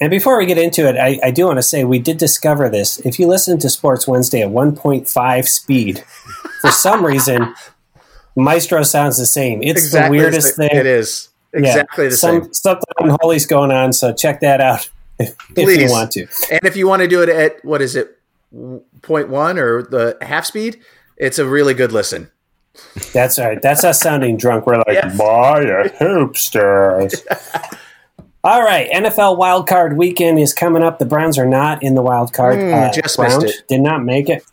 And 0.00 0.10
before 0.10 0.38
we 0.38 0.46
get 0.46 0.56
into 0.56 0.88
it, 0.88 0.96
I, 0.96 1.18
I 1.22 1.30
do 1.32 1.44
want 1.44 1.58
to 1.58 1.62
say 1.62 1.84
we 1.84 1.98
did 1.98 2.16
discover 2.16 2.70
this. 2.70 2.98
If 3.00 3.18
you 3.18 3.26
listen 3.26 3.58
to 3.58 3.68
Sports 3.68 4.08
Wednesday 4.08 4.40
at 4.40 4.48
1.5 4.48 5.48
speed, 5.48 6.02
for 6.62 6.70
some 6.70 7.04
reason, 7.04 7.54
Maestro 8.38 8.82
sounds 8.82 9.18
the 9.18 9.26
same. 9.26 9.62
It's 9.62 9.80
exactly 9.80 10.18
the 10.18 10.24
weirdest 10.24 10.54
sa- 10.54 10.62
thing. 10.62 10.70
It 10.72 10.86
is 10.86 11.28
exactly 11.52 12.04
Yeah, 12.04 12.10
the 12.10 12.16
some, 12.16 12.42
same. 12.44 12.52
Something 12.54 12.84
unholy's 12.98 13.46
going 13.46 13.72
on, 13.72 13.92
so 13.92 14.12
check 14.12 14.40
that 14.40 14.60
out 14.60 14.88
if, 15.18 15.34
if 15.56 15.80
you 15.80 15.90
want 15.90 16.12
to. 16.12 16.26
And 16.50 16.60
if 16.64 16.76
you 16.76 16.86
want 16.86 17.02
to 17.02 17.08
do 17.08 17.22
it 17.22 17.28
at 17.28 17.64
what 17.64 17.82
is 17.82 17.96
it, 17.96 18.18
point 19.02 19.28
one 19.28 19.58
or 19.58 19.82
the 19.82 20.16
half 20.22 20.46
speed, 20.46 20.80
it's 21.16 21.38
a 21.38 21.46
really 21.46 21.74
good 21.74 21.92
listen. 21.92 22.30
That's 23.12 23.38
all 23.38 23.48
right. 23.48 23.60
That's 23.60 23.82
us 23.84 24.00
sounding 24.00 24.36
drunk. 24.36 24.66
We're 24.66 24.76
like, 24.78 24.86
Yes. 24.92 25.18
buy 25.18 25.62
a 25.62 25.88
hoopsters. 25.90 27.14
all 28.44 28.62
right. 28.62 28.88
NFL 28.90 29.36
wild 29.36 29.66
card 29.66 29.96
weekend 29.96 30.38
is 30.38 30.54
coming 30.54 30.82
up. 30.82 30.98
The 30.98 31.04
Browns 31.04 31.38
are 31.38 31.46
not 31.46 31.82
in 31.82 31.94
the 31.96 32.02
wild 32.02 32.32
card. 32.32 32.58
Hmm, 32.58 32.72
uh, 32.74 32.92
just 32.92 33.18
it. 33.18 33.68
did 33.68 33.80
not 33.80 34.04
make 34.04 34.28
it. 34.28 34.44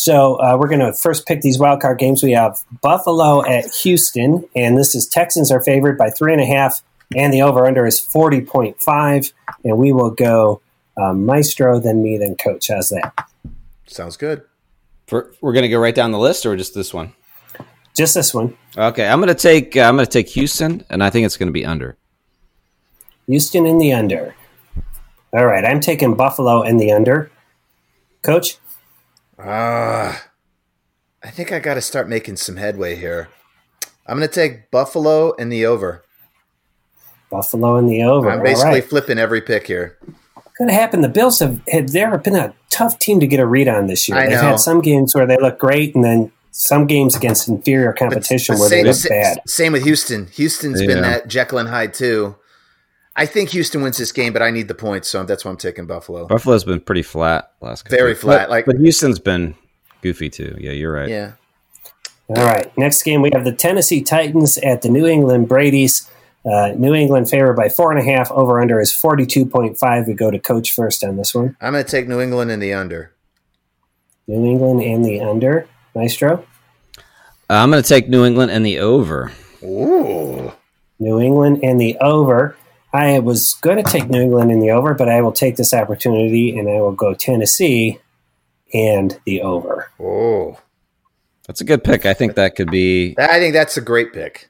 So 0.00 0.36
uh, 0.36 0.56
we're 0.58 0.68
going 0.68 0.80
to 0.80 0.94
first 0.94 1.26
pick 1.26 1.42
these 1.42 1.58
wild 1.58 1.82
card 1.82 1.98
games. 1.98 2.22
We 2.22 2.32
have 2.32 2.64
Buffalo 2.80 3.44
at 3.44 3.66
Houston, 3.82 4.48
and 4.56 4.78
this 4.78 4.94
is 4.94 5.06
Texans 5.06 5.52
are 5.52 5.62
favored 5.62 5.98
by 5.98 6.08
three 6.08 6.32
and 6.32 6.40
a 6.40 6.46
half, 6.46 6.82
and 7.14 7.34
the 7.34 7.42
over 7.42 7.66
under 7.66 7.84
is 7.84 8.00
forty 8.00 8.40
point 8.40 8.80
five. 8.80 9.30
And 9.62 9.76
we 9.76 9.92
will 9.92 10.08
go 10.10 10.62
uh, 10.96 11.12
Maestro, 11.12 11.78
then 11.78 12.02
me, 12.02 12.16
then 12.16 12.34
Coach. 12.36 12.68
How's 12.68 12.88
that? 12.88 13.28
Sounds 13.88 14.16
good. 14.16 14.42
For, 15.06 15.34
we're 15.42 15.52
going 15.52 15.64
to 15.64 15.68
go 15.68 15.78
right 15.78 15.94
down 15.94 16.12
the 16.12 16.18
list, 16.18 16.46
or 16.46 16.56
just 16.56 16.74
this 16.74 16.94
one? 16.94 17.12
Just 17.94 18.14
this 18.14 18.32
one. 18.32 18.56
Okay, 18.78 19.06
I'm 19.06 19.18
going 19.18 19.28
to 19.28 19.34
take 19.34 19.76
uh, 19.76 19.82
I'm 19.82 19.96
going 19.96 20.06
to 20.06 20.10
take 20.10 20.30
Houston, 20.30 20.82
and 20.88 21.04
I 21.04 21.10
think 21.10 21.26
it's 21.26 21.36
going 21.36 21.48
to 21.48 21.52
be 21.52 21.66
under. 21.66 21.98
Houston 23.26 23.66
in 23.66 23.76
the 23.76 23.92
under. 23.92 24.34
All 25.34 25.44
right, 25.44 25.66
I'm 25.66 25.80
taking 25.80 26.14
Buffalo 26.14 26.62
in 26.62 26.78
the 26.78 26.90
under. 26.90 27.30
Coach, 28.22 28.56
Ah, 29.42 30.26
I 31.22 31.30
think 31.30 31.52
I 31.52 31.58
got 31.58 31.74
to 31.74 31.80
start 31.80 32.08
making 32.08 32.36
some 32.36 32.56
headway 32.56 32.96
here. 32.96 33.28
I'm 34.06 34.16
going 34.18 34.28
to 34.28 34.34
take 34.34 34.70
Buffalo 34.70 35.34
and 35.38 35.52
the 35.52 35.64
over. 35.66 36.04
Buffalo 37.30 37.76
in 37.76 37.86
the 37.86 38.02
over. 38.02 38.28
I'm 38.30 38.42
basically 38.42 38.70
right. 38.80 38.84
flipping 38.84 39.18
every 39.18 39.40
pick 39.40 39.66
here. 39.66 39.98
Going 40.58 40.68
to 40.68 40.74
happen. 40.74 41.00
The 41.00 41.08
Bills 41.08 41.38
have 41.38 41.60
had 41.68 41.90
there 41.90 42.10
have 42.10 42.22
been 42.22 42.34
a 42.36 42.52
tough 42.70 42.98
team 42.98 43.20
to 43.20 43.26
get 43.26 43.40
a 43.40 43.46
read 43.46 43.68
on 43.68 43.86
this 43.86 44.08
year. 44.08 44.18
I 44.18 44.26
They've 44.26 44.32
know. 44.34 44.42
had 44.42 44.60
some 44.60 44.80
games 44.80 45.14
where 45.14 45.26
they 45.26 45.36
look 45.38 45.58
great, 45.58 45.94
and 45.94 46.04
then 46.04 46.32
some 46.50 46.86
games 46.86 47.14
against 47.14 47.48
inferior 47.48 47.92
competition 47.92 48.56
But 48.56 48.60
where 48.60 48.68
they 48.68 48.82
same, 48.82 48.86
look 48.86 49.08
bad. 49.08 49.38
same 49.46 49.72
with 49.72 49.84
Houston. 49.84 50.26
Houston's 50.26 50.80
been 50.84 51.00
that 51.02 51.28
Jekyll 51.28 51.58
and 51.58 51.68
Hyde 51.68 51.94
too. 51.94 52.34
I 53.16 53.26
think 53.26 53.50
Houston 53.50 53.82
wins 53.82 53.98
this 53.98 54.12
game, 54.12 54.32
but 54.32 54.40
I 54.42 54.50
need 54.50 54.68
the 54.68 54.74
points, 54.74 55.08
so 55.08 55.24
that's 55.24 55.44
why 55.44 55.50
I'm 55.50 55.56
taking 55.56 55.86
Buffalo. 55.86 56.26
Buffalo's 56.26 56.64
been 56.64 56.80
pretty 56.80 57.02
flat 57.02 57.52
last 57.60 57.82
couple 57.82 57.98
Very 57.98 58.10
weeks. 58.12 58.20
flat, 58.20 58.42
But, 58.42 58.50
like- 58.50 58.66
but 58.66 58.76
Houston's 58.76 59.18
been 59.18 59.54
goofy 60.02 60.30
too. 60.30 60.56
Yeah, 60.58 60.72
you're 60.72 60.92
right. 60.92 61.08
Yeah. 61.08 61.32
All 62.28 62.44
right, 62.44 62.70
next 62.78 63.02
game 63.02 63.22
we 63.22 63.30
have 63.34 63.44
the 63.44 63.52
Tennessee 63.52 64.02
Titans 64.02 64.56
at 64.58 64.82
the 64.82 64.88
New 64.88 65.06
England 65.06 65.48
Brady's. 65.48 66.08
Uh, 66.46 66.72
New 66.76 66.94
England 66.94 67.28
favored 67.28 67.54
by 67.54 67.68
four 67.68 67.90
and 67.90 68.00
a 68.00 68.04
half. 68.04 68.30
Over 68.30 68.60
under 68.60 68.80
is 68.80 68.92
forty 68.92 69.26
two 69.26 69.44
point 69.44 69.76
five. 69.76 70.06
We 70.06 70.14
go 70.14 70.30
to 70.30 70.38
Coach 70.38 70.70
first 70.72 71.02
on 71.04 71.16
this 71.16 71.34
one. 71.34 71.56
I'm 71.60 71.72
going 71.72 71.84
to 71.84 71.90
take 71.90 72.06
New 72.08 72.20
England 72.20 72.52
in 72.52 72.60
the 72.60 72.72
under. 72.72 73.12
New 74.28 74.46
England 74.46 74.80
and 74.82 75.04
the 75.04 75.20
under. 75.20 75.66
Maestro. 75.94 76.44
Uh, 76.96 77.02
I'm 77.54 77.70
going 77.70 77.82
to 77.82 77.88
take 77.88 78.08
New 78.08 78.24
England 78.24 78.52
and 78.52 78.64
the 78.64 78.78
over. 78.78 79.32
Ooh. 79.64 80.52
New 81.00 81.18
England 81.20 81.60
and 81.64 81.80
the 81.80 81.98
over. 81.98 82.56
I 82.92 83.18
was 83.20 83.54
going 83.54 83.76
to 83.82 83.88
take 83.88 84.08
New 84.08 84.20
England 84.20 84.50
in 84.50 84.58
the 84.60 84.70
over, 84.72 84.94
but 84.94 85.08
I 85.08 85.20
will 85.22 85.32
take 85.32 85.56
this 85.56 85.72
opportunity 85.72 86.58
and 86.58 86.68
I 86.68 86.80
will 86.80 86.92
go 86.92 87.14
Tennessee 87.14 87.98
and 88.74 89.18
the 89.24 89.42
over. 89.42 89.90
Oh. 90.00 90.58
That's 91.46 91.60
a 91.60 91.64
good 91.64 91.82
pick. 91.84 92.06
I 92.06 92.14
think 92.14 92.34
that 92.34 92.56
could 92.56 92.70
be. 92.70 93.14
I 93.18 93.38
think 93.38 93.52
that's 93.54 93.76
a 93.76 93.80
great 93.80 94.12
pick. 94.12 94.48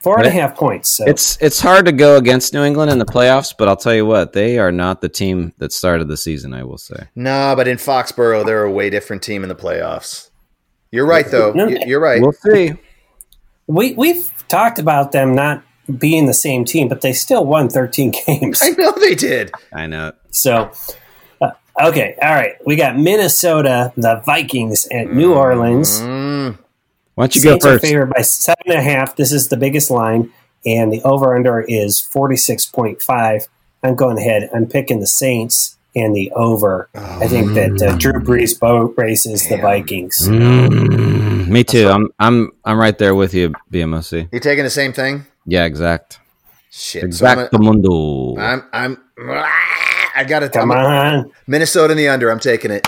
Four 0.00 0.18
and 0.18 0.26
a 0.26 0.30
half 0.30 0.54
points. 0.54 0.90
So 0.90 1.04
It's 1.06 1.38
it's 1.40 1.60
hard 1.60 1.86
to 1.86 1.92
go 1.92 2.16
against 2.18 2.52
New 2.52 2.62
England 2.62 2.90
in 2.90 2.98
the 2.98 3.06
playoffs, 3.06 3.54
but 3.56 3.68
I'll 3.68 3.76
tell 3.76 3.94
you 3.94 4.04
what, 4.04 4.34
they 4.34 4.58
are 4.58 4.70
not 4.70 5.00
the 5.00 5.08
team 5.08 5.54
that 5.58 5.72
started 5.72 6.08
the 6.08 6.16
season. 6.18 6.52
I 6.52 6.62
will 6.62 6.76
say. 6.76 7.08
No, 7.14 7.54
but 7.56 7.66
in 7.68 7.78
Foxborough, 7.78 8.44
they're 8.44 8.64
a 8.64 8.70
way 8.70 8.90
different 8.90 9.22
team 9.22 9.42
in 9.44 9.48
the 9.48 9.54
playoffs. 9.54 10.28
You're 10.92 11.06
right, 11.06 11.26
though. 11.30 11.52
No, 11.54 11.66
You- 11.68 11.78
You're 11.86 12.00
right. 12.00 12.20
We'll 12.20 12.32
see. 12.32 12.74
we 13.66 13.94
we've 13.94 14.30
talked 14.48 14.78
about 14.78 15.12
them 15.12 15.34
not 15.34 15.64
being 15.98 16.26
the 16.26 16.34
same 16.34 16.64
team, 16.64 16.88
but 16.88 17.00
they 17.00 17.12
still 17.12 17.44
won 17.44 17.68
13 17.68 18.12
games. 18.26 18.60
I 18.62 18.70
know 18.70 18.92
they 18.92 19.14
did. 19.14 19.52
I 19.72 19.86
know. 19.86 20.12
So, 20.30 20.72
uh, 21.40 21.50
okay, 21.82 22.16
all 22.22 22.34
right. 22.34 22.54
We 22.66 22.76
got 22.76 22.96
Minnesota, 22.98 23.92
the 23.96 24.22
Vikings 24.24 24.86
at 24.90 25.12
New 25.12 25.34
Orleans. 25.34 26.00
Mm, 26.00 26.58
Why 27.14 27.24
don't 27.24 27.34
you 27.34 27.40
Saints 27.42 27.64
go 27.64 27.70
are 27.70 27.74
first? 27.74 27.84
favored 27.84 28.10
by 28.14 28.22
seven 28.22 28.62
and 28.66 28.78
a 28.78 28.82
half. 28.82 29.16
This 29.16 29.32
is 29.32 29.48
the 29.48 29.56
biggest 29.56 29.90
line, 29.90 30.30
and 30.66 30.92
the 30.92 31.02
over 31.02 31.36
under 31.36 31.60
is 31.60 32.00
46.5. 32.00 33.48
I'm 33.82 33.94
going 33.94 34.18
ahead. 34.18 34.48
I'm 34.54 34.66
picking 34.66 35.00
the 35.00 35.06
Saints 35.06 35.76
and 35.96 36.16
the 36.16 36.32
over. 36.32 36.88
I 36.94 37.28
think 37.28 37.52
that 37.54 37.80
uh, 37.82 37.96
Drew 37.96 38.14
Brees 38.14 38.58
boat 38.58 38.94
races 38.96 39.46
the 39.48 39.58
Vikings. 39.58 40.26
Mm, 40.28 41.46
me 41.48 41.62
too. 41.62 41.88
I'm 41.88 42.08
I'm 42.18 42.50
I'm 42.64 42.78
right 42.78 42.96
there 42.98 43.14
with 43.14 43.32
you, 43.34 43.52
BMOC. 43.70 44.28
you 44.32 44.40
taking 44.40 44.64
the 44.64 44.70
same 44.70 44.92
thing? 44.92 45.26
Yeah, 45.46 45.64
exact. 45.64 46.20
Shit. 46.70 47.14
So 47.14 47.26
I'm, 47.26 47.48
mundo. 47.52 48.36
I'm, 48.36 48.64
I'm, 48.72 49.02
I 50.16 50.24
got 50.26 50.40
to 50.40 50.48
Come 50.48 50.72
on. 50.72 51.30
Minnesota 51.46 51.92
in 51.92 51.98
the 51.98 52.08
under. 52.08 52.30
I'm 52.30 52.40
taking 52.40 52.70
it. 52.70 52.86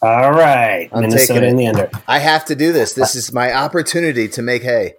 All 0.00 0.30
right. 0.30 0.88
I'm 0.92 1.00
Minnesota 1.00 1.40
taking 1.40 1.48
in 1.48 1.54
it. 1.54 1.58
the 1.58 1.66
under. 1.66 1.90
I 2.06 2.20
have 2.20 2.44
to 2.46 2.54
do 2.54 2.72
this. 2.72 2.92
This 2.92 3.16
is 3.16 3.32
my 3.32 3.52
opportunity 3.52 4.28
to 4.28 4.42
make 4.42 4.62
hay. 4.62 4.94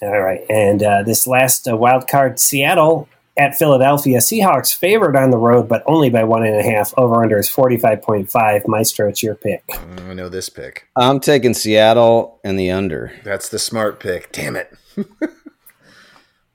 All 0.00 0.20
right. 0.20 0.40
And 0.48 0.82
uh, 0.82 1.02
this 1.02 1.26
last 1.26 1.68
uh, 1.68 1.76
wild 1.76 2.08
card, 2.08 2.40
Seattle 2.40 3.08
at 3.36 3.56
Philadelphia. 3.56 4.18
Seahawks 4.18 4.74
favored 4.74 5.16
on 5.16 5.30
the 5.30 5.38
road, 5.38 5.68
but 5.68 5.82
only 5.86 6.10
by 6.10 6.24
one 6.24 6.44
and 6.44 6.56
a 6.56 6.62
half. 6.62 6.94
Over 6.96 7.22
under 7.22 7.38
is 7.38 7.50
45.5. 7.50 8.68
Maestro, 8.68 9.08
it's 9.08 9.22
your 9.22 9.34
pick. 9.34 9.66
Mm, 9.66 10.10
I 10.10 10.14
know 10.14 10.28
this 10.28 10.48
pick. 10.48 10.88
I'm 10.96 11.20
taking 11.20 11.54
Seattle 11.54 12.40
and 12.44 12.58
the 12.58 12.70
under. 12.70 13.12
That's 13.24 13.48
the 13.48 13.58
smart 13.58 14.00
pick. 14.00 14.32
Damn 14.32 14.56
it. 14.56 14.72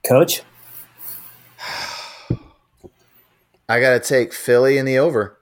Coach? 0.10 0.42
I 3.70 3.80
got 3.80 3.92
to 3.92 4.00
take 4.00 4.34
Philly 4.34 4.78
in 4.80 4.86
the 4.86 4.98
over. 4.98 5.38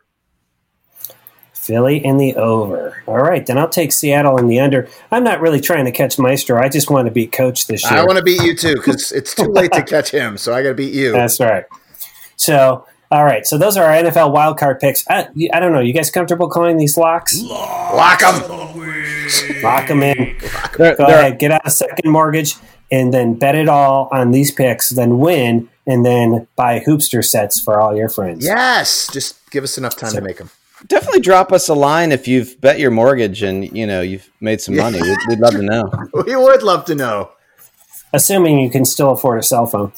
Philly 1.54 2.04
in 2.04 2.18
the 2.18 2.36
over. 2.36 3.02
All 3.08 3.18
right, 3.20 3.46
then 3.46 3.58
I'll 3.58 3.70
take 3.70 3.92
Seattle 3.94 4.38
in 4.38 4.48
the 4.48 4.60
under. 4.60 4.88
I'm 5.12 5.24
not 5.24 5.40
really 5.42 5.60
trying 5.62 5.86
to 5.86 5.92
catch 5.92 6.20
Maestro. 6.20 6.62
I 6.62 6.68
just 6.70 6.90
want 6.90 7.08
to 7.08 7.12
beat 7.12 7.32
Coach 7.32 7.68
this 7.68 7.90
year. 7.90 8.00
I 8.00 8.04
want 8.06 8.18
to 8.18 8.24
beat 8.24 8.42
you 8.44 8.56
too 8.56 8.76
because 8.76 9.12
it's 9.14 9.34
too 9.34 9.44
late 9.52 9.72
to 9.74 9.84
catch 9.84 10.10
him. 10.12 10.38
So 10.38 10.54
I 10.54 10.62
got 10.64 10.70
to 10.70 10.76
beat 10.76 10.94
you. 10.94 11.12
That's 11.14 11.40
right. 11.40 11.66
So, 12.36 12.86
all 13.12 13.24
right. 13.26 13.46
So 13.46 13.58
those 13.58 13.76
are 13.78 13.86
our 13.86 14.04
NFL 14.04 14.34
wildcard 14.36 14.80
picks. 14.82 15.06
I, 15.10 15.30
I 15.54 15.60
don't 15.60 15.72
know. 15.74 15.80
You 15.80 15.94
guys 15.94 16.10
comfortable 16.12 16.50
calling 16.50 16.78
these 16.78 16.98
locks? 16.98 17.42
Lock 17.42 18.22
him. 18.22 19.62
Lock 19.64 19.88
them 19.88 20.04
in. 20.04 20.38
They're- 20.78 20.96
Go 20.96 21.08
they're- 21.08 21.20
ahead. 21.20 21.40
Get 21.40 21.52
out 21.52 21.62
a 21.66 21.72
second 21.72 22.12
mortgage 22.12 22.56
and 22.92 23.14
then 23.14 23.36
bet 23.36 23.56
it 23.56 23.68
all 23.68 24.10
on 24.12 24.32
these 24.32 24.52
picks. 24.52 24.90
Then 24.90 25.20
win 25.20 25.70
and 25.86 26.06
then 26.06 26.48
buy 26.56 26.80
hoopster 26.80 27.24
sets 27.24 27.60
for 27.60 27.80
all 27.80 27.96
your 27.96 28.10
friends. 28.10 28.46
Yes. 28.46 29.10
Just 29.12 29.50
give 29.52 29.64
us 29.64 29.78
enough 29.78 29.96
time 29.96 30.12
to 30.14 30.22
make 30.22 30.38
them. 30.38 30.50
Definitely 30.88 31.22
drop 31.22 31.52
us 31.52 31.70
a 31.70 31.74
line 31.74 32.12
if 32.12 32.28
you've 32.28 32.60
bet 32.62 32.80
your 32.80 32.92
mortgage 32.92 33.42
and 33.42 33.76
you 33.76 33.88
know 33.88 34.02
you've 34.02 34.30
made 34.40 34.62
some 34.62 34.76
money. 34.76 35.02
We'd, 35.02 35.18
we'd 35.28 35.40
love 35.40 35.54
to 35.54 35.64
know. 35.64 35.92
We 36.26 36.36
would 36.36 36.62
love 36.62 36.86
to 36.86 36.96
know. 36.96 37.32
Assuming 38.14 38.60
you 38.60 38.70
can 38.70 38.86
still 38.86 39.12
afford 39.12 39.40
a 39.40 39.44
cell 39.44 39.66
phone. 39.66 39.92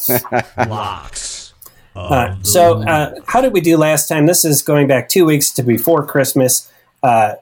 Locks. 0.57 1.53
Uh, 1.95 2.35
so, 2.43 2.81
uh, 2.83 3.13
how 3.27 3.41
did 3.41 3.51
we 3.51 3.61
do 3.61 3.77
last 3.77 4.07
time? 4.07 4.25
This 4.25 4.45
is 4.45 4.61
going 4.61 4.87
back 4.87 5.09
two 5.09 5.25
weeks 5.25 5.51
to 5.51 5.63
before 5.63 6.05
Christmas. 6.05 6.71
A 7.03 7.07
uh, 7.07 7.35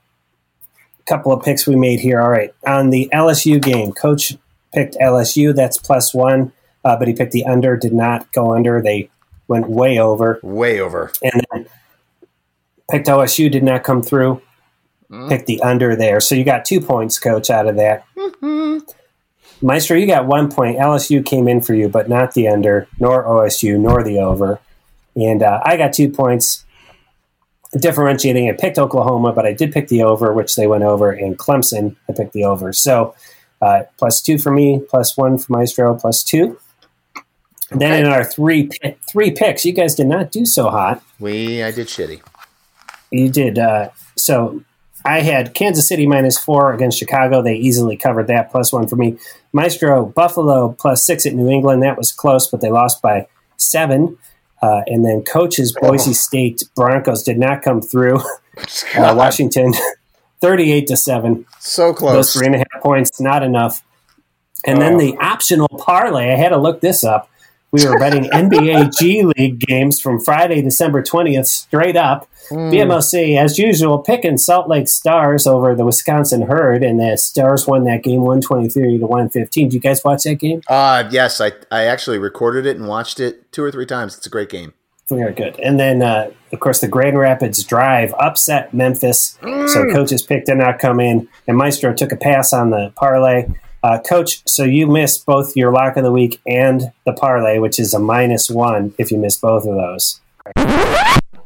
couple 1.05 1.31
of 1.31 1.43
picks 1.43 1.67
we 1.67 1.75
made 1.75 1.99
here. 1.99 2.19
All 2.19 2.29
right. 2.29 2.53
On 2.65 2.89
the 2.89 3.09
LSU 3.13 3.61
game, 3.61 3.91
Coach 3.93 4.35
picked 4.77 4.95
LSU. 4.95 5.55
That's 5.55 5.77
plus 5.77 6.13
one, 6.13 6.51
uh, 6.85 6.95
but 6.97 7.07
he 7.07 7.13
picked 7.15 7.31
the 7.31 7.45
under, 7.45 7.75
did 7.75 7.93
not 7.93 8.31
go 8.31 8.53
under. 8.53 8.79
They 8.81 9.09
went 9.47 9.67
way 9.67 9.97
over. 9.97 10.39
Way 10.43 10.79
over. 10.79 11.11
And 11.23 11.43
then 11.51 11.65
picked 12.91 13.07
OSU, 13.07 13.51
did 13.51 13.63
not 13.63 13.83
come 13.83 14.03
through. 14.03 14.41
Picked 15.29 15.47
the 15.47 15.61
under 15.61 15.95
there. 15.95 16.19
So 16.19 16.35
you 16.35 16.43
got 16.43 16.65
two 16.65 16.81
points, 16.81 17.17
Coach, 17.17 17.49
out 17.49 17.65
of 17.65 17.77
that. 17.77 18.05
Maestro, 19.61 19.97
you 19.97 20.05
got 20.05 20.27
one 20.27 20.51
point. 20.51 20.77
LSU 20.77 21.25
came 21.25 21.47
in 21.47 21.61
for 21.61 21.73
you, 21.73 21.89
but 21.89 22.07
not 22.07 22.33
the 22.33 22.47
under, 22.47 22.87
nor 22.99 23.23
OSU, 23.25 23.79
nor 23.79 24.03
the 24.03 24.19
over. 24.19 24.59
And 25.15 25.41
uh, 25.41 25.61
I 25.65 25.77
got 25.77 25.93
two 25.93 26.09
points. 26.09 26.65
Differentiating, 27.77 28.49
I 28.49 28.53
picked 28.53 28.77
Oklahoma, 28.77 29.33
but 29.33 29.45
I 29.45 29.53
did 29.53 29.73
pick 29.73 29.87
the 29.87 30.03
over, 30.03 30.33
which 30.33 30.55
they 30.55 30.67
went 30.67 30.83
over. 30.83 31.11
And 31.11 31.37
Clemson, 31.37 31.95
I 32.09 32.13
picked 32.13 32.33
the 32.33 32.45
over. 32.45 32.71
So 32.71 33.15
uh, 33.61 33.83
plus 33.97 34.21
two 34.21 34.37
for 34.37 34.51
me, 34.51 34.81
plus 34.89 35.17
one 35.17 35.37
for 35.37 35.53
Maestro, 35.53 35.95
plus 35.95 36.23
two. 36.23 36.59
Then 37.69 38.05
in 38.05 38.11
our 38.11 38.23
three 38.23 38.69
three 39.09 39.31
picks, 39.31 39.65
you 39.65 39.73
guys 39.73 39.95
did 39.95 40.07
not 40.07 40.31
do 40.31 40.45
so 40.45 40.69
hot. 40.69 41.03
We 41.19 41.63
I 41.63 41.71
did 41.71 41.87
shitty. 41.87 42.21
You 43.11 43.29
did. 43.29 43.59
Uh, 43.59 43.89
so 44.15 44.63
I 45.03 45.21
had 45.21 45.53
Kansas 45.53 45.87
City 45.87 46.07
minus 46.07 46.37
four 46.37 46.73
against 46.73 46.97
Chicago. 46.97 47.41
They 47.41 47.55
easily 47.55 47.97
covered 47.97 48.27
that. 48.27 48.51
Plus 48.51 48.71
one 48.71 48.87
for 48.87 48.95
me. 48.95 49.17
Maestro 49.53 50.05
Buffalo 50.05 50.69
plus 50.77 51.05
six 51.05 51.25
at 51.25 51.33
New 51.33 51.49
England. 51.49 51.83
That 51.83 51.97
was 51.97 52.11
close, 52.11 52.47
but 52.47 52.61
they 52.61 52.69
lost 52.69 53.01
by 53.01 53.27
seven. 53.57 54.17
Uh, 54.61 54.81
and 54.87 55.05
then 55.05 55.23
coaches 55.23 55.75
Boise 55.79 56.13
State 56.13 56.63
Broncos 56.75 57.21
did 57.23 57.37
not 57.37 57.61
come 57.61 57.81
through. 57.81 58.19
Uh, 58.97 59.13
Washington, 59.15 59.71
thirty-eight 60.41 60.87
to 60.87 60.97
seven. 60.97 61.45
so 61.59 61.93
close. 61.93 62.13
Those 62.13 62.33
three 62.33 62.45
and 62.47 62.55
a 62.55 62.59
half 62.59 62.81
points, 62.81 63.19
not 63.19 63.43
enough. 63.43 63.83
And 64.65 64.81
then 64.81 64.97
the 64.97 65.15
optional 65.17 65.67
parlay. 65.67 66.31
I 66.33 66.35
had 66.35 66.49
to 66.49 66.57
look 66.57 66.81
this 66.81 67.03
up. 67.03 67.29
We 67.71 67.85
were 67.85 67.99
betting 67.99 68.23
NBA 68.31 68.97
G 68.97 69.23
League 69.23 69.59
games 69.59 69.99
from 70.01 70.19
Friday, 70.19 70.61
December 70.61 71.03
twentieth, 71.03 71.47
straight 71.47 71.95
up. 71.97 72.27
BMOC, 72.49 73.37
as 73.37 73.59
usual, 73.59 73.99
picking 73.99 74.37
Salt 74.37 74.69
Lake 74.69 74.87
Stars 74.87 75.45
over 75.45 75.75
the 75.75 75.83
Wisconsin 75.85 76.43
Herd, 76.43 76.81
and 76.81 76.97
the 76.97 77.17
Stars 77.17 77.67
won 77.67 77.83
that 77.83 78.03
game 78.03 78.21
one 78.21 78.39
twenty 78.39 78.69
three 78.69 78.97
to 78.97 79.05
one 79.05 79.29
fifteen. 79.29 79.67
Did 79.67 79.73
you 79.75 79.79
guys 79.81 80.01
watch 80.03 80.23
that 80.23 80.35
game? 80.35 80.61
Uh, 80.69 81.03
yes, 81.11 81.41
I, 81.41 81.51
I 81.69 81.83
actually 81.83 82.17
recorded 82.19 82.65
it 82.65 82.77
and 82.77 82.87
watched 82.87 83.19
it 83.19 83.51
two 83.51 83.63
or 83.63 83.71
three 83.71 83.85
times. 83.85 84.15
It's 84.15 84.25
a 84.27 84.29
great 84.29 84.49
game. 84.49 84.73
Very 85.09 85.33
good. 85.33 85.57
And 85.59 85.79
then, 85.79 86.01
uh, 86.01 86.31
of 86.51 86.59
course, 86.59 86.81
the 86.81 86.87
Grand 86.87 87.17
Rapids 87.17 87.63
Drive 87.63 88.13
upset 88.19 88.73
Memphis. 88.73 89.37
So 89.41 89.89
coaches 89.91 90.21
picked 90.21 90.47
to 90.47 90.55
not 90.55 90.79
come 90.79 90.99
in, 90.99 91.27
and 91.47 91.57
Maestro 91.57 91.93
took 91.93 92.11
a 92.11 92.17
pass 92.17 92.51
on 92.53 92.71
the 92.71 92.91
parlay. 92.95 93.47
Uh, 93.83 93.99
Coach, 93.99 94.41
so 94.45 94.63
you 94.63 94.85
missed 94.87 95.25
both 95.25 95.55
your 95.55 95.71
lock 95.71 95.95
of 95.97 96.03
the 96.03 96.11
week 96.11 96.41
and 96.45 96.91
the 97.05 97.13
parlay, 97.13 97.57
which 97.59 97.79
is 97.79 97.93
a 97.93 97.99
minus 97.99 98.49
one 98.49 98.93
if 98.97 99.11
you 99.11 99.17
miss 99.17 99.37
both 99.37 99.65
of 99.65 99.75
those. 99.75 100.19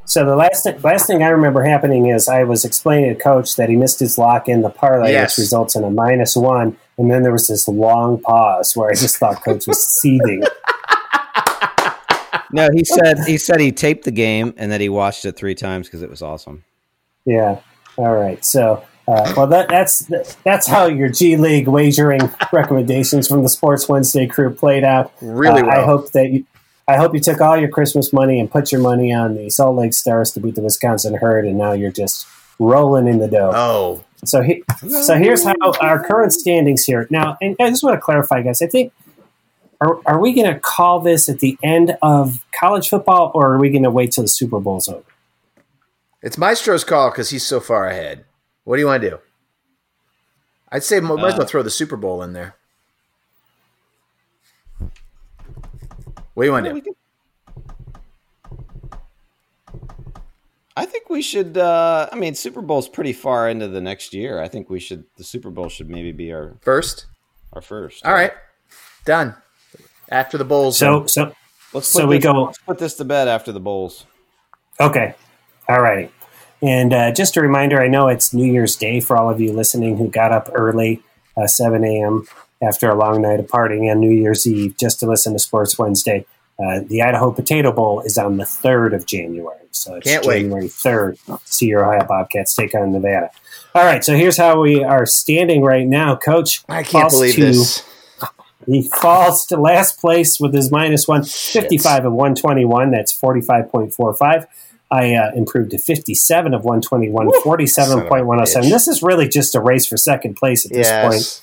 So 0.06 0.26
the 0.26 0.36
last 0.36 0.64
th- 0.64 0.84
last 0.84 1.08
thing 1.08 1.24
I 1.24 1.28
remember 1.30 1.64
happening 1.64 2.08
is 2.08 2.28
I 2.28 2.44
was 2.44 2.66
explaining 2.66 3.16
to 3.16 3.22
Coach 3.22 3.56
that 3.58 3.70
he 3.70 3.76
missed 3.76 4.00
his 4.00 4.18
lock 4.18 4.50
in 4.50 4.62
the 4.62 4.70
parlay, 4.70 5.12
Yes. 5.12 5.38
which 5.38 5.44
results 5.44 5.76
in 5.76 5.84
a 5.84 5.90
minus 5.90 6.36
one, 6.36 6.76
and 6.98 7.10
then 7.12 7.24
there 7.24 7.32
was 7.32 7.48
this 7.48 7.68
long 7.68 8.20
pause 8.20 8.76
where 8.76 8.90
I 8.90 8.94
just 8.94 9.18
thought 9.18 9.44
Coach 9.44 9.68
was 9.68 9.86
seething. 9.88 10.44
No, 12.54 12.70
he 12.74 12.84
said 12.84 13.20
he 13.26 13.38
said 13.38 13.60
he 13.60 13.72
taped 13.72 14.04
the 14.06 14.12
game 14.12 14.54
and 14.58 14.72
that 14.72 14.82
he 14.82 14.90
watched 14.90 15.26
it 15.26 15.36
three 15.36 15.56
times 15.56 15.88
because 15.88 16.02
it 16.02 16.10
was 16.10 16.22
awesome. 16.22 16.64
Yeah. 17.26 17.60
All 17.98 18.14
right. 18.16 18.44
So, 18.44 18.84
uh, 19.08 19.34
well, 19.38 19.48
that, 19.48 19.70
that's 19.70 20.06
that's 20.44 20.68
how 20.68 20.86
your 20.86 21.10
G 21.10 21.38
League 21.38 21.68
wagering 21.68 22.22
recommendations 22.54 23.28
from 23.28 23.44
the 23.44 23.50
Sports 23.50 23.88
Wednesday 23.90 24.28
crew 24.28 24.54
played 24.54 24.84
out. 24.84 25.12
Really 25.22 25.62
Uh, 25.62 25.66
well. 25.68 25.80
I 25.80 25.84
hope 25.84 26.12
that 26.12 26.30
you. 26.32 26.46
I 26.88 26.98
hope 26.98 27.14
you 27.14 27.20
took 27.22 27.40
all 27.40 27.56
your 27.56 27.70
Christmas 27.70 28.12
money 28.12 28.40
and 28.40 28.52
put 28.52 28.72
your 28.72 28.82
money 28.82 29.14
on 29.14 29.36
the 29.36 29.50
Salt 29.50 29.78
Lake 29.78 29.94
Stars 29.94 30.32
to 30.32 30.40
beat 30.42 30.56
the 30.56 30.62
Wisconsin 30.62 31.14
Herd, 31.14 31.46
and 31.46 31.58
now 31.58 31.72
you're 31.72 31.92
just 31.92 32.28
rolling 32.60 33.08
in 33.08 33.20
the 33.20 33.28
dough. 33.30 33.52
Oh, 33.54 34.04
So, 34.26 34.42
he, 34.42 34.64
so 35.02 35.16
here's 35.16 35.44
how 35.46 35.54
our 35.80 36.04
current 36.04 36.34
standings 36.34 36.84
here. 36.84 37.08
Now, 37.10 37.38
and 37.42 37.56
I 37.62 37.70
just 37.70 37.84
want 37.84 37.96
to 37.96 38.02
clarify, 38.02 38.42
guys. 38.42 38.62
I 38.62 38.68
think 38.68 38.92
are, 39.82 40.00
are 40.06 40.20
we 40.20 40.34
going 40.34 40.52
to 40.52 40.60
call 40.60 41.00
this 41.00 41.28
at 41.28 41.40
the 41.40 41.58
end 41.64 41.98
of 42.02 42.46
college 42.58 42.88
football, 42.88 43.32
or 43.34 43.54
are 43.54 43.58
we 43.60 43.70
going 43.70 43.84
to 43.84 43.90
wait 43.92 44.12
till 44.12 44.24
the 44.24 44.30
Super 44.30 44.60
Bowl's 44.60 44.88
over? 44.88 45.04
it's 46.22 46.38
Maestro's 46.38 46.84
call 46.84 47.10
because 47.10 47.32
he's 47.32 47.46
so 47.46 47.60
far 47.60 47.88
ahead. 47.88 48.26
What 48.64 48.76
do 48.76 48.82
you 48.82 48.86
want 48.86 49.02
to 49.02 49.10
do? 49.10 49.20
I'd 50.72 50.84
say 50.84 51.00
we 51.00 51.08
might 51.08 51.34
as 51.34 51.38
well 51.38 51.48
throw 51.48 51.64
the 51.64 51.72
Super 51.72 51.98
Bowl 51.98 52.22
in 52.22 52.34
there. 52.34 52.56
What 56.34 56.44
do 56.44 56.46
you 56.46 56.52
want 56.52 56.66
to 56.68 56.80
do? 56.80 56.96
I 60.78 60.86
think 60.86 61.10
we 61.10 61.22
should. 61.22 61.58
Uh, 61.58 62.08
I 62.12 62.16
mean, 62.16 62.36
Super 62.36 62.62
Bowl's 62.62 62.88
pretty 62.88 63.14
far 63.14 63.50
into 63.50 63.68
the 63.68 63.82
next 63.82 64.14
year. 64.14 64.40
I 64.42 64.48
think 64.48 64.70
we 64.70 64.80
should. 64.80 65.04
The 65.18 65.24
Super 65.24 65.50
Bowl 65.50 65.68
should 65.70 65.90
maybe 65.90 66.12
be 66.12 66.32
our 66.32 66.56
First? 66.62 67.08
our 67.54 67.62
first. 67.62 68.06
All 68.06 68.14
right. 68.14 68.32
Done. 69.06 69.36
After 70.12 70.38
the 70.38 70.44
bowls. 70.46 70.78
So, 70.78 71.06
so 71.08 71.34
Let's 71.74 71.88
So 71.88 72.02
put 72.02 72.10
we 72.10 72.18
this- 72.18 72.24
go- 72.26 72.44
Let's 72.44 72.58
put 72.60 72.78
this 72.80 72.94
to 72.96 73.06
bed 73.06 73.28
after 73.28 73.52
the 73.52 73.60
bowls. 73.62 74.06
Okay. 74.80 75.16
All 75.70 75.82
right. 75.82 76.12
And 76.62 76.94
uh, 76.94 77.12
just 77.12 77.38
a 77.38 77.42
reminder 77.42 77.82
I 77.82 77.88
know 77.88 78.08
it's 78.08 78.34
New 78.34 78.52
Year's 78.52 78.76
Day 78.76 79.00
for 79.00 79.16
all 79.18 79.30
of 79.30 79.40
you 79.42 79.54
listening 79.54 79.98
who 79.98 80.10
got 80.10 80.32
up 80.32 80.50
early, 80.54 81.02
uh, 81.38 81.48
7 81.48 81.84
a.m., 81.84 82.28
after 82.62 82.90
a 82.90 82.96
long 82.96 83.22
night 83.24 83.40
of 83.40 83.48
partying 83.48 83.90
on 83.90 84.00
New 84.00 84.12
Year's 84.12 84.46
Eve 84.46 84.76
just 84.80 85.00
to 85.00 85.08
listen 85.08 85.34
to 85.34 85.40
Sports 85.40 85.80
Wednesday. 85.80 86.26
Uh, 86.60 86.82
the 86.86 87.02
Idaho 87.02 87.32
Potato 87.32 87.72
Bowl 87.72 88.02
is 88.02 88.20
on 88.20 88.38
the 88.38 88.44
3rd 88.44 88.94
of 88.94 89.08
January. 89.08 89.58
So 89.72 89.96
it's 89.96 90.06
Can't 90.06 90.24
wait. 90.26 90.42
January 90.44 90.68
3rd 90.68 91.18
see 91.46 91.66
your 91.68 91.84
Ohio 91.84 92.06
Bobcats 92.06 92.54
take 92.54 92.76
on 92.76 92.92
Nevada. 92.92 93.32
All 93.74 93.84
right. 93.84 94.04
So 94.06 94.16
here's 94.16 94.38
how 94.38 94.62
we 94.62 94.84
are 94.84 95.08
standing 95.08 95.64
right 95.64 95.88
now. 95.88 96.16
Coach 96.16 96.64
I 96.70 96.84
can't 96.84 96.88
falls 97.10 97.14
believe 97.14 97.36
to- 97.36 97.42
this. 97.46 97.84
He 98.66 98.84
falls 98.84 99.46
to 99.48 99.58
last 99.58 100.00
place 100.00 100.40
with 100.40 100.54
his 100.54 100.72
minus 100.72 101.08
one, 101.08 101.24
55 101.24 102.06
of 102.06 102.14
121. 102.14 102.92
That's 102.92 103.18
45.45. 103.18 104.46
I 104.92 105.16
uh, 105.16 105.32
improved 105.34 105.72
to 105.72 105.78
57 105.78 106.54
of 106.54 106.66
121, 106.66 107.32
Son 107.32 107.42
47.107. 107.42 108.70
This 108.70 108.90
is 108.90 109.02
really 109.02 109.28
just 109.28 109.56
a 109.56 109.62
race 109.62 109.88
for 109.88 109.96
second 109.96 110.36
place 110.36 110.66
at 110.66 110.74
this 110.74 110.90
point. 110.90 111.14
Yes. 111.14 111.42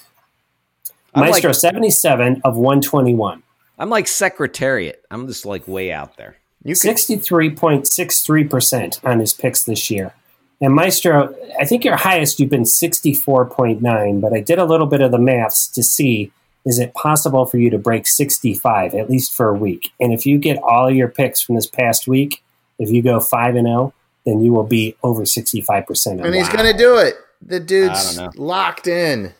Like, 1.14 1.30
Maestro, 1.30 1.52
77 1.52 2.42
of 2.44 2.56
121. 2.56 3.42
I'm 3.78 3.88
like 3.88 4.06
Secretariat. 4.06 5.02
I'm 5.10 5.26
just 5.26 5.46
like 5.46 5.66
way 5.66 5.90
out 5.90 6.18
there. 6.18 6.36
You 6.62 6.74
can, 6.74 6.94
63.63% 6.94 9.04
on 9.04 9.20
his 9.20 9.32
picks 9.32 9.64
this 9.64 9.90
year. 9.90 10.12
And 10.60 10.74
Maestro, 10.74 11.34
I 11.58 11.64
think 11.64 11.82
your 11.84 11.96
highest, 11.96 12.38
you've 12.40 12.50
been 12.50 12.64
64.9, 12.64 14.20
but 14.20 14.34
I 14.34 14.40
did 14.40 14.58
a 14.58 14.64
little 14.64 14.88
bit 14.88 15.00
of 15.00 15.12
the 15.12 15.18
maths 15.18 15.66
to 15.68 15.82
see 15.82 16.30
is 16.68 16.78
it 16.78 16.92
possible 16.92 17.46
for 17.46 17.56
you 17.56 17.70
to 17.70 17.78
break 17.78 18.06
65, 18.06 18.94
at 18.94 19.08
least 19.08 19.34
for 19.34 19.48
a 19.48 19.54
week? 19.54 19.90
And 19.98 20.12
if 20.12 20.26
you 20.26 20.38
get 20.38 20.58
all 20.62 20.90
your 20.90 21.08
picks 21.08 21.40
from 21.40 21.54
this 21.54 21.66
past 21.66 22.06
week, 22.06 22.42
if 22.78 22.90
you 22.90 23.02
go 23.02 23.20
5 23.20 23.56
and 23.56 23.66
0, 23.66 23.94
then 24.26 24.40
you 24.40 24.52
will 24.52 24.66
be 24.66 24.94
over 25.02 25.22
65%. 25.22 26.24
and 26.24 26.34
he's 26.34 26.48
going 26.50 26.70
to 26.70 26.76
do 26.76 26.98
it. 26.98 27.14
The 27.40 27.58
dude's 27.58 28.20
locked 28.36 28.86
in. 28.86 29.32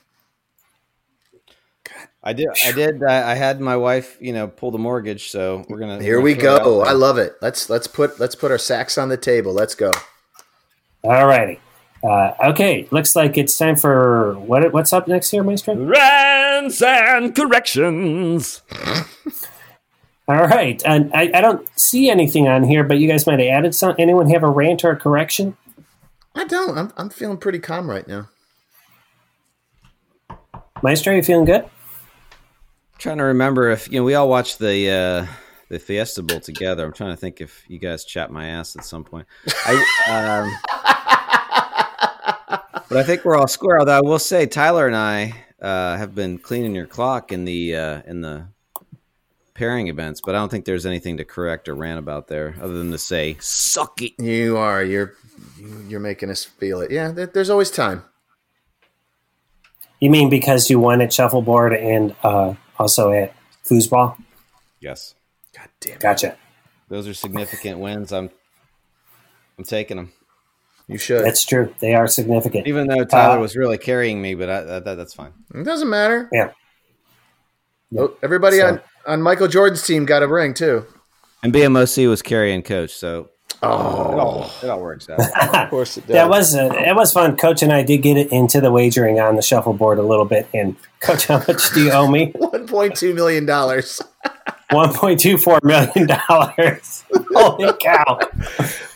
I 2.22 2.32
did. 2.32 2.48
I 2.64 2.72
did. 2.72 3.02
I, 3.04 3.32
I 3.32 3.34
had 3.34 3.60
my 3.60 3.76
wife, 3.76 4.16
you 4.20 4.32
know, 4.32 4.48
pull 4.48 4.70
the 4.70 4.78
mortgage. 4.78 5.30
So 5.30 5.64
we're 5.68 5.78
gonna. 5.78 6.02
Here 6.02 6.18
we're 6.18 6.24
we 6.24 6.34
gonna 6.34 6.58
throw 6.58 6.82
it 6.82 6.84
go. 6.84 6.90
I 6.90 6.92
love 6.92 7.16
it. 7.16 7.36
Let's 7.40 7.70
let's 7.70 7.86
put 7.86 8.18
let's 8.20 8.34
put 8.34 8.50
our 8.50 8.58
sacks 8.58 8.98
on 8.98 9.08
the 9.08 9.16
table. 9.16 9.52
Let's 9.52 9.74
go. 9.74 9.92
All 11.04 11.26
righty. 11.26 11.60
Uh, 12.02 12.32
okay, 12.50 12.87
looks 12.90 13.16
like 13.16 13.37
it's 13.37 13.56
time 13.56 13.76
for 13.76 14.34
what? 14.34 14.72
What's 14.72 14.92
up 14.92 15.08
next 15.08 15.30
here, 15.30 15.42
Maestro? 15.42 15.74
Rants 15.74 16.80
and 16.82 17.34
corrections. 17.34 18.62
All 20.28 20.46
right, 20.46 20.82
and 20.84 21.11
I, 21.14 21.30
I 21.34 21.40
don't 21.40 21.66
see 21.78 22.11
anything 22.11 22.46
on 22.48 22.62
here, 22.62 22.84
but 22.84 22.98
you 22.98 23.08
guys 23.08 23.26
might 23.26 23.40
have 23.40 23.48
added 23.48 23.74
some. 23.74 23.94
Anyone 23.98 24.30
have 24.30 24.42
a 24.42 24.50
rant 24.50 24.84
or 24.84 24.90
a 24.90 24.96
correction? 24.96 25.56
I 26.34 26.44
don't. 26.44 26.76
I'm 26.78 26.92
I'm 26.96 27.11
feeling 27.11 27.38
pretty 27.38 27.58
calm 27.58 27.90
right 27.90 28.06
now. 28.06 28.28
Maestro, 30.82 31.14
you 31.14 31.22
feeling 31.22 31.46
good? 31.46 31.64
trying 32.98 33.18
to 33.18 33.24
remember 33.24 33.70
if 33.70 33.90
you 33.90 33.98
know 33.98 34.04
we 34.04 34.14
all 34.14 34.28
watched 34.28 34.58
the 34.58 34.90
uh 34.90 35.26
the 35.68 35.78
Fiesta 35.78 36.22
Bowl 36.22 36.40
together. 36.40 36.84
I'm 36.84 36.92
trying 36.92 37.11
to 37.11 37.16
think 37.16 37.40
if 37.40 37.64
you 37.68 37.78
guys 37.78 38.04
chat 38.04 38.30
my 38.30 38.48
ass 38.48 38.74
at 38.74 38.84
some 38.84 39.04
point. 39.04 39.26
I, 39.66 39.74
um, 40.08 40.96
but 42.88 42.98
I 42.98 43.03
think 43.03 43.24
we're 43.24 43.37
all 43.37 43.48
square. 43.48 43.79
Although 43.79 43.98
I 43.98 44.01
will 44.01 44.18
say, 44.18 44.46
Tyler 44.46 44.87
and 44.87 44.96
I 44.96 45.35
uh, 45.61 45.96
have 45.96 46.14
been 46.14 46.38
cleaning 46.38 46.74
your 46.74 46.87
clock 46.87 47.33
in 47.33 47.44
the 47.44 47.74
uh, 47.77 48.03
in 48.07 48.20
the 48.20 48.48
pairing 49.55 49.88
events, 49.88 50.20
but 50.24 50.35
I 50.35 50.38
don't 50.38 50.48
think 50.51 50.64
there's 50.64 50.87
anything 50.87 51.16
to 51.16 51.24
correct 51.24 51.68
or 51.68 51.74
rant 51.74 51.98
about 51.98 52.29
there, 52.29 52.55
other 52.61 52.74
than 52.79 52.90
to 52.92 52.98
say 52.98 53.37
suck 53.40 54.01
it. 54.03 54.12
You 54.22 54.57
are. 54.57 54.83
You're 54.83 55.14
you- 55.59 55.85
you're 55.88 56.01
making 56.01 56.31
us 56.31 56.44
feel 56.44 56.81
it. 56.81 56.90
Yeah. 56.90 57.11
there- 57.12 57.27
There's 57.27 57.51
always 57.51 57.70
time. 57.70 58.05
You 60.01 60.11
mean 60.11 60.31
because 60.31 60.68
you 60.70 60.79
won 60.79 61.01
at 61.01 61.12
shuffleboard 61.12 61.72
and 61.74 62.14
uh, 62.22 62.55
also 62.79 63.11
at 63.12 63.35
foosball? 63.64 64.16
Yes, 64.81 65.14
God 65.57 65.68
damn 65.81 65.94
it. 65.94 66.01
Gotcha. 66.01 66.37
those 66.88 67.07
are 67.09 67.14
significant 67.14 67.81
wins. 67.81 68.12
I'm 68.12 68.31
I'm 69.59 69.64
taking 69.64 69.97
them, 69.97 70.12
You 70.89 70.99
should. 70.99 71.24
That's 71.24 71.45
true. 71.45 71.72
They 71.80 71.95
are 71.95 72.09
significant. 72.09 72.66
even 72.66 72.86
though 72.89 73.05
Tyler 73.05 73.36
Uh, 73.39 73.41
was 73.41 73.55
really 73.57 73.78
carrying 73.78 74.20
me. 74.22 74.34
But 74.34 74.49
I, 74.49 74.61
that, 74.62 74.84
that's 74.97 75.14
fine. 75.14 75.32
it 75.55 75.64
doesn't 75.64 75.89
matter. 75.91 76.28
Yeah. 76.32 76.51
Oh, 77.97 78.14
everybody 78.22 78.59
So- 78.59 78.66
on 78.66 78.80
on 79.07 79.22
Michael 79.22 79.49
Jordan's 79.49 79.82
team 79.86 80.05
got 80.05 80.22
a 80.22 80.28
ring 80.28 80.53
too. 80.55 80.84
And 81.43 81.53
BMOC 81.53 82.09
was 82.09 82.20
carrying 82.20 82.62
coach, 82.62 82.91
so 82.95 83.20
it 83.20 83.28
Oh, 83.62 83.68
all, 83.68 84.51
it 84.62 84.68
all 84.68 84.80
works 84.80 85.09
out. 85.09 85.20
of 85.64 85.70
course 85.70 85.97
it 85.97 86.07
does. 86.07 86.14
That 86.14 86.28
was 86.28 86.55
uh, 86.55 86.68
that 86.68 86.95
was 86.97 87.12
fun. 87.12 87.36
Coach 87.36 87.62
and 87.62 87.72
I 87.72 87.82
did 87.82 87.99
get 87.99 88.16
it 88.16 88.30
into 88.32 88.61
the 88.61 88.70
wagering 88.72 89.18
on 89.20 89.36
the 89.36 89.43
shuffleboard 89.43 89.99
a 89.99 90.03
little 90.03 90.24
bit. 90.26 90.49
And 90.53 90.76
Coach, 91.01 91.26
how 91.26 91.39
much 91.47 91.70
do 91.72 91.82
you 91.84 91.91
owe 91.93 92.09
me? 92.11 92.32
one 92.36 92.66
point 92.66 92.97
two 92.97 93.14
million 93.14 93.47
dollars. 93.47 94.01
One 94.70 94.93
point 94.93 95.18
two 95.18 95.39
four 95.39 95.59
million 95.62 96.09
dollars. 96.09 97.03
Holy 97.34 97.72
cow! 97.80 98.18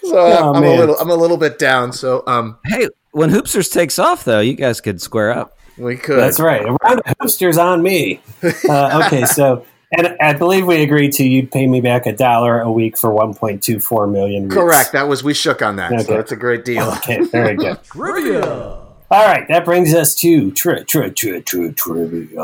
So 0.05 0.19
Oh, 0.19 0.53
I'm 0.55 0.65
a 0.65 0.75
little 0.77 0.97
I'm 0.99 1.11
a 1.11 1.15
little 1.15 1.37
bit 1.37 1.59
down. 1.59 1.93
So 1.93 2.23
um, 2.27 2.59
hey, 2.67 2.89
when 3.13 3.31
Hoopsters 3.31 3.73
takes 3.73 3.99
off, 3.99 4.25
though, 4.25 4.41
you 4.41 4.55
guys 4.55 4.81
could 4.81 5.01
square 5.01 5.31
up. 5.31 5.57
we 5.79 5.97
could. 5.97 6.19
That's 6.19 6.41
right. 6.41 6.63
A 6.63 6.73
round 6.83 7.01
of 7.01 7.17
hoopsters 7.19 7.63
on 7.63 7.83
me. 7.83 8.21
Uh, 8.69 9.03
okay, 9.07 9.25
so 9.25 9.65
And 9.97 10.17
I 10.21 10.33
believe 10.33 10.67
we 10.67 10.83
agreed 10.83 11.13
to 11.15 11.25
you'd 11.25 11.51
pay 11.53 11.67
me 11.67 11.81
back 11.81 12.07
a 12.07 12.13
dollar 12.13 12.61
a 12.61 12.71
week 12.73 12.97
for 12.99 13.11
1.24 13.11 14.11
million. 14.11 14.45
weeks. 14.45 14.55
Correct. 14.55 14.93
That 14.93 15.07
was 15.09 15.23
we 15.23 15.35
shook 15.35 15.61
on 15.63 15.77
that. 15.77 16.01
So 16.07 16.15
that's 16.17 16.33
a 16.33 16.37
great 16.37 16.65
deal. 16.65 16.89
Okay, 16.99 17.21
very 17.27 17.55
good. 17.57 17.83
Trivia. 17.85 18.45
All 18.45 19.27
right, 19.27 19.47
that 19.49 19.65
brings 19.67 19.93
us 19.95 20.15
to 20.17 20.51
tri- 20.53 20.83
tri- 20.85 21.11
tri- 21.11 21.41
tri- 21.41 21.69
trivia. 21.77 22.41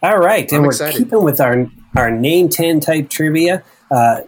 All 0.00 0.18
right, 0.18 0.48
and 0.50 0.56
I'm 0.58 0.62
we're 0.62 0.68
excited. 0.68 0.96
keeping 0.98 1.22
with 1.24 1.40
our 1.40 1.66
our 1.98 2.10
name 2.10 2.48
ten 2.48 2.80
type 2.80 3.10
trivia, 3.10 3.62
uh, 3.90 4.20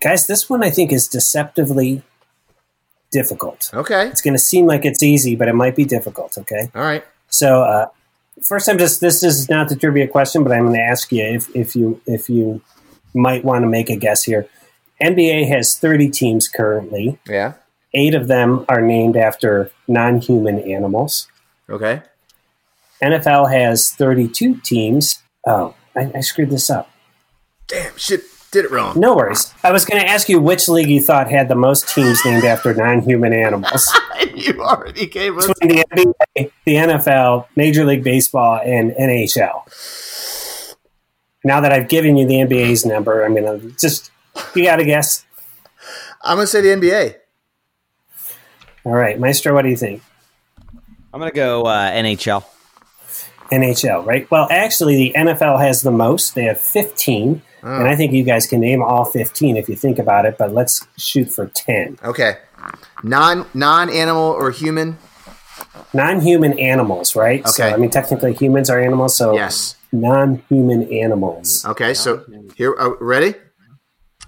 guys. 0.00 0.26
This 0.26 0.48
one 0.50 0.62
I 0.64 0.70
think 0.70 0.92
is 0.92 1.06
deceptively 1.06 2.02
difficult. 3.12 3.70
Okay. 3.72 4.08
It's 4.08 4.20
going 4.20 4.34
to 4.34 4.38
seem 4.38 4.66
like 4.66 4.84
it's 4.84 5.02
easy, 5.02 5.36
but 5.36 5.48
it 5.48 5.54
might 5.54 5.76
be 5.76 5.84
difficult. 5.84 6.36
Okay, 6.38 6.70
All 6.74 6.82
right. 6.82 7.04
so 7.28 7.62
uh, 7.62 7.86
first, 8.42 8.68
I'm 8.68 8.78
just 8.78 9.00
this 9.00 9.22
is 9.22 9.48
not 9.48 9.68
the 9.68 9.76
trivia 9.76 10.08
question, 10.08 10.42
but 10.42 10.52
I'm 10.52 10.66
going 10.66 10.76
to 10.76 10.82
ask 10.82 11.12
you 11.12 11.24
if 11.24 11.54
if 11.54 11.76
you 11.76 12.00
if 12.06 12.28
you 12.28 12.60
might 13.14 13.44
want 13.44 13.62
to 13.62 13.68
make 13.68 13.90
a 13.90 13.96
guess 13.96 14.24
here. 14.24 14.48
NBA 15.02 15.48
has 15.48 15.76
30 15.76 16.08
teams 16.10 16.48
currently. 16.48 17.18
Yeah. 17.28 17.54
Eight 17.94 18.14
of 18.14 18.28
them 18.28 18.64
are 18.68 18.80
named 18.80 19.16
after 19.16 19.70
non-human 19.88 20.58
animals. 20.60 21.28
Okay. 21.68 22.02
NFL 23.02 23.52
has 23.52 23.90
32 23.92 24.56
teams. 24.62 25.22
Oh, 25.46 25.74
I, 25.96 26.12
I 26.16 26.20
screwed 26.20 26.50
this 26.50 26.70
up. 26.70 26.90
Damn. 27.66 27.96
Shit. 27.96 28.22
Did 28.52 28.66
it 28.66 28.70
wrong. 28.70 28.98
No 28.98 29.16
worries. 29.16 29.52
I 29.64 29.72
was 29.72 29.84
going 29.84 30.00
to 30.00 30.08
ask 30.08 30.28
you 30.28 30.40
which 30.40 30.68
league 30.68 30.88
you 30.88 31.00
thought 31.00 31.28
had 31.28 31.48
the 31.48 31.56
most 31.56 31.88
teams 31.88 32.24
named 32.24 32.44
after 32.44 32.72
non-human 32.72 33.32
animals. 33.32 33.92
you 34.34 34.62
already 34.62 35.06
gave 35.06 35.36
us. 35.36 35.48
Between 35.48 35.76
the 35.76 35.84
NBA, 35.92 36.50
the 36.64 36.74
NFL, 36.74 37.48
Major 37.56 37.84
League 37.84 38.04
Baseball, 38.04 38.60
and 38.64 38.92
NHL. 38.92 39.64
Now 41.44 41.60
that 41.60 41.72
I've 41.72 41.88
given 41.88 42.16
you 42.16 42.26
the 42.26 42.34
NBA's 42.34 42.86
number, 42.86 43.24
I'm 43.24 43.34
going 43.34 43.60
to 43.60 43.76
just, 43.78 44.12
you 44.54 44.62
got 44.62 44.76
to 44.76 44.84
guess. 44.84 45.26
I'm 46.26 46.38
gonna 46.38 46.46
say 46.48 46.60
the 46.60 46.68
NBA. 46.70 47.14
All 48.84 48.92
right, 48.92 49.18
Maestro, 49.18 49.54
what 49.54 49.62
do 49.62 49.68
you 49.68 49.76
think? 49.76 50.02
I'm 51.14 51.20
gonna 51.20 51.30
go 51.30 51.64
uh, 51.66 51.90
NHL. 51.92 52.44
NHL, 53.52 54.04
right? 54.06 54.30
Well, 54.30 54.46
actually, 54.50 54.96
the 54.96 55.12
NFL 55.16 55.60
has 55.60 55.82
the 55.82 55.90
most. 55.90 56.34
They 56.34 56.44
have 56.44 56.60
15. 56.60 57.42
Oh. 57.62 57.74
And 57.78 57.88
I 57.88 57.96
think 57.96 58.12
you 58.12 58.22
guys 58.22 58.46
can 58.46 58.60
name 58.60 58.82
all 58.82 59.04
15 59.04 59.56
if 59.56 59.68
you 59.68 59.74
think 59.76 59.98
about 59.98 60.24
it, 60.26 60.36
but 60.38 60.52
let's 60.52 60.86
shoot 60.96 61.30
for 61.30 61.46
10. 61.46 61.98
Okay. 62.04 62.36
Non 63.02 63.46
non 63.54 63.90
animal 63.90 64.22
or 64.32 64.50
human. 64.50 64.98
Non 65.94 66.20
human 66.20 66.58
animals, 66.58 67.14
right? 67.16 67.46
So, 67.48 67.64
Okay. 67.64 67.72
I 67.74 67.76
mean, 67.76 67.90
technically, 67.90 68.32
humans 68.34 68.68
are 68.70 68.80
animals, 68.80 69.16
so 69.16 69.34
Yes. 69.34 69.76
non 69.92 70.42
human 70.48 70.90
animals. 70.92 71.64
Okay. 71.66 71.94
So 71.94 72.22
here. 72.56 72.74
Uh, 72.78 72.90
ready? 73.00 73.34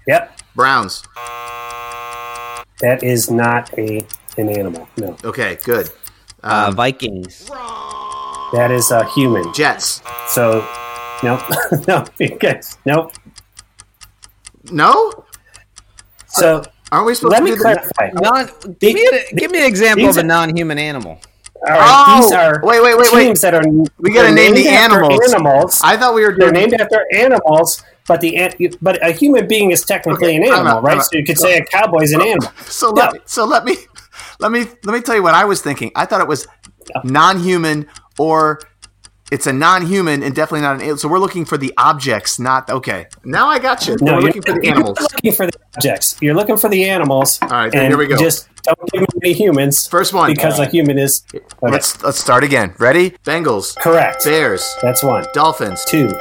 Yep, 0.07 0.39
Browns. 0.55 1.03
that 2.81 3.03
is 3.03 3.29
not 3.29 3.71
a 3.77 4.01
an 4.37 4.49
animal. 4.49 4.87
No, 4.97 5.15
Okay. 5.23 5.57
Good. 5.63 5.89
Uh, 6.43 6.67
Um, 6.69 6.75
Vikings. 6.75 7.49
That 8.53 8.71
is 8.71 8.91
a 8.91 9.05
human. 9.11 9.51
Jets. 9.53 10.01
So, 10.27 10.67
nope, 11.23 11.41
no, 11.87 12.05
guys, 12.39 12.77
nope. 12.85 13.13
No. 14.71 15.11
So, 16.27 16.63
Aren't 16.91 17.05
we 17.07 17.15
supposed 17.15 17.31
let 17.33 17.39
to 17.39 17.43
me 17.45 17.51
do 17.51 17.57
the- 17.57 17.61
clarify. 17.61 18.09
Non, 18.21 18.49
give, 18.79 18.93
me 18.93 19.07
an, 19.07 19.19
give 19.37 19.51
me 19.51 19.59
an 19.59 19.65
example 19.65 20.07
these 20.07 20.17
of 20.17 20.23
a 20.23 20.27
non-human 20.27 20.77
animal. 20.77 21.19
All 21.67 21.75
right, 21.75 22.05
Oh, 22.07 22.21
these 22.21 22.31
are 22.31 22.61
wait, 22.63 22.81
wait, 22.81 22.97
wait, 22.97 23.11
wait. 23.11 23.41
that 23.41 23.53
are 23.53 23.61
We 23.97 24.13
gotta 24.13 24.33
name 24.33 24.53
the 24.55 24.67
animals. 24.69 25.19
Animals. 25.33 25.81
I 25.83 25.97
thought 25.97 26.13
we 26.15 26.21
were 26.21 26.29
They're 26.37 26.51
doing. 26.51 26.69
named 26.69 26.73
after 26.81 27.05
animals, 27.13 27.83
but 28.07 28.21
the 28.21 28.73
but 28.81 29.05
a 29.05 29.11
human 29.11 29.45
being 29.47 29.71
is 29.71 29.83
technically 29.83 30.27
Okay, 30.29 30.35
an 30.37 30.43
animal, 30.45 30.67
out, 30.77 30.83
right? 30.83 30.93
time. 30.95 31.01
So 31.03 31.09
you 31.13 31.25
could 31.25 31.37
say 31.37 31.57
a 31.57 31.65
cowboy's 31.65 32.13
an 32.13 32.21
animal. 32.21 32.49
So 32.63 32.91
let 32.91 33.13
Yeah. 33.13 33.19
so 33.25 33.43
let 33.45 33.65
me 33.65 33.75
let 34.39 34.51
me 34.53 34.67
let 34.85 34.93
me 34.93 35.01
tell 35.01 35.15
you 35.15 35.23
what 35.23 35.33
I 35.33 35.43
was 35.45 35.61
thinking. 35.61 35.91
I 35.95 36.05
thought 36.05 36.21
it 36.21 36.27
was 36.29 36.47
non-human 37.03 37.87
or 38.19 38.59
it's 39.31 39.45
a 39.47 39.53
non-human 39.53 40.23
and 40.23 40.33
definitely 40.35 40.61
not 40.61 40.75
an 40.75 40.81
alien. 40.81 40.97
So 40.97 41.07
we're 41.07 41.19
looking 41.19 41.45
for 41.45 41.57
the 41.57 41.71
objects, 41.77 42.39
not 42.39 42.69
okay. 42.69 43.07
Now 43.23 43.47
I 43.47 43.59
got 43.59 43.87
you. 43.87 43.95
No, 44.01 44.13
we're 44.15 44.19
you're, 44.19 44.21
looking 44.27 44.41
for 44.41 44.53
the 44.53 44.59
you're 44.65 44.73
animals. 44.75 44.99
looking 44.99 45.31
for 45.33 45.45
the 45.45 45.53
objects. 45.77 46.17
You're 46.21 46.33
looking 46.35 46.57
for 46.57 46.69
the 46.69 46.89
animals. 46.89 47.39
All 47.43 47.49
right, 47.49 47.73
and 47.73 47.87
here 47.87 47.97
we 47.97 48.07
go. 48.07 48.17
Just 48.17 48.49
don't 48.63 48.91
give 48.91 49.01
me 49.01 49.07
any 49.23 49.33
humans. 49.33 49.87
First 49.87 50.13
one. 50.13 50.31
because 50.33 50.59
a 50.59 50.65
human 50.65 50.97
is 50.97 51.23
okay, 51.33 51.43
Let's 51.61 52.01
let's 52.03 52.19
start 52.19 52.43
again. 52.43 52.73
Ready? 52.79 53.11
Bengals, 53.23 53.75
correct. 53.77 54.23
Bears, 54.25 54.75
That's 54.81 55.03
one, 55.03 55.25
Dolphins. 55.33 55.85
two, 55.85 56.11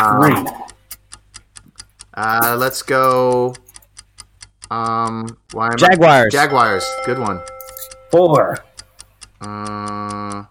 Um, 0.00 0.22
three, 0.44 0.52
Uh, 2.14 2.56
let's 2.58 2.82
go. 2.82 3.54
Um, 4.70 5.36
why 5.52 5.66
am 5.66 5.72
I- 5.74 5.76
Jaguars. 5.76 6.32
Jaguars. 6.32 6.84
Good 7.04 7.18
one. 7.18 7.40
four, 8.10 8.58
Uh, 9.40 10.44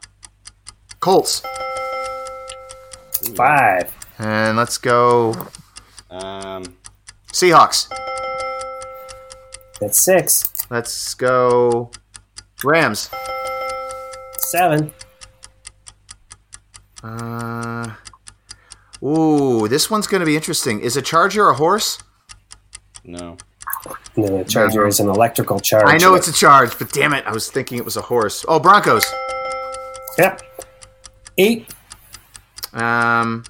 Colts. 1.01 1.41
five, 3.35 3.91
And 4.19 4.55
let's 4.57 4.77
go 4.77 5.33
Um, 6.09 6.63
Seahawks. 7.33 7.87
that's 9.79 9.99
six, 10.03 10.47
Let's 10.69 11.13
go 11.15 11.91
Rams. 12.63 13.09
seven, 14.37 14.93
Uh, 17.03 17.89
ooh, 19.03 19.67
this 19.67 19.89
one's 19.89 20.05
going 20.05 20.19
to 20.19 20.25
be 20.25 20.35
interesting. 20.35 20.79
Is 20.81 20.95
a 20.97 21.01
charger 21.01 21.49
a 21.49 21.55
horse? 21.55 21.97
no. 23.03 23.37
and 24.15 24.23
then 24.25 24.37
the 24.37 24.43
charger 24.45 24.85
is 24.85 24.99
an 24.99 25.09
electrical 25.09 25.59
charge. 25.59 25.85
I 25.87 25.97
know 25.97 26.13
it's 26.13 26.27
a 26.27 26.33
charge, 26.33 26.77
but 26.77 26.91
damn 26.91 27.13
it, 27.13 27.25
I 27.25 27.31
was 27.31 27.49
thinking 27.49 27.79
it 27.79 27.85
was 27.85 27.97
a 27.97 28.01
horse. 28.01 28.45
Oh, 28.47 28.59
Broncos. 28.59 29.11
Yep. 30.19 30.41
Eight, 31.37 31.67
Um, 32.73 33.43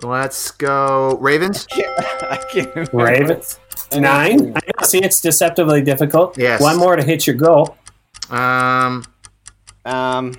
let's 0.00 0.50
go 0.52 1.16
Ravens. 1.20 1.66
I 1.72 2.40
can't 2.52 2.74
remember. 2.74 2.96
Ravens. 2.96 3.58
Nine. 3.92 4.52
I 4.56 4.60
know, 4.66 4.86
see, 4.86 5.02
it's 5.02 5.20
deceptively 5.20 5.82
difficult. 5.82 6.38
Yes. 6.38 6.60
One 6.60 6.78
more 6.78 6.96
to 6.96 7.02
hit 7.02 7.26
your 7.26 7.36
goal. 7.36 7.76
Um, 8.30 9.04
Um, 9.84 10.34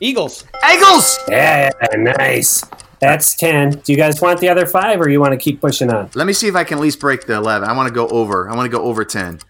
Eagles. 0.00 0.44
Eagles. 0.70 1.18
Yeah, 1.28 1.70
nice. 1.96 2.64
That's 3.00 3.36
10. 3.36 3.70
Do 3.84 3.92
you 3.92 3.96
guys 3.98 4.20
want 4.20 4.40
the 4.40 4.48
other 4.48 4.66
five 4.66 5.00
or 5.00 5.08
you 5.08 5.20
want 5.20 5.32
to 5.32 5.36
keep 5.38 5.60
pushing 5.60 5.90
on? 5.90 6.10
Let 6.14 6.26
me 6.26 6.32
see 6.32 6.48
if 6.48 6.56
I 6.56 6.64
can 6.64 6.78
at 6.78 6.80
least 6.82 7.00
break 7.00 7.26
the 7.26 7.34
eleven. 7.34 7.68
I 7.68 7.72
want 7.74 7.88
to 7.88 7.94
go 7.94 8.08
over. 8.08 8.48
I 8.50 8.56
want 8.56 8.70
to 8.70 8.76
go 8.76 8.82
over 8.84 9.04
ten. 9.04 9.40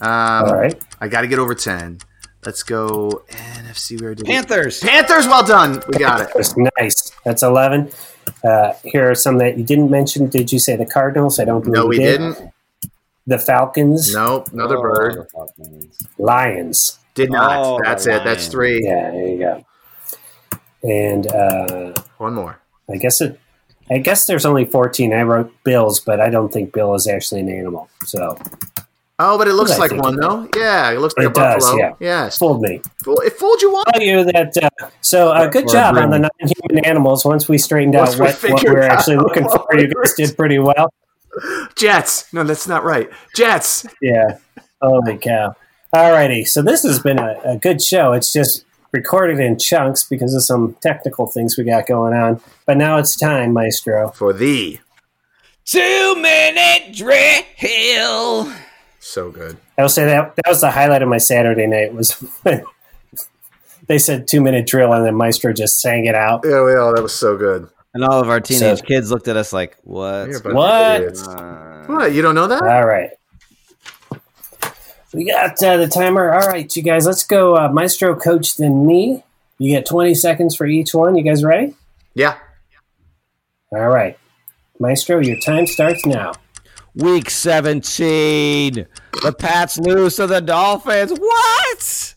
Um, 0.00 0.08
All 0.46 0.54
right. 0.56 0.80
I 1.00 1.08
got 1.08 1.20
to 1.22 1.28
get 1.28 1.38
over 1.38 1.54
ten. 1.54 1.98
Let's 2.44 2.62
go 2.62 3.22
NFC. 3.30 4.00
Where 4.00 4.14
did 4.14 4.26
we- 4.26 4.32
Panthers. 4.34 4.80
Panthers. 4.80 5.26
Well 5.26 5.44
done. 5.44 5.82
We 5.88 5.98
got 5.98 6.20
it. 6.34 6.54
Nice. 6.78 7.12
That's 7.24 7.42
11. 7.42 7.90
Uh, 8.44 8.72
here 8.84 9.10
are 9.10 9.14
some 9.14 9.38
that 9.38 9.56
you 9.58 9.64
didn't 9.64 9.90
mention. 9.90 10.28
Did 10.28 10.52
you 10.52 10.58
say 10.58 10.74
the 10.76 10.86
Cardinals? 10.86 11.38
I 11.38 11.44
don't 11.44 11.60
believe 11.62 11.74
No, 11.74 11.86
we 11.86 11.98
did. 11.98 12.18
didn't. 12.18 12.52
The 13.26 13.38
Falcons. 13.38 14.12
Nope. 14.12 14.52
Another 14.52 14.78
Oh, 14.78 14.82
bird. 14.82 15.26
Lions. 16.18 16.98
Did 17.14 17.30
not. 17.30 17.64
Oh, 17.64 17.80
That's 17.84 18.04
the 18.04 18.16
it. 18.16 18.24
That's 18.24 18.48
three. 18.48 18.80
Yeah, 18.84 19.10
there 19.12 19.28
you 19.28 19.38
go. 19.38 19.64
And 20.82 21.26
uh, 21.32 21.92
One 22.18 22.34
more. 22.34 22.58
I 22.92 22.96
guess 22.96 23.20
it. 23.20 23.38
I 23.90 23.98
guess 23.98 24.26
there's 24.26 24.46
only 24.46 24.64
14. 24.64 25.12
I 25.12 25.22
wrote 25.22 25.52
Bills, 25.64 26.00
but 26.00 26.20
I 26.20 26.30
don't 26.30 26.52
think 26.52 26.72
Bill 26.72 26.94
is 26.94 27.06
actually 27.06 27.40
an 27.42 27.48
animal. 27.50 27.88
So 28.04 28.38
Oh, 29.24 29.38
but 29.38 29.46
it 29.46 29.52
looks 29.52 29.78
like 29.78 29.92
one 29.92 30.16
though. 30.16 30.48
Yeah, 30.56 30.90
it 30.90 30.98
looks 30.98 31.14
like 31.16 31.26
It 31.26 31.30
a 31.30 31.34
does, 31.34 31.64
buffalo. 31.64 31.78
yeah. 31.80 31.94
Yes. 32.00 32.38
fooled 32.38 32.60
me. 32.60 32.80
It 33.06 33.32
fooled 33.34 33.62
you 33.62 33.72
once. 33.72 33.84
tell 33.92 34.02
you 34.02 34.24
that. 34.24 34.56
Uh, 34.82 34.88
so, 35.00 35.30
uh, 35.30 35.46
good 35.48 35.64
Or 35.64 35.68
a 35.68 35.72
job 35.72 35.96
on 35.96 36.10
the 36.10 36.18
non-human 36.18 36.84
animals. 36.84 37.24
Once 37.24 37.48
we 37.48 37.56
straightened 37.56 37.94
Once 37.94 38.14
out 38.14 38.18
we 38.18 38.26
what, 38.26 38.42
what 38.62 38.64
we're 38.64 38.82
out 38.82 38.90
actually 38.90 39.16
looking 39.16 39.48
for, 39.48 39.66
you 39.78 39.86
guys 39.88 40.14
did 40.14 40.36
pretty 40.36 40.58
well. 40.58 40.92
Jets. 41.76 42.32
No, 42.32 42.42
that's 42.44 42.66
not 42.66 42.82
right. 42.84 43.08
Jets. 43.36 43.86
Yeah. 44.00 44.38
Holy 44.82 45.16
cow! 45.18 45.54
Alrighty. 45.94 46.46
So 46.46 46.60
this 46.60 46.82
has 46.82 46.98
been 46.98 47.18
a, 47.20 47.40
a 47.44 47.56
good 47.56 47.80
show. 47.80 48.12
It's 48.12 48.32
just 48.32 48.64
recorded 48.90 49.38
in 49.38 49.58
chunks 49.58 50.02
because 50.04 50.34
of 50.34 50.42
some 50.42 50.76
technical 50.82 51.26
things 51.28 51.56
we 51.56 51.64
got 51.64 51.86
going 51.86 52.12
on. 52.14 52.40
But 52.66 52.76
now 52.76 52.98
it's 52.98 53.16
time, 53.16 53.52
Maestro. 53.52 54.10
For 54.10 54.32
thee. 54.32 54.80
Two 55.64 56.16
minute 56.16 56.92
drill. 56.94 58.52
So 59.04 59.32
good. 59.32 59.56
I 59.76 59.82
will 59.82 59.88
say 59.88 60.04
that 60.04 60.36
that 60.36 60.44
was 60.48 60.60
the 60.60 60.70
highlight 60.70 61.02
of 61.02 61.08
my 61.08 61.18
Saturday 61.18 61.66
night. 61.66 61.92
Was 61.92 62.12
when 62.44 62.62
they 63.88 63.98
said 63.98 64.28
two 64.28 64.40
minute 64.40 64.64
drill 64.66 64.92
and 64.92 65.04
then 65.04 65.16
Maestro 65.16 65.52
just 65.52 65.80
sang 65.80 66.06
it 66.06 66.14
out. 66.14 66.42
Yeah, 66.44 66.60
well, 66.62 66.94
that 66.94 67.02
was 67.02 67.12
so 67.12 67.36
good. 67.36 67.68
And 67.94 68.04
all 68.04 68.20
of 68.20 68.28
our 68.30 68.40
teenage 68.40 68.78
So- 68.78 68.84
kids 68.84 69.10
looked 69.10 69.26
at 69.26 69.36
us 69.36 69.52
like, 69.52 69.76
"What?" 69.82 70.28
You're 70.28 70.38
a 70.38 70.40
bunch 70.40 70.46
of 70.46 70.54
What? 70.54 71.28
Uh, 71.28 71.84
What? 71.86 72.12
You 72.14 72.22
don't 72.22 72.36
know 72.36 72.46
that? 72.46 72.62
All 72.62 72.86
right. 72.86 73.10
We 75.12 75.26
got 75.30 75.60
uh, 75.62 75.76
the 75.76 75.88
timer. 75.88 76.32
All 76.32 76.46
right, 76.48 76.74
you 76.74 76.82
guys, 76.82 77.04
let's 77.04 77.24
go 77.24 77.56
uh, 77.56 77.68
Maestro, 77.70 78.14
Coach, 78.14 78.56
then 78.56 78.86
me. 78.86 79.22
You 79.58 79.70
get 79.70 79.84
20 79.84 80.14
seconds 80.14 80.56
for 80.56 80.64
each 80.64 80.94
one. 80.94 81.16
You 81.16 81.22
guys 81.24 81.44
ready? 81.44 81.74
Yeah. 82.14 82.38
All 83.72 83.88
right. 83.88 84.16
Maestro, 84.80 85.18
your 85.18 85.38
time 85.40 85.66
starts 85.66 86.06
now. 86.06 86.32
Week 86.94 87.30
17. 87.30 88.86
The 89.22 89.32
Pats 89.32 89.78
lose 89.78 90.16
to 90.16 90.26
the 90.26 90.40
Dolphins. 90.40 91.12
What? 91.12 92.14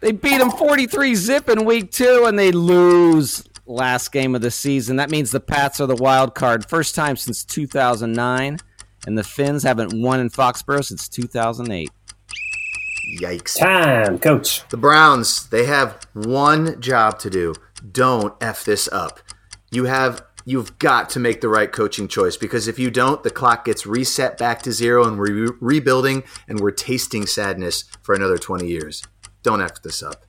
They 0.00 0.12
beat 0.12 0.38
them 0.38 0.50
43 0.50 1.14
zip 1.14 1.48
in 1.48 1.64
week 1.64 1.90
two 1.90 2.24
and 2.26 2.38
they 2.38 2.52
lose 2.52 3.44
last 3.66 4.12
game 4.12 4.34
of 4.34 4.40
the 4.40 4.50
season. 4.50 4.96
That 4.96 5.10
means 5.10 5.30
the 5.30 5.40
Pats 5.40 5.80
are 5.80 5.86
the 5.86 5.96
wild 5.96 6.34
card. 6.34 6.68
First 6.68 6.94
time 6.94 7.16
since 7.16 7.44
2009. 7.44 8.58
And 9.06 9.18
the 9.18 9.24
Fins 9.24 9.64
haven't 9.64 9.92
won 10.00 10.20
in 10.20 10.30
Foxborough 10.30 10.84
since 10.84 11.08
2008. 11.08 11.90
Yikes. 13.20 13.58
Time, 13.58 14.18
Coach. 14.18 14.66
The 14.68 14.76
Browns, 14.76 15.48
they 15.48 15.66
have 15.66 16.06
one 16.12 16.80
job 16.80 17.18
to 17.20 17.30
do. 17.30 17.54
Don't 17.90 18.34
F 18.40 18.64
this 18.64 18.88
up. 18.92 19.20
You 19.72 19.84
have 19.84 20.22
you've 20.44 20.78
got 20.78 21.10
to 21.10 21.20
make 21.20 21.40
the 21.40 21.48
right 21.48 21.70
coaching 21.70 22.08
choice 22.08 22.36
because 22.36 22.68
if 22.68 22.78
you 22.78 22.90
don't, 22.90 23.22
the 23.22 23.30
clock 23.30 23.64
gets 23.64 23.86
reset 23.86 24.38
back 24.38 24.62
to 24.62 24.72
zero 24.72 25.06
and 25.06 25.18
we're 25.18 25.50
re- 25.50 25.56
rebuilding 25.60 26.24
and 26.48 26.60
we're 26.60 26.70
tasting 26.70 27.26
sadness 27.26 27.84
for 28.02 28.14
another 28.14 28.38
20 28.38 28.66
years. 28.66 29.02
Don't 29.42 29.60
F 29.60 29.82
this 29.82 30.02
up. 30.02 30.22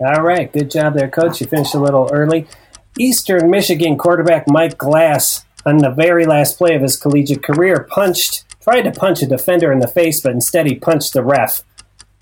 All 0.00 0.22
right, 0.22 0.50
good 0.52 0.70
job 0.70 0.94
there, 0.94 1.10
Coach. 1.10 1.40
You 1.40 1.46
finished 1.46 1.74
a 1.74 1.80
little 1.80 2.08
early. 2.12 2.46
Eastern 2.98 3.50
Michigan 3.50 3.98
quarterback 3.98 4.48
Mike 4.48 4.78
Glass, 4.78 5.44
on 5.66 5.78
the 5.78 5.90
very 5.90 6.24
last 6.24 6.58
play 6.58 6.74
of 6.74 6.82
his 6.82 6.96
collegiate 6.96 7.42
career, 7.42 7.86
punched, 7.90 8.44
tried 8.62 8.82
to 8.82 8.90
punch 8.92 9.22
a 9.22 9.26
defender 9.26 9.70
in 9.70 9.78
the 9.78 9.88
face, 9.88 10.20
but 10.20 10.32
instead 10.32 10.66
he 10.66 10.74
punched 10.74 11.12
the 11.12 11.22
ref. 11.22 11.62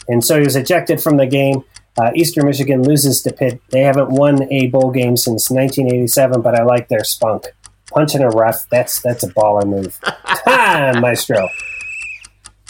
And 0.08 0.24
so 0.24 0.38
he 0.38 0.44
was 0.44 0.56
ejected 0.56 1.00
from 1.00 1.18
the 1.18 1.26
game. 1.26 1.64
Uh, 1.98 2.12
Eastern 2.14 2.46
Michigan 2.46 2.82
loses 2.82 3.22
to 3.22 3.32
Pitt. 3.32 3.60
They 3.70 3.80
haven't 3.80 4.10
won 4.10 4.50
a 4.52 4.68
bowl 4.68 4.90
game 4.90 5.16
since 5.16 5.50
1987, 5.50 6.42
but 6.42 6.54
I 6.54 6.62
like 6.62 6.88
their 6.88 7.02
spunk. 7.02 7.46
Punching 7.92 8.22
a 8.22 8.30
ref, 8.30 8.68
that's 8.70 9.00
that's 9.00 9.24
a 9.24 9.28
baller 9.28 9.66
move. 9.66 9.98
Time, 10.44 11.00
Maestro. 11.00 11.48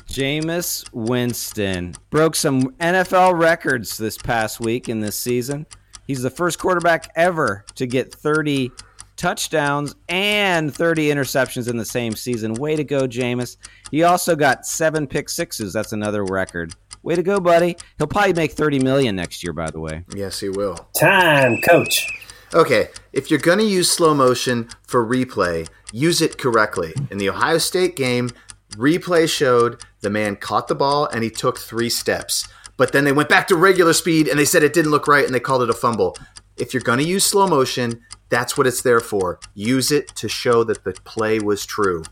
Jameis 0.09 0.89
Winston 0.93 1.95
broke 2.11 2.35
some 2.35 2.71
NFL 2.77 3.39
records 3.39 3.99
this 3.99 4.17
past 4.17 4.61
week 4.61 4.89
in 4.89 5.01
this 5.01 5.19
season. 5.19 5.67
He's 6.07 6.23
the 6.23 6.31
first 6.31 6.59
quarterback 6.59 7.11
ever 7.15 7.65
to 7.75 7.87
get 7.87 8.15
30 8.15 8.71
touchdowns 9.17 9.95
and 10.09 10.75
30 10.75 11.09
interceptions 11.09 11.69
in 11.69 11.77
the 11.77 11.85
same 11.85 12.15
season. 12.15 12.55
Way 12.55 12.77
to 12.77 12.85
go, 12.85 13.07
Jameis. 13.07 13.59
He 13.91 14.05
also 14.05 14.35
got 14.35 14.65
seven 14.65 15.07
pick 15.07 15.29
sixes. 15.29 15.73
That's 15.75 15.93
another 15.93 16.25
record. 16.25 16.75
Way 17.03 17.15
to 17.15 17.23
go, 17.23 17.41
buddy. 17.41 17.77
He'll 17.97 18.07
probably 18.07 18.33
make 18.33 18.53
30 18.53 18.81
million 18.81 19.17
next 19.17 19.43
year, 19.43 19.53
by 19.53 19.71
the 19.71 19.81
way. 19.81 20.05
Yes, 20.15 20.41
he 20.41 20.49
will. 20.49 20.77
Time, 20.99 21.61
Coach. 21.63 22.07
Okay, 22.55 22.89
if 23.13 23.31
you're 23.31 23.41
going 23.41 23.59
to 23.59 23.65
use 23.65 23.91
slow 23.91 24.15
motion 24.15 24.69
for 24.87 25.07
replay, 25.07 25.69
use 25.93 26.23
it 26.23 26.39
correctly. 26.39 26.95
In 27.11 27.19
the 27.19 27.29
Ohio 27.29 27.59
State 27.59 27.95
game, 27.95 28.31
replay 28.73 29.29
showed 29.29 29.83
the 30.01 30.11
man 30.11 30.37
caught 30.37 30.69
the 30.69 30.75
ball 30.75 31.07
and 31.07 31.23
he 31.23 31.31
took 31.31 31.59
three 31.59 31.91
steps. 31.91 32.49
But 32.79 32.93
then 32.93 33.05
they 33.05 33.13
went 33.13 33.29
back 33.29 33.49
to 33.49 33.57
regular 33.57 33.93
speed 33.93 34.29
and 34.29 34.39
they 34.39 34.45
said 34.45 34.63
it 34.63 34.73
didn't 34.73 34.93
look 34.93 35.07
right 35.07 35.27
and 35.27 35.35
they 35.35 35.41
called 35.41 35.63
it 35.63 35.71
a 35.71 35.75
fumble. 35.75 36.17
If 36.57 36.73
you're 36.73 36.83
going 36.83 37.01
to 37.01 37.05
use 37.05 37.25
slow 37.25 37.47
motion, 37.47 38.03
that's 38.31 38.57
what 38.57 38.67
it's 38.67 38.83
there 38.83 39.01
for. 39.01 39.41
Use 39.55 39.91
it 39.91 40.09
to 40.17 40.29
show 40.29 40.65
that 40.65 40.85
the 40.85 40.93
play 40.93 41.39
was 41.39 41.67
true. 41.67 42.03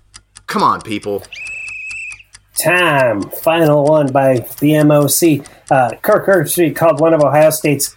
Come 0.47 0.63
on, 0.63 0.83
people. 0.83 1.23
Time. 2.59 3.23
Final 3.23 3.85
one 3.85 4.11
by 4.13 4.39
the 4.61 4.73
MOC. 4.73 5.47
Uh, 5.71 5.95
Kirk 6.03 6.27
Herbstreit 6.27 6.75
called 6.75 7.01
one 7.01 7.13
of 7.13 7.23
Ohio 7.23 7.51
State's 7.51 7.95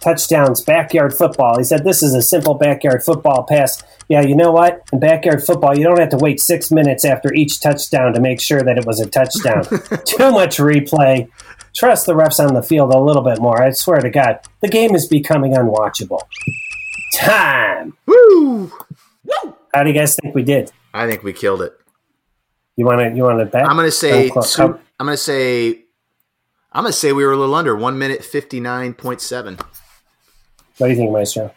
touchdowns 0.00 0.62
backyard 0.62 1.12
football. 1.12 1.58
He 1.58 1.64
said, 1.64 1.84
This 1.84 2.02
is 2.02 2.14
a 2.14 2.22
simple 2.22 2.54
backyard 2.54 3.02
football 3.02 3.44
pass. 3.44 3.82
Yeah, 4.08 4.22
you 4.22 4.36
know 4.36 4.52
what? 4.52 4.82
In 4.92 5.00
backyard 5.00 5.42
football, 5.42 5.76
you 5.76 5.82
don't 5.82 5.98
have 5.98 6.10
to 6.10 6.18
wait 6.18 6.40
six 6.40 6.70
minutes 6.70 7.04
after 7.04 7.34
each 7.34 7.60
touchdown 7.60 8.12
to 8.12 8.20
make 8.20 8.40
sure 8.40 8.62
that 8.62 8.78
it 8.78 8.86
was 8.86 9.00
a 9.00 9.10
touchdown. 9.10 9.64
Too 10.04 10.30
much 10.30 10.58
replay. 10.58 11.28
Trust 11.74 12.06
the 12.06 12.14
refs 12.14 12.38
on 12.38 12.54
the 12.54 12.62
field 12.62 12.94
a 12.94 12.98
little 12.98 13.22
bit 13.22 13.40
more. 13.40 13.60
I 13.60 13.70
swear 13.70 14.00
to 14.00 14.08
God, 14.08 14.38
the 14.60 14.68
game 14.68 14.94
is 14.94 15.06
becoming 15.06 15.52
unwatchable. 15.52 16.20
Time. 17.14 17.96
Woo! 18.06 18.72
How 19.74 19.82
do 19.82 19.90
you 19.90 19.94
guys 19.94 20.16
think 20.16 20.34
we 20.34 20.42
did? 20.42 20.70
I 20.94 21.08
think 21.08 21.22
we 21.22 21.32
killed 21.32 21.62
it. 21.62 21.78
You 22.76 22.84
want 22.84 23.00
to? 23.00 23.16
You 23.16 23.22
want 23.22 23.38
to 23.40 23.46
bet? 23.46 23.66
I'm 23.66 23.76
going 23.76 23.86
to 23.88 23.92
say. 23.92 24.30
Come 24.30 24.42
two- 24.42 24.80
I'm 25.00 25.06
going 25.06 25.16
to 25.16 25.22
say. 25.22 25.82
I'm 26.72 26.82
going 26.82 26.92
to 26.92 26.98
say 26.98 27.12
we 27.12 27.24
were 27.24 27.32
a 27.32 27.36
little 27.36 27.54
under 27.54 27.74
one 27.74 27.98
minute 27.98 28.22
fifty 28.24 28.60
nine 28.60 28.92
point 28.94 29.20
seven. 29.20 29.56
What 30.78 30.88
do 30.88 30.90
you 30.90 30.96
think, 30.96 31.10
Maestro? 31.12 31.54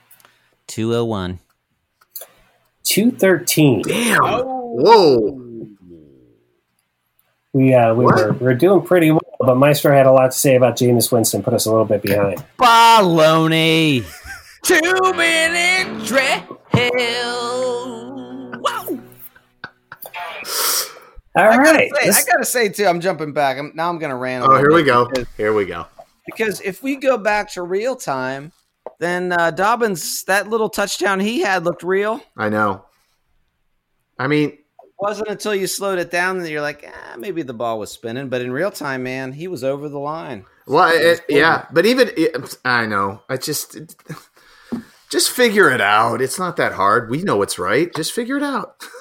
201. 0.67 1.39
Two 2.84 3.11
thirteen. 3.11 3.82
Damn! 3.82 4.20
Whoa! 4.24 5.45
We 7.51 7.74
uh, 7.74 7.93
we 7.95 8.05
What? 8.05 8.15
were 8.15 8.34
we 8.34 8.47
are 8.47 8.53
doing 8.53 8.82
pretty 8.86 9.11
well, 9.11 9.20
but 9.39 9.55
Maestro 9.55 9.91
had 9.93 10.05
a 10.05 10.11
lot 10.11 10.32
to 10.32 10.38
say 10.38 10.55
about 10.55 10.78
Jameis 10.78 11.11
Winston, 11.11 11.43
put 11.43 11.53
us 11.53 11.65
a 11.65 11.70
little 11.72 11.86
bit 11.86 12.01
behind. 12.01 12.43
Baloney. 12.57 14.05
Two 14.63 14.80
minute 15.15 16.05
drill. 16.05 16.59
All 21.36 21.43
I 21.45 21.57
gotta, 21.57 21.80
say, 21.80 21.89
this- 22.05 22.27
I 22.27 22.32
gotta 22.32 22.45
say 22.45 22.69
too. 22.69 22.86
I'm 22.88 22.99
jumping 22.99 23.34
back. 23.34 23.57
I'm, 23.57 23.71
now 23.75 23.89
I'm 23.89 23.99
gonna 23.99 24.17
rant. 24.17 24.45
Oh, 24.47 24.57
here 24.57 24.73
we 24.73 24.84
go. 24.84 25.05
because- 25.07 25.27
Here 25.38 25.53
we 25.53 25.65
go. 25.65 25.86
Because 26.25 26.61
if 26.61 26.84
we 26.84 26.95
go 26.95 27.17
back 27.17 27.51
to 27.53 27.63
real 27.63 27.95
time, 27.95 28.51
then 28.99 29.32
uh, 29.32 29.49
Dobbins 29.51 30.23
that 30.25 30.47
little 30.49 30.69
touchdown 30.69 31.19
he 31.19 31.39
had 31.41 31.63
looked 31.65 31.82
real. 31.84 32.21
I 32.38 32.49
know. 32.49 32.86
I 34.19 34.27
mean, 34.27 34.49
It 34.49 34.59
wasn't 34.99 35.30
until 35.30 35.55
you 35.55 35.65
slowed 35.65 35.97
it 35.97 36.11
down 36.11 36.39
that 36.39 36.51
you're 36.51 36.61
like, 36.61 36.86
ah, 36.88 37.15
maybe 37.17 37.41
the 37.41 37.53
ball 37.53 37.80
was 37.80 37.89
spinning. 37.91 38.30
But 38.30 38.41
in 38.41 38.51
real 38.51 38.69
time, 38.69 39.01
man, 39.03 39.32
he 39.32 39.47
was 39.47 39.63
over 39.63 39.88
the 39.89 39.97
line. 39.97 40.45
well, 40.67 40.91
it, 40.93 41.21
yeah, 41.30 41.65
but 41.71 41.86
even 41.86 42.11
it, 42.17 42.57
I 42.65 42.86
know. 42.86 43.21
I 43.30 43.38
just 43.38 43.77
just 45.09 45.32
figure 45.32 45.69
it 45.71 45.82
out. 45.82 46.21
It's 46.21 46.38
not 46.38 46.57
that 46.57 46.73
hard. 46.73 47.09
We 47.09 47.23
know 47.23 47.38
what's 47.38 47.57
right. 47.57 47.93
Just 47.95 48.11
figure 48.11 48.38
it 48.38 48.43
out. 48.43 48.84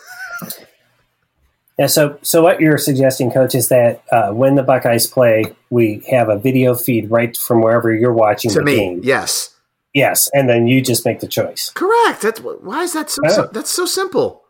yeah. 1.78 1.86
So 1.86 2.18
so 2.22 2.42
what 2.42 2.60
you're 2.60 2.78
suggesting, 2.78 3.30
Coach, 3.30 3.54
is 3.54 3.68
that 3.68 4.02
uh, 4.12 4.32
when 4.32 4.54
the 4.56 4.62
Buckeyes 4.62 5.06
play, 5.06 5.44
we 5.70 6.02
have 6.10 6.28
a 6.28 6.38
video 6.38 6.74
feed 6.74 7.10
right 7.10 7.36
from 7.36 7.60
wherever 7.62 7.94
you're 7.94 8.12
watching 8.12 8.50
to 8.50 8.58
the 8.60 8.64
me, 8.64 8.76
game. 8.76 9.00
yes, 9.02 9.54
Yes, 9.94 10.28
and 10.34 10.48
then 10.48 10.68
you 10.68 10.80
just 10.82 11.04
make 11.06 11.20
the 11.20 11.26
choice. 11.26 11.70
correct. 11.70 12.22
That's 12.22 12.40
why 12.40 12.82
is 12.82 12.92
that 12.92 13.10
so? 13.10 13.22
So 13.28 13.48
that's 13.52 13.70
so 13.70 13.86
simple. 13.86 14.42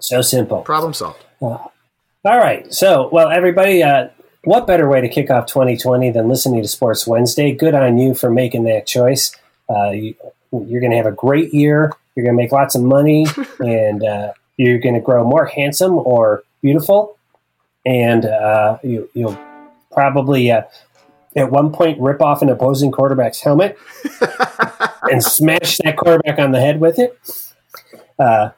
So 0.00 0.20
simple. 0.22 0.62
Problem 0.62 0.92
solved. 0.94 1.24
All 1.40 1.70
right. 2.24 2.72
So, 2.74 3.08
well, 3.12 3.30
everybody, 3.30 3.82
uh, 3.82 4.08
what 4.44 4.66
better 4.66 4.88
way 4.88 5.00
to 5.00 5.08
kick 5.08 5.30
off 5.30 5.46
2020 5.46 6.10
than 6.10 6.28
listening 6.28 6.62
to 6.62 6.68
Sports 6.68 7.06
Wednesday? 7.06 7.52
Good 7.52 7.74
on 7.74 7.98
you 7.98 8.14
for 8.14 8.30
making 8.30 8.64
that 8.64 8.86
choice. 8.86 9.34
Uh, 9.68 9.90
you, 9.90 10.14
you're 10.52 10.80
going 10.80 10.90
to 10.90 10.96
have 10.96 11.06
a 11.06 11.12
great 11.12 11.52
year. 11.54 11.92
You're 12.14 12.24
going 12.24 12.36
to 12.36 12.42
make 12.42 12.52
lots 12.52 12.74
of 12.74 12.82
money, 12.82 13.26
and 13.60 14.02
uh, 14.04 14.32
you're 14.58 14.78
going 14.78 14.94
to 14.94 15.00
grow 15.00 15.24
more 15.24 15.46
handsome 15.46 15.94
or 15.94 16.42
beautiful. 16.60 17.16
And 17.86 18.26
uh, 18.26 18.78
you, 18.82 19.08
you'll 19.14 19.38
probably, 19.90 20.50
uh, 20.50 20.62
at 21.34 21.50
one 21.50 21.72
point, 21.72 21.98
rip 22.00 22.20
off 22.20 22.42
an 22.42 22.50
opposing 22.50 22.90
quarterback's 22.90 23.40
helmet 23.40 23.78
and 25.02 25.22
smash 25.22 25.78
that 25.78 25.96
quarterback 25.96 26.38
on 26.38 26.52
the 26.52 26.60
head 26.60 26.80
with 26.80 26.98
it. 26.98 27.18
Uh, 28.18 28.50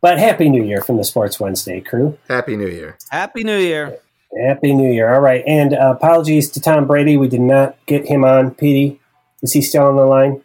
but 0.00 0.18
Happy 0.18 0.48
New 0.48 0.64
Year 0.64 0.80
from 0.80 0.96
the 0.96 1.04
Sports 1.04 1.40
Wednesday 1.40 1.80
crew. 1.80 2.16
Happy 2.28 2.56
New 2.56 2.68
Year. 2.68 2.96
Happy 3.10 3.42
New 3.42 3.58
Year. 3.58 3.98
Happy 4.40 4.72
New 4.72 4.92
Year. 4.92 5.12
All 5.12 5.20
right. 5.20 5.42
And 5.46 5.74
uh, 5.74 5.94
apologies 5.96 6.50
to 6.52 6.60
Tom 6.60 6.86
Brady. 6.86 7.16
We 7.16 7.28
did 7.28 7.40
not 7.40 7.76
get 7.86 8.06
him 8.06 8.24
on. 8.24 8.52
Petey, 8.52 9.00
is 9.42 9.52
he 9.52 9.60
still 9.60 9.86
on 9.86 9.96
the 9.96 10.04
line? 10.04 10.42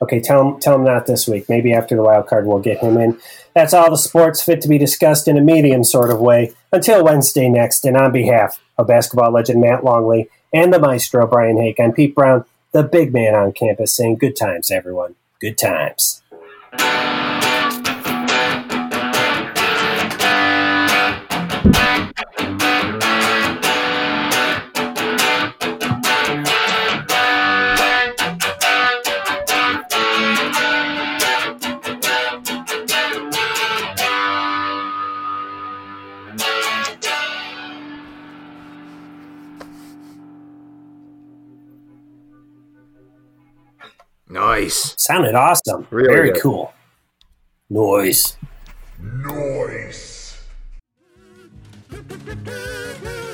Okay, 0.00 0.20
tell 0.20 0.46
him, 0.46 0.60
tell 0.60 0.76
him 0.76 0.84
not 0.84 1.06
this 1.06 1.26
week. 1.26 1.48
Maybe 1.48 1.72
after 1.72 1.96
the 1.96 2.02
wild 2.02 2.28
card, 2.28 2.46
we'll 2.46 2.60
get 2.60 2.78
him 2.78 2.96
in. 2.96 3.18
That's 3.54 3.74
all 3.74 3.90
the 3.90 3.96
sports 3.96 4.40
fit 4.40 4.60
to 4.62 4.68
be 4.68 4.78
discussed 4.78 5.26
in 5.26 5.36
a 5.36 5.40
medium 5.40 5.82
sort 5.82 6.10
of 6.10 6.20
way 6.20 6.52
until 6.72 7.04
Wednesday 7.04 7.48
next. 7.48 7.84
And 7.84 7.96
on 7.96 8.12
behalf 8.12 8.60
of 8.76 8.86
basketball 8.86 9.32
legend 9.32 9.60
Matt 9.60 9.82
Longley 9.82 10.28
and 10.54 10.72
the 10.72 10.78
maestro 10.78 11.26
Brian 11.26 11.60
Hake, 11.60 11.80
I'm 11.80 11.92
Pete 11.92 12.14
Brown, 12.14 12.44
the 12.72 12.84
big 12.84 13.12
man 13.12 13.34
on 13.34 13.52
campus, 13.52 13.96
saying 13.96 14.18
good 14.18 14.36
times, 14.36 14.70
everyone. 14.70 15.16
Good 15.40 15.58
times. 15.58 16.22
Nice. 44.68 44.94
Sounded 44.98 45.34
awesome. 45.34 45.86
Really 45.90 46.08
Very 46.14 46.32
good. 46.32 46.42
cool. 46.42 46.74
Noise. 47.70 48.36
Noise. 49.00 50.36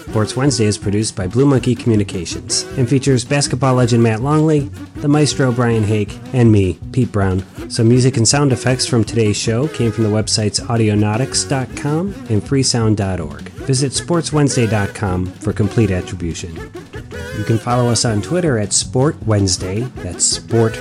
Sports 0.09 0.37
Wednesday 0.37 0.67
is 0.67 0.79
produced 0.79 1.17
by 1.17 1.27
Blue 1.27 1.45
Monkey 1.45 1.75
Communications 1.75 2.63
and 2.79 2.89
features 2.89 3.25
basketball 3.25 3.75
legend 3.75 4.01
Matt 4.01 4.21
Longley, 4.21 4.61
the 4.97 5.09
maestro 5.09 5.51
Brian 5.51 5.83
Hake, 5.83 6.17
and 6.33 6.53
me, 6.53 6.79
Pete 6.93 7.11
Brown. 7.11 7.43
Some 7.69 7.89
music 7.89 8.17
and 8.17 8.29
sound 8.29 8.53
effects 8.53 8.87
from 8.87 9.03
today's 9.03 9.37
show 9.37 9.67
came 9.67 9.91
from 9.91 10.05
the 10.05 10.11
websites 10.11 10.61
audionautix.com 10.61 12.15
and 12.29 12.43
freesound.org. 12.43 13.41
Visit 13.67 13.91
sportswednesday.com 13.91 15.27
for 15.27 15.53
complete 15.53 15.91
attribution. 15.91 16.55
You 17.37 17.43
can 17.43 17.59
follow 17.59 17.89
us 17.91 18.05
on 18.05 18.23
Twitter 18.23 18.57
at 18.57 18.73
Sport 18.73 19.21
Wednesday, 19.27 19.81
that's 19.97 20.25
sport 20.25 20.81